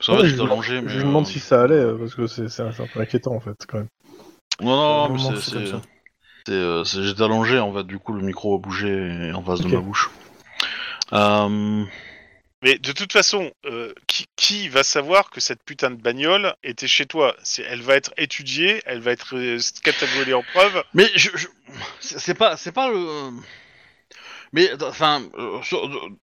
[0.00, 0.90] Ça va, Ouais, tu je, allongé, mais...
[0.90, 3.34] je lui demande euh, si ça allait, euh, parce que c'est c'est un, peu inquiétant
[3.34, 3.88] en fait, quand même.
[4.60, 6.52] Non, non, mais c'est...
[6.52, 9.80] euh, J'étais allongé en fait, du coup le micro a bougé en face de ma
[9.80, 10.10] bouche.
[11.12, 11.84] Euh...
[12.60, 16.88] Mais de toute façon, euh, qui, qui va savoir que cette putain de bagnole était
[16.88, 17.36] chez toi?
[17.68, 20.82] Elle va être étudiée, elle va être euh, cataloguée en preuve.
[20.92, 21.46] Mais je, je-
[22.00, 23.30] c'est pas, c'est pas le.
[24.52, 25.60] Mais enfin, euh,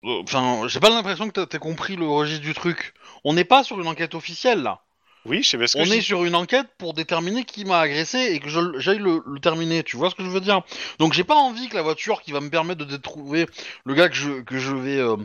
[0.04, 2.94] enfin, j'ai pas l'impression que t'as- t'as compris le registre du truc.
[3.24, 4.82] On n'est pas sur une enquête officielle là.
[5.26, 6.04] Oui, je sais bien ce que On je est dis.
[6.04, 9.84] sur une enquête pour déterminer qui m'a agressé et que je- j'aille le, le terminer.
[9.84, 10.62] Tu vois ce que je veux dire?
[11.00, 13.48] Donc j'ai pas envie que la voiture qui va me permettre de détrouver
[13.86, 15.18] le gars que je que je vais euh,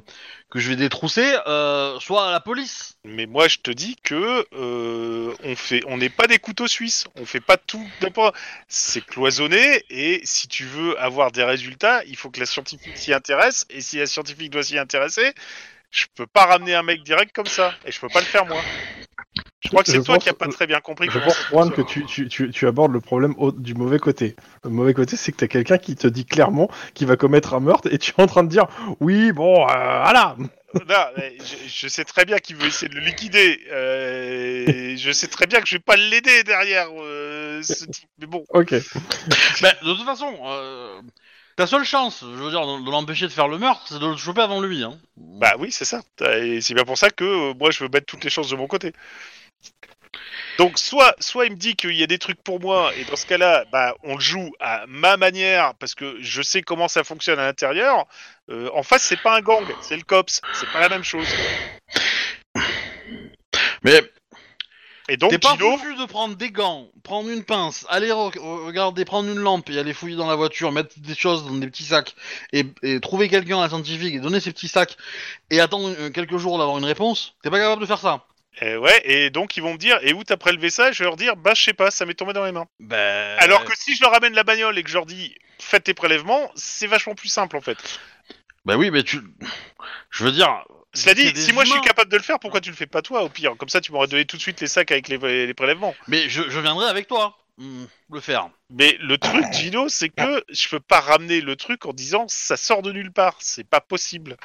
[0.49, 2.97] que je vais détrousser euh, soit à la police.
[3.05, 7.05] Mais moi, je te dis que euh, on fait, on n'est pas des couteaux suisses.
[7.17, 8.35] On fait pas tout n'importe.
[8.69, 13.13] C'est cloisonné et si tu veux avoir des résultats, il faut que la scientifique s'y
[13.13, 13.67] intéresse.
[13.69, 15.33] Et si la scientifique doit s'y intéresser,
[15.91, 18.47] je peux pas ramener un mec direct comme ça et je peux pas le faire
[18.47, 18.61] moi.
[19.61, 21.09] Je crois que c'est toi pense- qui a pas très bien compris.
[21.11, 24.35] Je pense, Juan, que tu, tu, tu, tu abordes le problème au- du mauvais côté.
[24.65, 27.61] Le mauvais côté, c'est que t'as quelqu'un qui te dit clairement qu'il va commettre un
[27.61, 28.67] meurtre et tu es en train de dire
[29.01, 29.67] oui, bon, euh,
[30.03, 30.37] voilà.
[30.75, 33.61] Non, mais je, je sais très bien qu'il veut essayer de le liquider.
[33.71, 38.09] Euh, je sais très bien que je vais pas l'aider derrière euh, ce type.
[38.19, 38.45] Mais bon.
[38.51, 38.71] Ok.
[39.63, 41.01] Ben, de toute façon, euh,
[41.61, 44.07] ta seule chance, je veux dire, de, de l'empêcher de faire le meurtre, c'est de
[44.07, 44.83] le choper avant lui.
[44.83, 44.99] Hein.
[45.19, 46.01] Bah oui, c'est ça.
[46.39, 48.57] Et c'est bien pour ça que euh, moi, je veux mettre toutes les chances de
[48.57, 48.95] mon côté.
[50.57, 53.17] Donc, soit, soit il me dit qu'il y a des trucs pour moi, et dans
[53.17, 57.05] ce cas-là, bah, on le joue à ma manière, parce que je sais comment ça
[57.05, 58.07] fonctionne à l'intérieur.
[58.49, 61.29] Euh, en face, c'est pas un gang, c'est le COPS, c'est pas la même chose.
[63.85, 64.03] Mais
[65.13, 69.29] Et donc, t'es pas de prendre des gants, prendre une pince, aller re- regarder, prendre
[69.29, 72.15] une lampe et aller fouiller dans la voiture, mettre des choses dans des petits sacs
[72.53, 74.97] et, et trouver quelqu'un à la scientifique et donner ces petits sacs
[75.51, 77.35] et attendre euh, quelques jours d'avoir une réponse.
[77.43, 78.25] T'es pas capable de faire ça.
[78.63, 80.93] eh ouais, et donc ils vont me dire, et où t'as prélevé ça?
[80.93, 82.67] Je vais leur dire, bah je sais pas, ça m'est tombé dans les mains.
[82.79, 83.37] Ben.
[83.41, 85.95] Alors que si je leur ramène la bagnole et que je leur dis, faites tes
[85.95, 87.99] prélèvements, c'est vachement plus simple en fait.
[88.65, 89.21] Bah oui, mais tu.
[90.11, 90.65] Je veux dire.
[90.95, 93.01] Cela dit, si moi je suis capable de le faire, pourquoi tu le fais pas
[93.03, 93.57] toi au pire?
[93.57, 95.95] Comme ça tu m'aurais donné tout de suite les sacs avec les, les prélèvements.
[96.09, 97.37] Mais je, je viendrai avec toi.
[97.59, 98.49] hmm, le faire.
[98.71, 102.57] Mais le truc, Gino, c'est que je peux pas ramener le truc en disant ça
[102.57, 103.37] sort de nulle part.
[103.39, 104.37] C'est pas possible.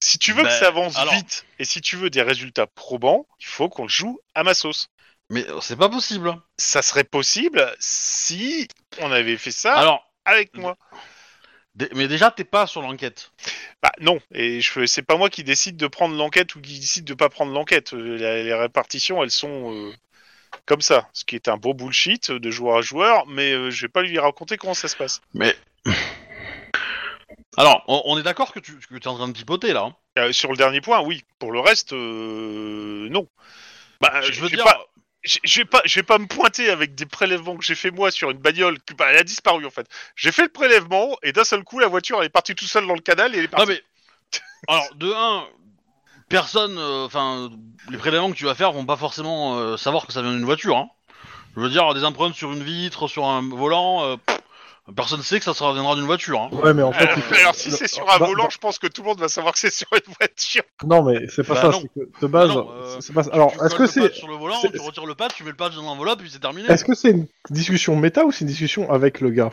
[0.00, 2.66] Si tu veux Ben, que ça avance alors- vite et si tu veux des résultats
[2.66, 4.88] probants, il faut qu'on le joue à ma sauce.
[5.30, 6.34] Mais euh, c'est pas possible.
[6.56, 8.68] Ça serait possible si
[9.00, 10.76] on avait fait ça Alors, avec moi.
[11.94, 13.32] Mais déjà, t'es pas sur l'enquête.
[13.82, 17.04] Bah non, et je c'est pas moi qui décide de prendre l'enquête ou qui décide
[17.04, 17.94] de pas prendre l'enquête.
[17.94, 19.92] Euh, Les, répartitions, elles sont euh,
[20.66, 23.82] comme ça, ce qui est un beau bullshit de joueur à joueur, mais euh, je
[23.86, 25.20] vais pas lui raconter comment ça se passe.
[25.34, 25.56] Mais.
[27.56, 29.82] Alors, on, on est d'accord que tu que es en train de pipoter là.
[29.82, 31.24] hein Euh, sur le dernier point, oui.
[31.38, 33.26] Pour le reste, euh, non.
[34.00, 34.64] Bah, Je- je veux dire.
[34.64, 34.86] pas-
[35.24, 38.10] Je vais pas, je vais pas me pointer avec des prélèvements que j'ai fait moi
[38.10, 38.78] sur une bagnole.
[38.80, 39.86] Que, bah, elle a disparu en fait.
[40.16, 42.86] J'ai fait le prélèvement et d'un seul coup, la voiture elle est partie tout seule
[42.86, 43.68] dans le canal et elle est partie.
[43.68, 43.82] mais.
[44.68, 45.44] Alors, de un,
[46.28, 46.76] personne.
[46.78, 47.50] euh, Enfin,
[47.90, 50.44] les prélèvements que tu vas faire vont pas forcément euh, savoir que ça vient d'une
[50.44, 50.76] voiture.
[50.76, 50.88] Hein.
[51.56, 54.04] Je veux dire, des empreintes sur une vitre, sur un volant.
[54.04, 54.38] euh, pff,
[54.96, 56.40] personne sait que ça sera- viendra d'une voiture.
[56.40, 56.50] Hein.
[56.52, 57.04] Ouais, mais en fait.
[57.06, 59.08] alors, faut- alors, si c'est sur un Bah, volant, bah, je pense que tout le
[59.08, 60.62] monde va savoir que c'est sur une voiture.
[60.84, 61.78] Non, mais c'est pas Bah ça.
[61.80, 62.48] C'est que de base.
[62.50, 63.22] Non, euh, c'est pas.
[63.32, 64.12] Alors, est-ce que c'est.
[64.12, 66.30] sur le volant, c'est- tu retires le patch, tu mets le patch dans l'enveloppe, puis
[66.30, 66.68] c'est terminé.
[66.68, 69.52] Est-ce que c'est une discussion méta ou c'est une discussion avec le gars?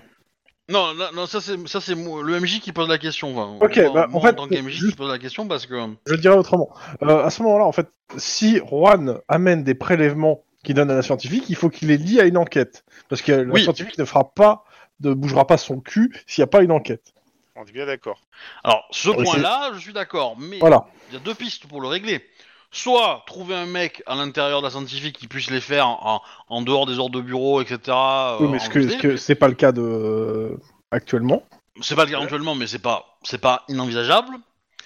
[0.71, 3.35] Non, là- non, ça c'est ça c'est moi- le MJ qui pose la question.
[3.37, 5.75] Enfin, Ok, moi- bah, en fait, tant qu'MJ juste- qui pose la question parce que
[6.05, 6.69] Je le dirais autrement.
[7.01, 7.87] Euh, à ce moment-là, en fait,
[8.17, 12.19] si Juan amène des prélèvements qu'il donne à la scientifique, il faut qu'il les lie
[12.19, 12.83] à une enquête.
[13.09, 13.63] Parce que la Oui.
[13.63, 14.63] scientifique ne fera pas,
[15.01, 17.13] ne bougera pas son cul s'il n'y a pas une enquête.
[17.55, 18.21] On est bien d'accord.
[18.63, 20.85] alors ce Oui, point-là, je suis d'accord, mais Voilà.
[21.09, 22.23] il y a deux pistes pour le régler.
[22.71, 26.61] Soit trouver un mec à l'intérieur de la scientifique qui puisse les faire en, en
[26.61, 27.79] dehors des ordres de bureau, etc.
[27.87, 30.57] euh, oui, mais ce que, en ce que c'est pas le cas de euh,
[30.91, 31.43] actuellement.
[31.81, 34.37] C'est pas le cas actuellement, mais c'est pas c'est pas inenvisageable.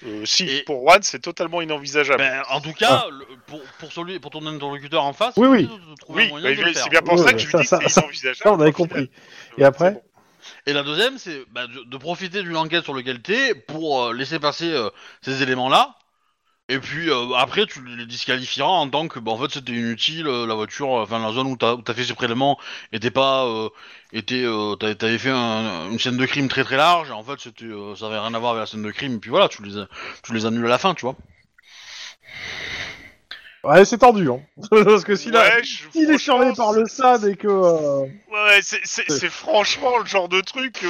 [0.06, 2.18] Euh, si, Et- pour Juan, c'est totalement inenvisageable.
[2.18, 5.40] Ben, en tout cas, le- pour, pour celui pour ton interlocuteur en face, Ah.
[5.40, 5.62] Oui, oui.
[5.64, 7.44] de- trouver oui, un moyen mais de le c'est bien pour Ouais, ça que je
[7.46, 8.36] lui ça- dis ça- que c'est ça- inenvisageable.
[8.42, 8.88] ça, on avait au final.
[8.88, 9.02] compris.
[9.02, 10.02] Euh, Et après c'est bon.
[10.66, 14.12] Et la deuxième, c'est bah, de, de profiter d'une enquête sur laquelle t'es pour euh,
[14.12, 14.90] laisser passer euh,
[15.22, 15.94] ces éléments-là.
[16.70, 20.26] Et puis euh, après, tu les disqualifieras en tant que, bah, en fait, c'était inutile.
[20.26, 22.58] euh, la voiture, euh, enfin la zone où t'as où t'as fait ce prélèvement
[22.92, 23.68] était pas, euh,
[24.14, 27.10] était, euh, t'avais fait un- une scène de crime très très large.
[27.10, 29.14] Et en fait, c'était, euh, ça avait rien à voir avec la scène de crime.
[29.16, 29.88] Et puis voilà, tu les, as-
[30.22, 31.16] tu les annules à la fin, tu vois.
[33.62, 34.40] Ouais, c'est tendu, hein.
[34.70, 37.46] Parce que s'il Ouais, je- s'il est surveillé par le SAD et que.
[37.48, 40.82] euh, Ouais, c'est franchement le genre de truc.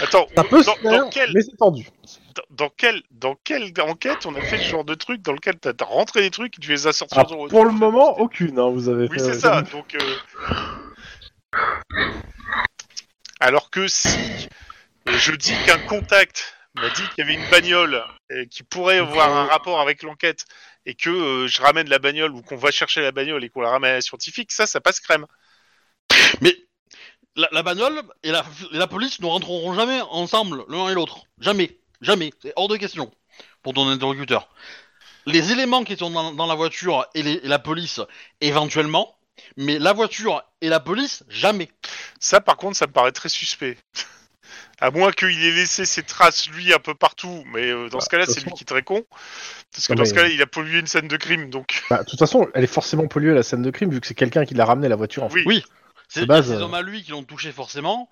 [0.00, 1.86] Euh, Attends, Ça peut dans, se faire, dans quelle, mais c'est tendu.
[2.34, 5.58] dans, dans quelle, dans quelle enquête on a fait ce genre de truc dans lequel
[5.58, 8.58] t'as as rentré des trucs et tu les as sortis Ah, pour le moment, aucune,
[8.58, 9.24] hein, vous avez Oui, fait.
[9.24, 9.62] c'est ça.
[9.62, 10.16] Donc, euh,
[13.40, 14.48] alors que si
[15.08, 18.02] euh, je dis qu'un contact m'a dit qu'il y avait une bagnole
[18.32, 20.44] euh, qui pourrait avoir un rapport avec l'enquête
[20.86, 23.60] et que euh, je ramène la bagnole ou qu'on va chercher la bagnole et qu'on
[23.60, 25.26] la ramène à la scientifique, ça, ça passe crème.
[26.40, 26.54] Mais
[27.38, 31.20] la, la bagnole et la, et la police ne rentreront jamais ensemble l'un et l'autre.
[31.40, 32.32] Jamais, jamais.
[32.42, 33.10] C'est hors de question
[33.62, 34.48] pour ton interlocuteur.
[35.26, 38.00] Les éléments qui sont dans, dans la voiture et, les- et la police,
[38.40, 39.16] éventuellement,
[39.56, 41.68] mais la voiture et la police, jamais.
[42.20, 43.78] Ça, par contre, ça me paraît très suspect.
[44.80, 47.42] À moins qu'il ait laissé ses traces, lui, un peu partout.
[47.52, 49.04] Mais euh, dans Bah, ce cas-là, c'est lui qui est très con.
[49.72, 51.50] Parce que Non, dans mais- ce cas-là, il a pollué une scène de crime.
[51.50, 54.06] Donc, Bah, de toute façon, elle est forcément polluée la scène de crime vu que
[54.06, 55.24] c'est quelqu'un qui l'a ramené la voiture.
[55.24, 55.42] En fait.
[55.46, 55.64] oui.
[56.08, 58.08] C'est des euh, hommes à lui qui l'ont touché forcément.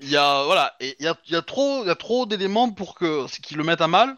[0.00, 1.96] Il y a voilà, et il y a, il y a trop, il y a
[1.96, 4.14] trop d'éléments pour que qu'ils le mettent à mal,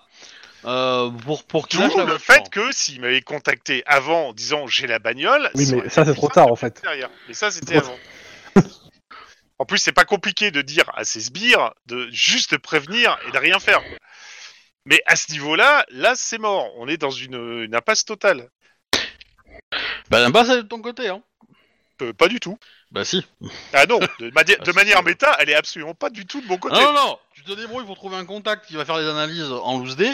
[0.64, 4.98] euh, pour pour qu'il le fait que s'il m'avait contacté avant en disant j'ai la
[4.98, 5.50] bagnole.
[5.54, 6.80] Oui, mais ça, c'est trop tard, en fait.
[6.82, 7.10] Derrière.
[7.26, 7.96] Mais ça, c'était avant.
[9.58, 13.38] En plus, c'est pas compliqué de dire à ces sbires de juste prévenir et de
[13.38, 13.80] rien faire.
[14.84, 16.68] Mais à ce niveau-là, là, c'est mort.
[16.78, 18.50] On est dans une, une impasse totale.
[20.10, 21.22] Bah l'impasse elle est de ton côté, hein.
[22.02, 22.58] Euh, pas du tout.
[22.92, 23.26] Bah si.
[23.72, 26.46] Ah non, de, mani- Ah, de manière méta, elle est absolument pas du tout de
[26.46, 26.74] mon côté.
[26.76, 29.50] Non non non, tu te débrouilles pour trouver un contact qui va faire des analyses
[29.50, 30.10] en loose D,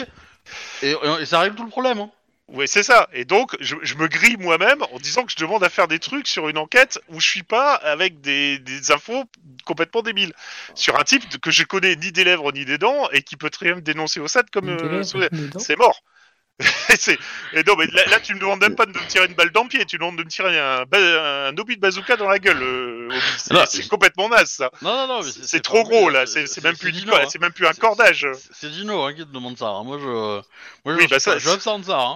[0.81, 1.99] et, et ça règle tout le problème.
[1.99, 2.09] Hein.
[2.51, 3.07] Oui, c'est ça.
[3.13, 5.99] Et donc, je, je me grille moi-même en disant que je demande à faire des
[5.99, 9.25] trucs sur une enquête où je suis pas avec des, des infos
[9.65, 10.33] complètement débiles.
[10.73, 13.51] Sur un type que je connais ni des lèvres ni des dents et qui peut
[13.51, 14.69] très bien me dénoncer au SAD comme...
[14.69, 15.19] euh, sous-
[15.59, 16.01] c'est mort.
[17.53, 19.51] Et non, mais là, là, tu me demandes même pas de me tirer une balle
[19.51, 22.27] dans le pied, tu me demandes de me tirer un, un obus de bazooka dans
[22.27, 22.61] la gueule.
[22.61, 23.09] euh.
[23.37, 24.69] C'est- complètement naze, ça.
[24.81, 26.25] Non non non, C'est trop vrai, gros, là.
[26.25, 27.25] c'est- même plus, Dino, hein.
[27.29, 28.27] c'est même plus un cordage.
[28.51, 29.67] C'est- Dino hein, qui te demande ça.
[29.67, 29.83] hein.
[29.83, 30.43] Moi je, moi
[30.85, 31.77] Oui, je, bah, ça, je ça.
[31.97, 32.15] Hein.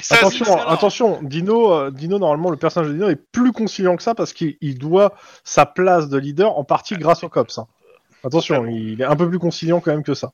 [0.00, 4.02] Ça, Attention, attention, Dino, euh, Dino, normalement, le personnage de Dino est plus conciliant que
[4.02, 5.14] ça parce qu'il il doit
[5.44, 7.58] sa place de leader en partie grâce au cops.
[8.24, 10.32] Attention, il est un peu plus conciliant quand même que ça.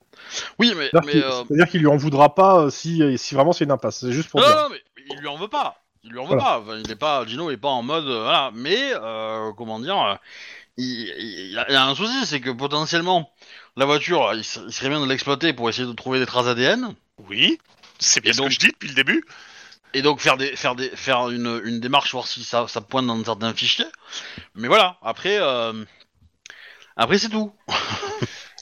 [0.59, 1.11] Oui mais, C'est-à-dire
[1.47, 4.01] qu'il euh, qu'il lui en voudra pas euh, si, si vraiment c'est une impasse.
[4.01, 4.57] C'est juste pour non, dire.
[4.57, 5.77] non, non, mais il lui en veut pas.
[6.05, 6.43] Il lui en veut Voilà.
[6.45, 6.61] pas.
[6.61, 7.27] Enfin, il est pas.
[7.27, 8.51] Gino est pas en mode euh, voilà.
[8.55, 10.19] Mais euh, comment dire
[10.77, 13.31] il, il- il y a- il y a un souci, c'est que potentiellement
[13.77, 16.47] la voiture, il, se- il serait bien de l'exploiter pour essayer de trouver des traces
[16.47, 16.95] ADN
[17.29, 17.59] Oui,
[17.99, 19.25] c'est bien Et ce donc- que je dis depuis le début.
[19.95, 23.07] et donc faire des faire des faire une, une démarche voir si ça, ça pointe
[23.07, 23.87] dans certains fichiers.
[24.55, 24.99] Mais voilà.
[25.03, 25.73] Après euh,
[26.99, 27.51] après c'est tout.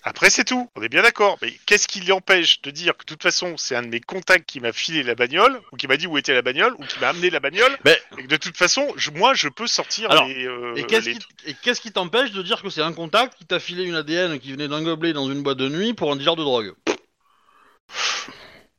[0.08, 0.70] Après, c'est tout.
[0.76, 1.36] On est bien d'accord.
[1.42, 4.46] Mais qu'est-ce qui l'empêche de dire que de toute façon, c'est un de mes contacts
[4.48, 7.00] qui m'a filé la bagnole, ou qui m'a dit où était la bagnole, ou qui
[7.00, 10.08] m'a amené la bagnole, Mais et que de toute façon, je- moi, je peux sortir
[10.12, 10.46] Alors, les.
[10.46, 13.36] euh, Et qu'est-ce les- qui, et qu'est-ce qui t'empêche de dire que c'est un contact
[13.36, 16.12] qui t'a filé une ADN qui venait d'un gobelet dans une boîte de nuit pour
[16.12, 16.74] un dealer de drogue?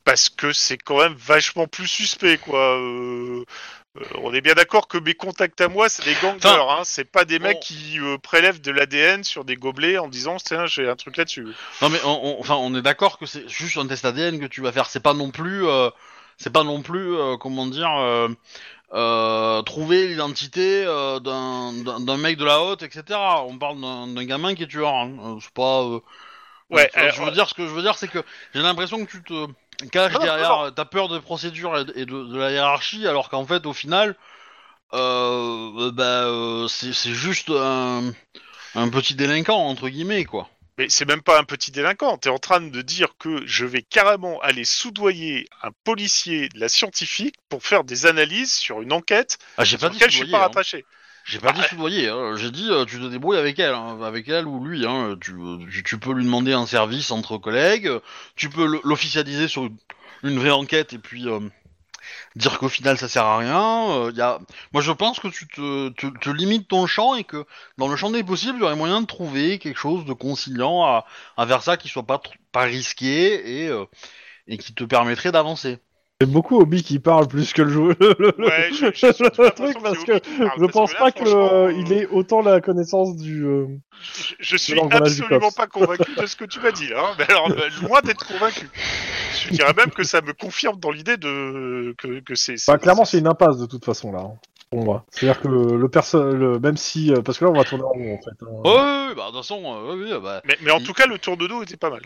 [0.05, 2.77] Parce que c'est quand même vachement plus suspect, quoi.
[2.79, 3.43] Euh,
[3.99, 6.81] euh, on est bien d'accord que mes contacts à moi, c'est des gangsters, hein.
[6.83, 10.65] C'est pas des mecs qui euh, prélèvent de l'ADN sur des gobelets en disant, tiens,
[10.65, 11.47] j'ai un truc là-dessus.
[11.81, 14.45] Non mais on, on- enfin on est d'accord que c'est juste un test ADN que
[14.45, 14.87] tu vas faire.
[14.87, 15.89] C'est pas non plus, euh,
[16.37, 17.89] c'est pas non plus, comment dire,
[19.65, 23.19] trouver l'identité d'un, mec de la haute, etc.
[23.47, 24.93] On parle d'un, gamin qui est tueur.
[24.93, 25.39] Hein.
[25.41, 25.83] C'est pas.
[26.69, 28.19] Ouais, alors, je veux dire ce que je veux dire, c'est que
[28.53, 29.47] j'ai l'impression que tu te
[29.81, 33.07] Non, non, derrière, non, t'as peur des procédures et de, et de- de la hiérarchie,
[33.07, 34.15] alors qu'en fait au final,
[34.93, 38.11] euh, bah, euh, c'est, c'est juste un,
[38.75, 40.49] un petit délinquant entre guillemets quoi.
[40.79, 42.17] Mais c'est même pas un petit délinquant.
[42.17, 46.69] T'es en train de dire que je vais carrément aller soudoyer un policier de la
[46.69, 50.17] scientifique pour faire des analyses sur une enquête Ah, j'ai sur pas dit laquelle je
[50.17, 50.47] suis soudoyer, pas hein.
[50.49, 50.85] rattaché.
[51.27, 52.37] J'ai pas dit Ah, soudoyer, hein.
[52.37, 54.85] j'ai dit euh, tu te débrouilles avec elle, hein, avec elle ou lui.
[54.85, 55.17] Hein.
[55.19, 55.33] Tu,
[55.69, 57.91] tu, tu peux lui demander un service entre collègues,
[58.37, 59.69] tu peux l'officialiser sur
[60.23, 61.41] une, vraie enquête et puis euh,
[62.37, 63.89] dire qu'au final ça sert à rien.
[64.07, 64.39] euh, y a...
[64.71, 67.45] Moi je pense que tu te, te, te limites ton champ et que
[67.77, 70.83] dans le champ des possibles, il y aurait moyen de trouver quelque chose de conciliant
[70.85, 71.05] à,
[71.35, 72.21] à vers ça qui soit pas,
[72.53, 73.85] pas risqué et, euh,
[74.47, 75.79] et qui te permettrait d'avancer.
[76.19, 77.89] C'est beaucoup Obi qui parle plus que le jeu.
[78.39, 82.07] Ouais, je- le truc parce que je pense que là, pas franchement, euh, euh, ait
[82.07, 83.45] autant la connaissance du.
[83.45, 83.67] euh,
[84.01, 87.03] Je, je suis absolument pas convaincu de ce que tu m'as dit là.
[87.11, 87.15] hein.
[87.19, 87.49] Mais alors,
[87.83, 88.67] loin d'être convaincu.
[89.43, 92.55] Je dirais même que ça me confirme dans l'idée de que, que c'est.
[92.67, 94.21] Bah, clairement, c'est une impasse de toute façon là.
[94.21, 94.33] hein,
[94.71, 95.05] Pour moi.
[95.11, 97.89] C'est-à-dire que le, le perso, le- même si, parce que là, on va tourner en
[97.89, 98.43] rond en fait.
[98.43, 98.47] hein.
[98.63, 100.41] Ouais, ouais, ouais, bah de toute façon, euh, ouais, bah.
[100.45, 102.01] Mais, mais en tout cas, le tour de dos était pas mal.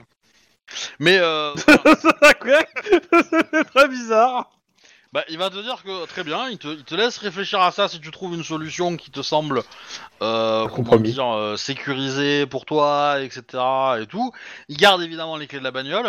[1.00, 1.54] Mais euh,
[1.92, 4.52] c'est très bizarre.
[5.14, 7.72] Bah, il va te dire que très bien, il te, il te laisse réfléchir à
[7.72, 9.60] ça si tu trouves une solution qui te semble
[10.22, 11.12] euh, comment compromis.
[11.12, 13.44] dire, euh, sécurisée pour toi, etc.
[14.02, 14.32] et tout.
[14.70, 16.08] Il garde évidemment les clés de la bagnole.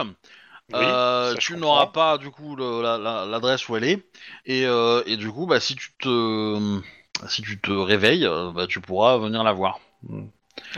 [0.72, 1.56] Oui, Euh, ça, je tu comprends.
[1.56, 4.06] n'auras pas du coup le- la- la- l'adresse où elle est
[4.46, 6.80] et, euh, et du coup bah si tu te
[7.28, 9.80] si tu te réveilles euh, bah, tu pourras venir la voir.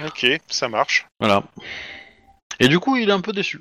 [0.04, 1.06] Ok, ça marche.
[1.20, 1.44] Voilà.
[2.60, 3.60] Et du coup il est un peu déçu.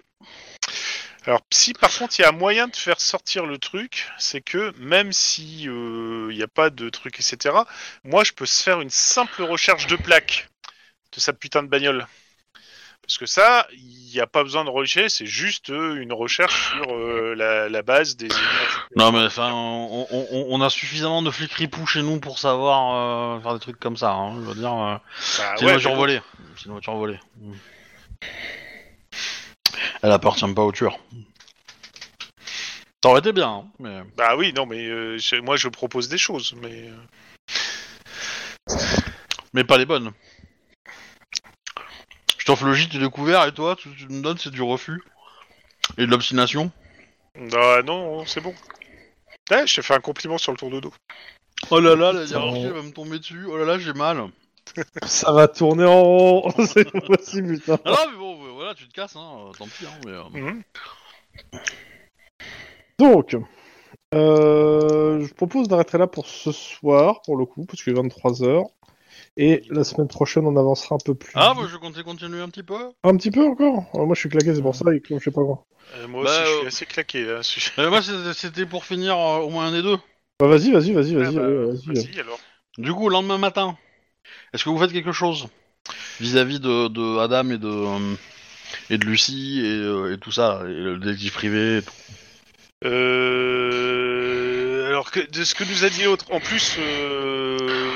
[1.26, 4.42] Alors, si par contre il y a un moyen de faire sortir le truc, c'est
[4.42, 7.56] que même si euh, il n'y a pas de truc, etc.,
[8.04, 10.50] moi je peux se faire une simple recherche de plaque
[11.16, 12.08] de sa putain de bagnole.
[13.04, 16.72] Parce que ça, il n'y a pas besoin de rechercher, c'est juste euh, une recherche
[16.72, 18.30] sur euh, la, la base des.
[18.96, 22.40] Non mais enfin, on, on- on- on a suffisamment de flics ripoux chez nous pour
[22.40, 22.96] savoir
[23.38, 24.12] euh, faire des trucs comme ça.
[24.12, 26.22] Hein, je veux dire, Bah, c'est ouais, une voiture volée.
[26.58, 27.20] C'est une voiture volée.
[30.04, 31.00] Elle appartient pas au tueur.
[33.04, 34.02] Ça aurait été bien, hein, mais.
[34.16, 36.90] Bah oui, non, mais euh, je- moi je propose des choses, mais.
[36.90, 38.76] euh,
[39.54, 40.12] Mais pas les bonnes.
[42.38, 45.02] Je t'offre le gîte du découvert et toi, tu, tu me donnes c'est du refus.
[45.98, 46.72] Et de l'obstination.
[47.54, 48.54] Ah non, c'est bon.
[49.52, 50.94] Eh, je t'ai fait un compliment sur le tour de dos.
[51.72, 53.46] Oh là là, la hiérarchie elle va me tomber dessus.
[53.48, 54.28] Oh là là, j'ai mal.
[55.06, 56.50] Ça va tourner en rond.
[56.68, 57.78] c'est pas possible, putain.
[57.86, 59.48] Ah non, mais bon, euh, voilà, tu te casses, hein.
[59.50, 60.12] euh, Tant pis, hein, mais.
[60.12, 60.64] euh, Mhm.
[63.00, 63.36] Donc,
[64.14, 68.66] euh, je propose d'arrêter là pour ce soir, pour le coup, parce qu'il est 23h.
[69.36, 71.32] Et la semaine prochaine, on avancera un peu plus.
[71.36, 72.92] Ah, bah je comptais continuer un petit peu.
[73.04, 73.86] Un petit peu encore?
[73.94, 75.66] Ah, Moi, je suis claqué, c'est pour ça, et que je sais pas quoi.
[75.96, 77.42] Euh, moi Bah, aussi, je euh, suis assez claqué là.
[77.80, 79.98] Euh, moi, c'était- c'était pour finir euh, au moins un des deux.
[80.40, 81.36] Bah, vas-y, vas-y, vas-y, Ah vas-y.
[81.36, 81.96] bah, ouais, vas-y.
[81.96, 82.40] Vas-y alors.
[82.78, 83.78] Du coup, le lendemain matin,
[84.54, 85.48] est-ce que vous faites quelque chose
[86.20, 88.16] vis-à-vis de, de Adam et de euh,
[88.90, 91.94] et de Lucie et, euh, et tout ça, et le détective privé et tout?
[93.54, 97.90] Euh, alors que de ce que nous a dit l'autre, en plus, euh,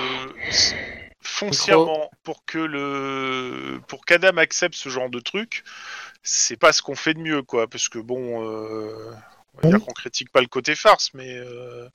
[0.49, 0.73] s-
[1.21, 5.63] foncièrement, pour que le, pour qu'Adam accepte ce genre de truc,
[6.23, 7.67] c'est pas ce qu'on fait de mieux, quoi.
[7.67, 9.11] Parce que bon, euh,
[9.55, 11.87] on va dire qu'on critique pas le côté farce, mais euh,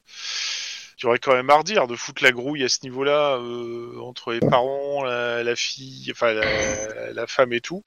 [1.05, 4.41] aurait quand même à redire de foutre la grouille à ce niveau-là euh, entre les
[4.41, 7.83] parents, la, la fille, enfin la, la femme et tout.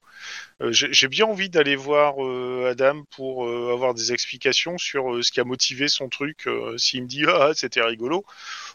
[0.62, 5.22] Euh, J'ai bien envie d'aller voir euh, Adam pour euh, avoir des explications sur euh,
[5.22, 6.46] ce qui a motivé son truc.
[6.46, 8.24] euh, S'il me dit ah c'était rigolo,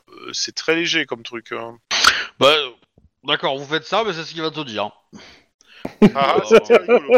[0.10, 1.52] euh, c'est très léger comme truc.
[1.52, 1.78] hein.
[2.40, 2.56] Bah,
[3.24, 4.92] d'accord, vous faites ça, mais c'est ce qu'il va te dire.
[6.16, 7.10] Ah Euh, c'était rigolo.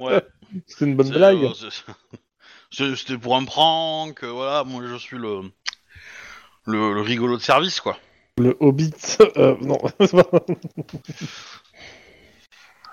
[0.00, 0.22] Ouais.
[0.66, 1.44] C'est une bonne blague.
[2.80, 4.64] euh, C'était pour un prank, euh, voilà.
[4.64, 5.40] Moi, je suis le
[6.66, 7.98] le, le rigolo de service, quoi.
[8.38, 8.92] Le Hobbit.
[9.36, 9.78] Euh, non,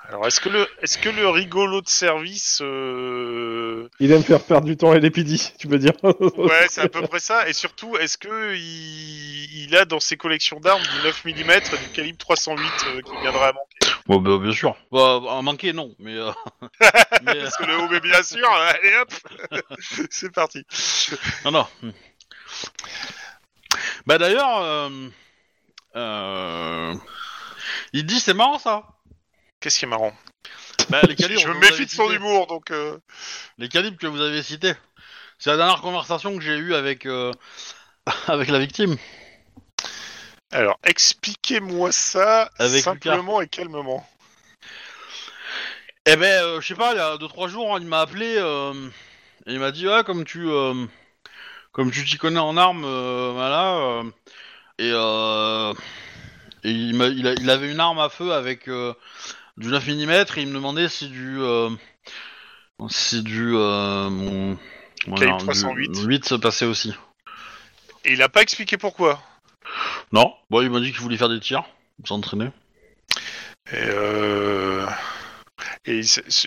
[0.09, 4.67] Alors est-ce que le est-ce que le rigolo de service euh, il aime faire perdre
[4.67, 5.93] du temps à l'épidie, tu peux dire.
[6.37, 7.49] Ouais, c'est à peu près ça.
[7.49, 11.89] Et surtout, est-ce que il, il a dans ses collections d'armes du 9 mm du
[11.93, 13.93] calibre 308 euh, qui viendrait à manquer?
[14.05, 14.75] Bon, bah, bien sûr.
[14.91, 16.15] Bah, à manquer, non, mais.
[16.15, 16.31] euh,
[17.23, 19.13] mais, euh, Parce que le haut, mais bien sûr, allez hop,
[20.11, 20.63] c'est parti.
[21.45, 21.65] Non, non.
[24.05, 24.89] Bah d'ailleurs, euh,
[25.95, 26.95] euh,
[27.93, 28.83] il dit c'est marrant ça.
[29.59, 30.13] Qu'est-ce qui est marrant?
[30.89, 32.15] Bah, les calibres Je que me vous méfie avez de son cités.
[32.15, 32.71] humour, donc.
[32.71, 32.97] euh,
[33.57, 34.73] Les calibres que vous avez cités.
[35.39, 37.31] C'est la dernière conversation que j'ai eue avec euh,
[38.27, 38.97] avec la victime.
[40.51, 44.07] Alors, expliquez-moi ça Avec simplement et calmement.
[46.05, 48.73] Eh ben, euh, je sais pas, il y a 2-3 jours, il m'a appelé euh,
[49.47, 50.85] et il m'a dit ah comme tu euh,
[51.73, 53.75] comme tu t'y connais en armes, euh, voilà.
[53.75, 54.03] euh,
[54.79, 55.73] et euh,
[56.63, 58.93] et il, il, a- il avait une arme à feu avec euh,
[59.57, 61.39] du 9 mm et il me demandait si du
[62.89, 64.57] si du mon,
[65.17, 65.87] Calibre du- 308.
[65.99, 66.93] le 8 se passait aussi.
[68.05, 69.21] Et il a pas expliqué pourquoi?
[70.11, 71.63] Non, bon, il m'a dit qu'il voulait faire des tirs,
[72.05, 72.49] s'entraîner.
[73.71, 74.85] Et, euh...
[75.85, 76.01] Et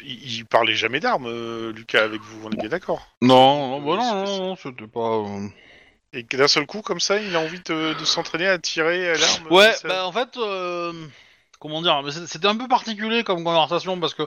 [0.04, 3.06] il, parlait jamais d'armes, euh, Lucas, avec vous, on est bien d'accord.
[3.20, 5.18] Non, non, bah Euh, non, non, non, c'était pas.
[5.18, 5.48] euh,
[6.14, 9.10] Et que d'un seul coup, comme ça, il a envie de, de s'entraîner à tirer
[9.10, 9.48] à l'arme.
[9.50, 10.92] Ouais, ça- bah en fait, euh,
[11.58, 14.22] comment dire, mais c'est- c'était un peu particulier comme conversation parce que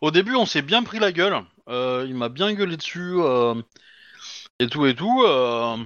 [0.00, 3.54] au début on s'est bien pris la gueule, euh, il m'a bien gueulé dessus euh,
[4.58, 5.76] et tout et tout, euh,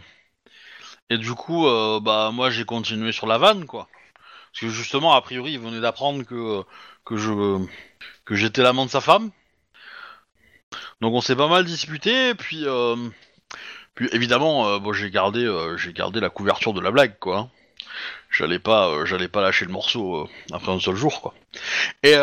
[1.11, 3.89] et du coup, euh, bah moi j'ai continué sur la vanne quoi,
[4.53, 6.63] parce que justement a priori il venait d'apprendre que
[7.05, 7.33] que je
[8.29, 9.31] que j'étais l'amant de sa femme,
[11.01, 12.95] donc on s'est pas mal disputé, puis euh,
[13.95, 17.39] puis évidemment, euh, j'ai gardé euh, gardé la couverture de la blague quoi.
[17.39, 17.51] hein.
[18.31, 21.35] J'allais pas j'allais pas lâcher le morceau après un seul jour quoi.
[22.03, 22.17] Et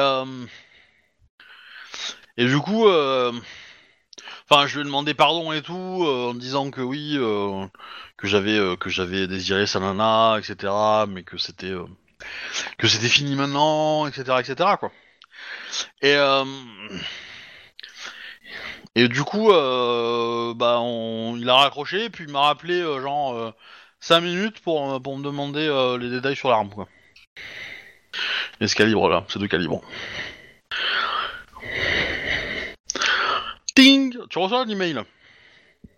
[2.38, 7.18] et du coup enfin je lui ai demandé pardon et tout en disant que oui
[8.18, 10.72] que j'avais que j'avais désiré sa nana etc
[11.08, 11.74] mais que c'était
[12.78, 14.92] que c'était fini maintenant etc etc quoi
[16.02, 16.46] et euh,
[18.96, 23.54] et du coup euh, bah on, il a raccroché puis il m'a rappelé euh, genre
[24.06, 26.88] 5 minutes pour, euh, pour me demander euh, les détails sur l'arme, quoi.
[28.62, 29.82] Et ce calibre-là, ces deux calibres.
[33.74, 35.02] Ting Tu reçois un email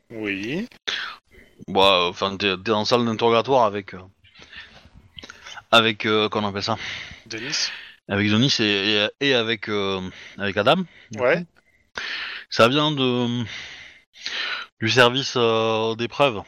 [0.10, 0.70] Oui.
[1.68, 3.94] Bah, euh, enfin, t'es t'es en salle d'interrogatoire avec...
[3.94, 4.00] euh,
[5.72, 6.06] avec...
[6.06, 6.78] euh, qu'on appelle ça?
[7.26, 7.72] Denis?
[8.08, 10.02] Avec Zonis et, avec, euh,
[10.38, 10.84] avec Adam.
[11.16, 11.46] Ouais.
[12.50, 13.44] Ça vient de
[14.80, 16.42] du service euh, d'épreuve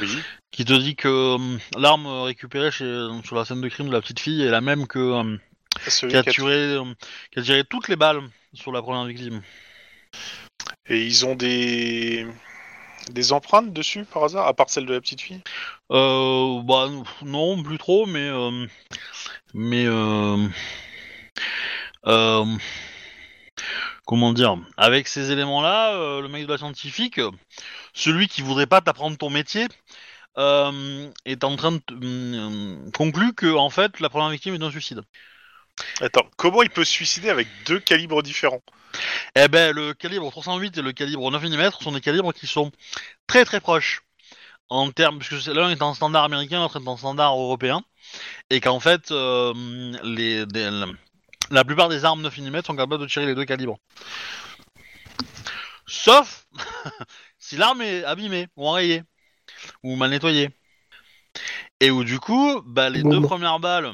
[0.00, 0.18] Oui.
[0.50, 4.00] qui te dit que euh, l'arme récupérée chez, sur la scène de crime de la
[4.00, 5.38] petite fille est la même que
[5.86, 6.84] Celui qui a qui a tiré, euh,
[7.30, 8.22] qui a tiré toutes les balles
[8.54, 9.42] sur la première victime.
[10.88, 12.26] Et ils ont des
[13.10, 15.40] des empreintes dessus par hasard, à part celle de la petite fille?
[15.90, 16.88] Euh, bah
[17.22, 18.66] non, plus trop, mais euh,
[19.54, 20.48] mais euh,
[22.06, 22.44] euh,
[24.04, 27.20] comment dire, avec ces éléments-là, le mec de la scientifique,
[27.94, 29.66] celui qui voudrait pas t'apprendre ton métier,
[30.36, 35.00] est en train de euh, conclut que en fait la première victime est un suicide.
[36.00, 38.62] Attends, comment il peut se suicider avec deux calibres différents?
[39.34, 42.72] Eh ben le calibre 308 et le calibre 9 mm sont des calibres qui sont
[43.26, 44.02] très très proches
[44.70, 47.82] en termes, puisque c'est- l'un est en standard américain, l'autre est en standard européen,
[48.50, 49.54] et qu'en fait euh,
[50.04, 50.86] les, des- la,
[51.50, 53.78] la plupart des armes 9 mm sont capables de tirer les deux calibres.
[55.86, 56.46] Sauf
[57.38, 59.02] si l'arme est abîmée ou enrayée
[59.82, 60.50] ou mal nettoyée.
[61.80, 63.92] Et où du coup, bah, les Bon, deux premières balles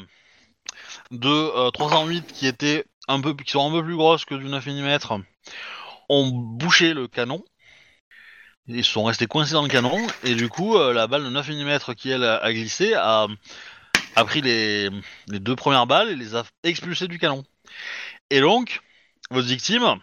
[1.12, 4.47] de euh, 308 qui étaient un peu, qui sont un peu plus grosses que du
[4.47, 5.22] 9 mm
[6.09, 7.44] ont bouché le canon.
[8.68, 11.48] Ils sont restés coincés dans le canon et du coup euh, la balle de 9
[11.48, 13.26] mm qui elle a, glissé a,
[14.24, 14.89] pris les,
[15.28, 17.44] deux premières balles et les a expulsées du canon.
[18.30, 18.80] Et donc
[19.30, 19.97] votre victime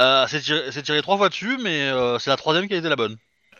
[0.00, 2.78] euh, s'est tiré, s'est tiré trois fois dessus mais euh, c'est la troisième qui a
[2.78, 3.16] été la bonne.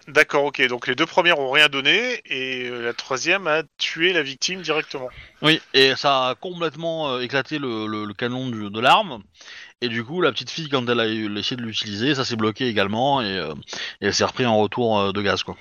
[0.09, 0.67] D'accord, ok.
[0.67, 4.61] Donc les deux premières ont rien donné et euh, la troisième a tué la victime
[4.63, 5.09] directement.
[5.43, 9.23] Oui, et ça a complètement euh, éclaté le, le- le canon du- de l'arme.
[9.83, 12.37] Et du coup, la petite fille, quand elle a eu- essayé de l'utiliser, ça s'est
[12.37, 13.23] bloqué également.
[13.23, 13.55] Et, euh,
[14.01, 15.57] et elle s'est repris en retour euh, de gaz, quoi.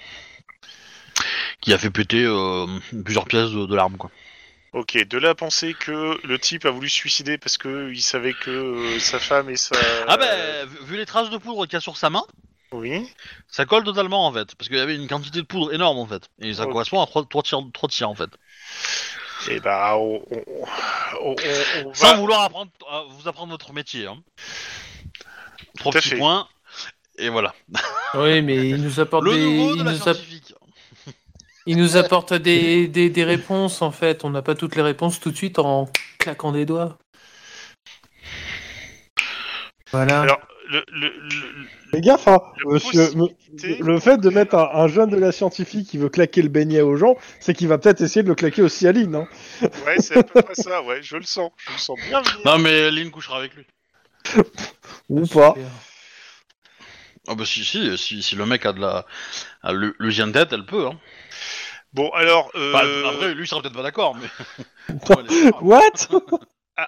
[1.62, 2.66] Qui a fait péter euh,
[3.04, 4.10] plusieurs pièces de, de l'arme, quoi.
[4.72, 8.02] Ok, de là à penser que le type a voulu se suicider parce que il
[8.02, 9.76] savait que euh, sa femme et sa.
[10.08, 12.24] Ah ben, vu- vu les traces de poudre qu'il y a sur sa main,
[12.72, 13.10] Oui.
[13.48, 14.54] ça colle totalement, en fait.
[14.56, 16.30] Parce qu'il y avait une quantité de poudre énorme, en fait.
[16.40, 16.72] Et ça Ok.
[16.74, 18.30] correspond à trois, trois tirs, trois tirs, en fait.
[19.50, 20.44] Et bah, on, on,
[21.22, 21.36] on- on-
[21.90, 22.18] on Sans va.
[22.18, 24.18] vouloir apprendre, à vous apprendre votre métier, hein.
[25.78, 26.18] Trois Tout à petits fait.
[26.18, 26.48] points.
[27.18, 27.54] Et voilà.
[28.16, 30.54] Oui, mais il nous apporte Le des, de il la nous, app- scientifique.
[31.66, 34.24] il nous apporte des, des, des réponses en fait.
[34.24, 36.98] On n'a pas toutes les réponses tout de suite en claquant des doigts.
[39.92, 40.22] Voilà.
[40.22, 40.40] Alors,
[40.70, 43.10] le, le, le- Fais gaffe, hein, monsieur.
[43.80, 46.82] Le fait de mettre un, un jeune de la scientifique qui veut claquer le beignet
[46.82, 49.16] aux gens, c'est qu'il va peut-être essayer de le claquer aussi à Lynn.
[49.16, 49.28] Hein.
[49.86, 50.84] ouais, c'est à peu près ça.
[50.84, 51.52] Ouais, je le sens.
[51.58, 52.40] Je le sens bien venir.
[52.46, 53.66] Non, mais Lynn couchera avec lui.
[55.10, 55.56] Ou pas.
[57.28, 59.06] Ah bah si, si, si, si le mec a de la...
[59.62, 61.00] a le, le de tête, elle peut, hein.
[61.94, 64.28] Bon, alors, euh, Enfin, après, lui, il sera peut-être pas d'accord, mais...
[65.62, 66.08] What?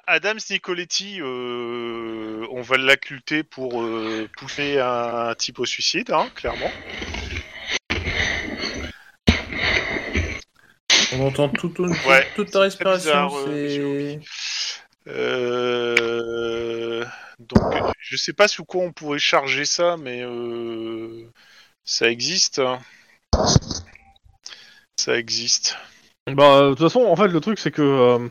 [0.08, 6.30] Adams Nicoletti, euh, on va l'acculter pour euh, pousser un, un type au suicide, hein,
[6.36, 6.72] clairement.
[11.14, 13.28] On entend tout, tout- Ouais, toute ta très respiration.
[13.28, 14.18] bizarre, euh.
[15.08, 17.04] Euh,
[17.40, 21.26] donc, je sais pas sous quoi on pourrait charger ça, mais euh,
[21.84, 22.60] ça existe.
[22.60, 22.80] hein.
[24.96, 25.76] Ça existe.
[26.28, 28.30] Bah, de toute façon, en fait, le truc, c'est que.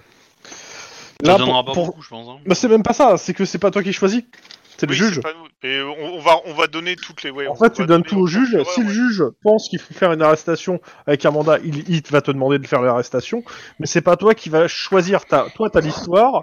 [1.24, 2.28] Ça là, donnera pour- pas pour- beaucoup, je pense.
[2.28, 2.38] Hein.
[2.46, 4.22] Bah, c'est même pas ça, c'est que c'est pas toi qui choisis.
[4.76, 5.14] C'est le Oui, juge.
[5.16, 5.46] c'est pas nous.
[5.62, 7.30] Mais on, on va, on va donner toutes les.
[7.30, 8.48] Ouais, En on fait, tu va donnes donner tout au aux juge.
[8.54, 8.92] procureurs, Si le ouais.
[8.94, 12.58] juge pense qu'il faut faire une arrestation avec un mandat, il, il va te demander
[12.58, 13.42] de faire l'arrestation.
[13.78, 15.26] Mais c'est pas toi qui va choisir.
[15.26, 16.42] T'as- toi, t'as l'histoire,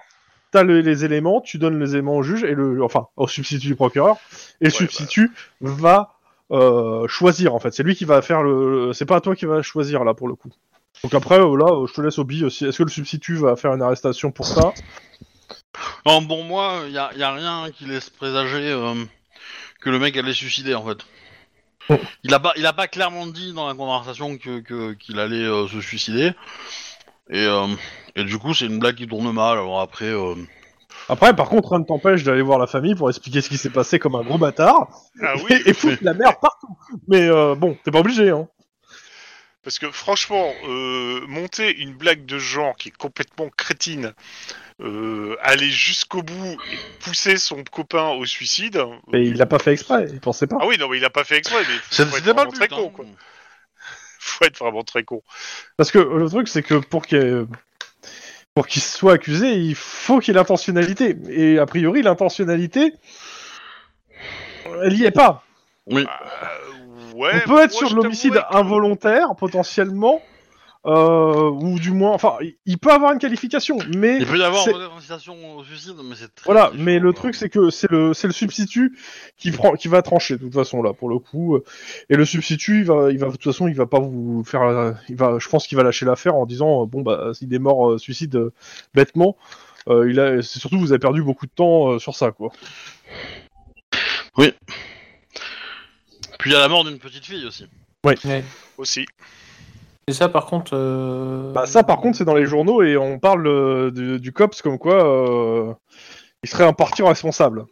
[0.51, 3.65] t'as le- les éléments, tu donnes les éléments au juge et le, enfin, au substitut
[3.67, 4.17] du procureur.
[4.61, 5.31] Et le Ouais, substitut
[5.61, 6.13] va
[6.51, 7.55] euh, choisir.
[7.55, 8.91] En fait, c'est lui qui va faire le.
[8.93, 10.49] C'est pas toi qui va choisir là pour le coup.
[11.03, 12.65] Donc après, euh, là, euh, je te laisse au billet aussi.
[12.65, 14.73] Est-ce que le substitut va faire une arrestation pour ça?
[16.05, 18.95] Non, bon, moi, il y a, y a rien qui laisse présager euh,
[19.81, 20.97] que le mec allait se suicider, en fait.
[22.23, 25.45] Il a pas, il a pas clairement dit dans la conversation que que- qu'il allait
[25.45, 26.31] euh, se suicider.
[27.29, 27.67] Et, euh,
[28.15, 29.53] et du coup, c'est une blague qui tourne mal.
[29.57, 30.35] Alors après, euh,
[31.09, 33.69] Après, par contre, rien ne t'empêche d'aller voir la famille pour expliquer ce qui s'est
[33.69, 34.89] passé comme un gros bâtard.
[35.23, 36.77] Ah oui, et, et foutre la merde partout.
[37.07, 38.47] Mais euh, bon, t'es pas obligé, hein.
[39.67, 44.13] Parce que franchement, euh, monter une blague de genre qui est complètement crétine,
[44.79, 48.81] euh, aller jusqu'au bout et pousser son copain au suicide.
[49.11, 50.55] Mais il l'a pas fait exprès, il pensait pas.
[50.61, 52.69] Ah oui, non, mais il a pas fait exprès, mais c'était pas le vraiment très
[52.69, 52.75] but.
[52.75, 53.05] con, quoi.
[54.19, 55.21] Faut être vraiment très con.
[55.75, 57.45] Parce que le truc, c'est que pour qu'il
[58.53, 61.17] pour qu'il soit accusé, il faut qu'il ait l'intentionnalité.
[61.27, 62.93] Et a priori, l'intentionnalité,
[64.81, 65.43] elle y est pas.
[65.87, 66.05] Oui.
[66.05, 66.76] Euh,
[67.17, 67.31] ouais.
[67.45, 70.21] On peut être sur l'homicide involontaire, potentiellement,
[70.85, 74.43] euh, ou du moins, enfin, il- il peut avoir une qualification, mais Il peut y
[74.43, 76.45] avoir une incitation au suicide, mais c'est très.
[76.45, 77.21] Voilà, mais le quoi.
[77.23, 78.97] truc c'est que c'est le c'est le substitut
[79.37, 81.57] qui prend qui va trancher de toute façon là pour le coup
[82.09, 84.95] et le substitut il va il va de toute façon il va pas vous faire
[85.09, 87.59] il va je pense qu'il va lâcher l'affaire en disant euh, bon bah s'il est
[87.59, 88.53] mort euh, suicide euh,
[88.93, 89.35] bêtement
[89.89, 92.51] euh, il a c'est surtout vous avez perdu beaucoup de temps euh, sur ça quoi.
[96.39, 97.67] Puis il y a la mort d'une petite fille aussi.
[98.05, 98.15] Ouais.
[98.77, 99.05] Aussi.
[100.07, 100.71] Et ça, par contre.
[100.73, 104.31] euh, Bah ça par contre c'est dans les journaux et on parle euh, du, du
[104.31, 105.73] cops comme quoi euh,
[106.43, 107.65] il serait un parti responsable.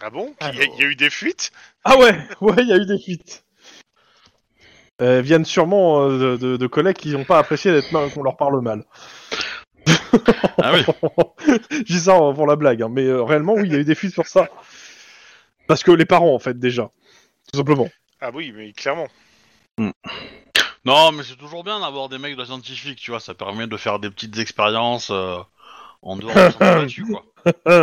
[0.00, 0.34] Ah bon?
[0.40, 0.74] Il y, a- Alors.
[0.78, 1.52] il y a eu des fuites?
[1.84, 3.44] Ah ouais, ouais, il y a eu des fuites.
[4.98, 8.22] Elles viennent sûrement euh, de, de- de collègues qui n'ont pas apprécié d'être mal- qu'on
[8.22, 8.84] leur parle mal.
[10.62, 10.84] Ah oui.
[11.70, 13.84] Je dis ça pour la blague, hein, mais euh, réellement, oui, il y a eu
[13.84, 14.48] des fuites sur ça.
[15.66, 16.90] Parce que les parents, en fait, déjà.
[17.52, 17.88] Tout simplement.
[18.20, 19.08] Ah oui, mais clairement.
[20.84, 23.66] Non, mais c'est toujours bien d'avoir des mecs de la scientifique, tu vois, ça permet
[23.66, 25.38] de faire des petites expériences euh,
[26.02, 27.24] en dehors de son là-dessus, quoi.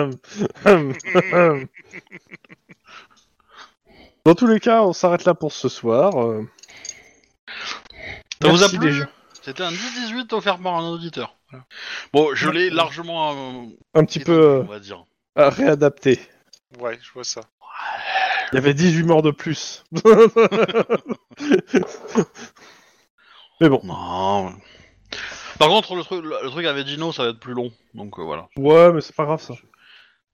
[4.26, 6.22] Dans tous les cas, on s'arrête là pour ce soir.
[6.22, 6.44] euh.
[8.42, 9.10] Ça vous a Merci plu déjà.
[9.42, 11.36] C'était un 10-18 offert par un auditeur.
[11.50, 11.66] Voilà.
[12.14, 13.32] Bon, je l'ai largement.
[13.34, 15.06] euh, Un petit peu étendu, on va dire.
[15.36, 16.20] à réadapté.
[16.80, 17.42] Ouais, je vois ça.
[18.52, 19.84] Il y avait 18 morts de plus.
[23.62, 23.82] mais bon.
[23.84, 24.54] Non.
[25.60, 27.72] Par contre, le truc, le truc avec Dino, ça va être plus long.
[27.94, 28.48] Donc euh, voilà.
[28.58, 29.54] Ouais, mais c'est pas grave ça.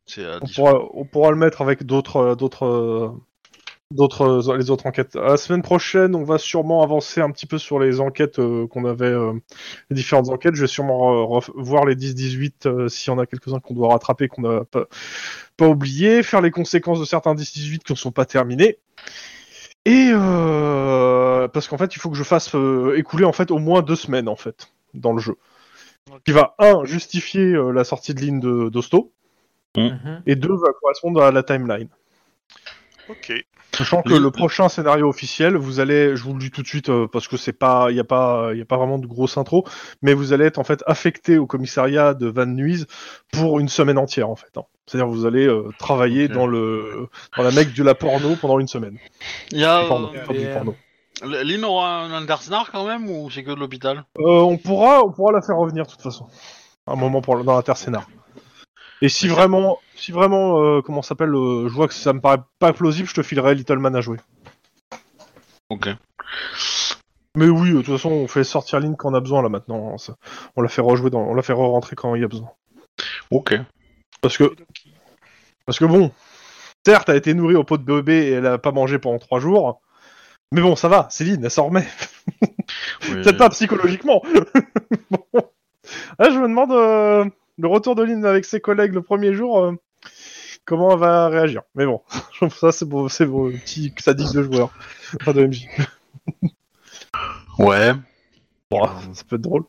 [0.05, 3.09] C'est On pourra, on pourra le mettre avec d'autres, euh, d'autres, euh,
[3.91, 5.15] d'autres, euh, les autres enquêtes.
[5.15, 8.85] La semaine prochaine, on va sûrement avancer un petit peu sur les enquêtes euh, qu'on
[8.85, 9.33] avait, euh,
[9.89, 10.55] les différentes enquêtes.
[10.55, 14.27] Je vais sûrement voir les 10-18 euh, s'il y en a quelques-uns qu'on doit rattraper,
[14.27, 14.85] qu'on n'a pas,
[15.57, 18.79] pas oublié, faire les conséquences de certains 10-18 qui ne sont pas terminés.
[19.85, 23.59] Et euh, parce qu'en fait, il faut que je fasse euh, écouler en fait au
[23.59, 25.35] moins deux semaines en fait dans le jeu.
[26.25, 29.11] Qui va un justifier euh, la sortie de ligne de d'Hosto
[29.77, 30.23] mhm.
[30.25, 31.89] et deux va correspondre à la timeline.
[33.09, 33.33] Ok.
[33.75, 36.87] Sachant que Le- prochain scénario officiel, vous allez, je vous le dis tout de suite
[36.89, 39.05] euh, parce que c'est pas, il y a pas, il y a pas vraiment de
[39.05, 39.65] grosse intro,
[40.01, 42.85] mais vous allez être en fait affecté au commissariat de Van Nuys
[43.33, 44.57] pour une semaine entière en fait.
[44.57, 44.63] hein.
[44.85, 48.67] C'est-à-dire vous allez euh, travailler dans le, dans la mec de la porno pendant une
[48.67, 48.97] semaine.
[49.51, 49.81] Il y a.
[49.81, 50.75] Du porno, euh, et, porno.
[51.23, 54.05] Lynn aura un intersnar quand même ou c'est que de l'hôpital?
[54.19, 56.27] Euh, on pourra, on pourra la faire revenir de toute façon.
[56.87, 58.07] Un moment pour dans l'intercénar.
[59.01, 62.21] Et si vraiment, si vraiment, euh, comment ça s'appelle, euh, je vois que ça me
[62.21, 64.17] paraît pas plausible, je te filerai Little Man à jouer.
[65.69, 65.89] Ok.
[67.37, 69.97] Mais oui, de toute façon, on fait sortir Lynn quand on a besoin là maintenant.
[69.97, 70.15] ça-
[70.55, 72.49] On la fait rejouer dans, on la fait re-rentrer quand il y a besoin.
[73.31, 73.55] Ok.
[74.21, 74.55] Parce que,
[75.65, 76.11] parce que bon,
[76.85, 79.19] certes, elle a été nourrie au pot de bébé et elle a pas mangé pendant
[79.19, 79.81] trois jours.
[80.53, 81.85] Mais bon, ça va, Céline, elle s'en remet.
[82.41, 82.47] Oui.
[83.01, 84.21] Peut-être pas psychologiquement.
[85.11, 85.41] bon.
[86.17, 87.25] Là, je me demande euh,
[87.57, 89.73] le retour de Lynn avec ses collègues le premier jour, euh,
[90.65, 91.63] comment elle va réagir.
[91.75, 92.01] Mais bon,
[92.51, 94.71] ça c'est beau, c'est beau, petit sadique de joueur,
[95.25, 95.67] pas de MJ.
[97.59, 97.93] Ouais.
[98.71, 99.65] Bon, ça peut être drôle.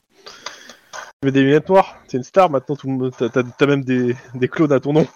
[1.20, 3.66] Tu mets des lunettes noires, t'es une star maintenant, tout le monde, t'as, t'as- t'as
[3.66, 5.06] même des, des clones à ton nom.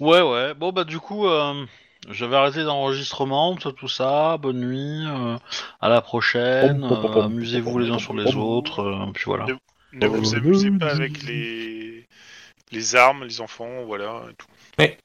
[0.00, 0.54] Ouais, ouais.
[0.54, 1.64] Bon, bah, du coup, euh,
[2.10, 4.36] je vais arrêter l'enregistrement, tout ça, tout ça.
[4.38, 5.04] Bonne nuit.
[5.06, 5.36] euh,
[5.80, 6.84] à la prochaine.
[6.84, 8.80] Euh, Amusez-vous les uns sur les autres.
[8.80, 9.46] euh, puis voilà.
[9.92, 12.06] Ne vous amusez pas avec les
[12.70, 14.22] les armes, les enfants, voilà.
[14.30, 14.46] et tout.
[14.78, 14.98] Ouais.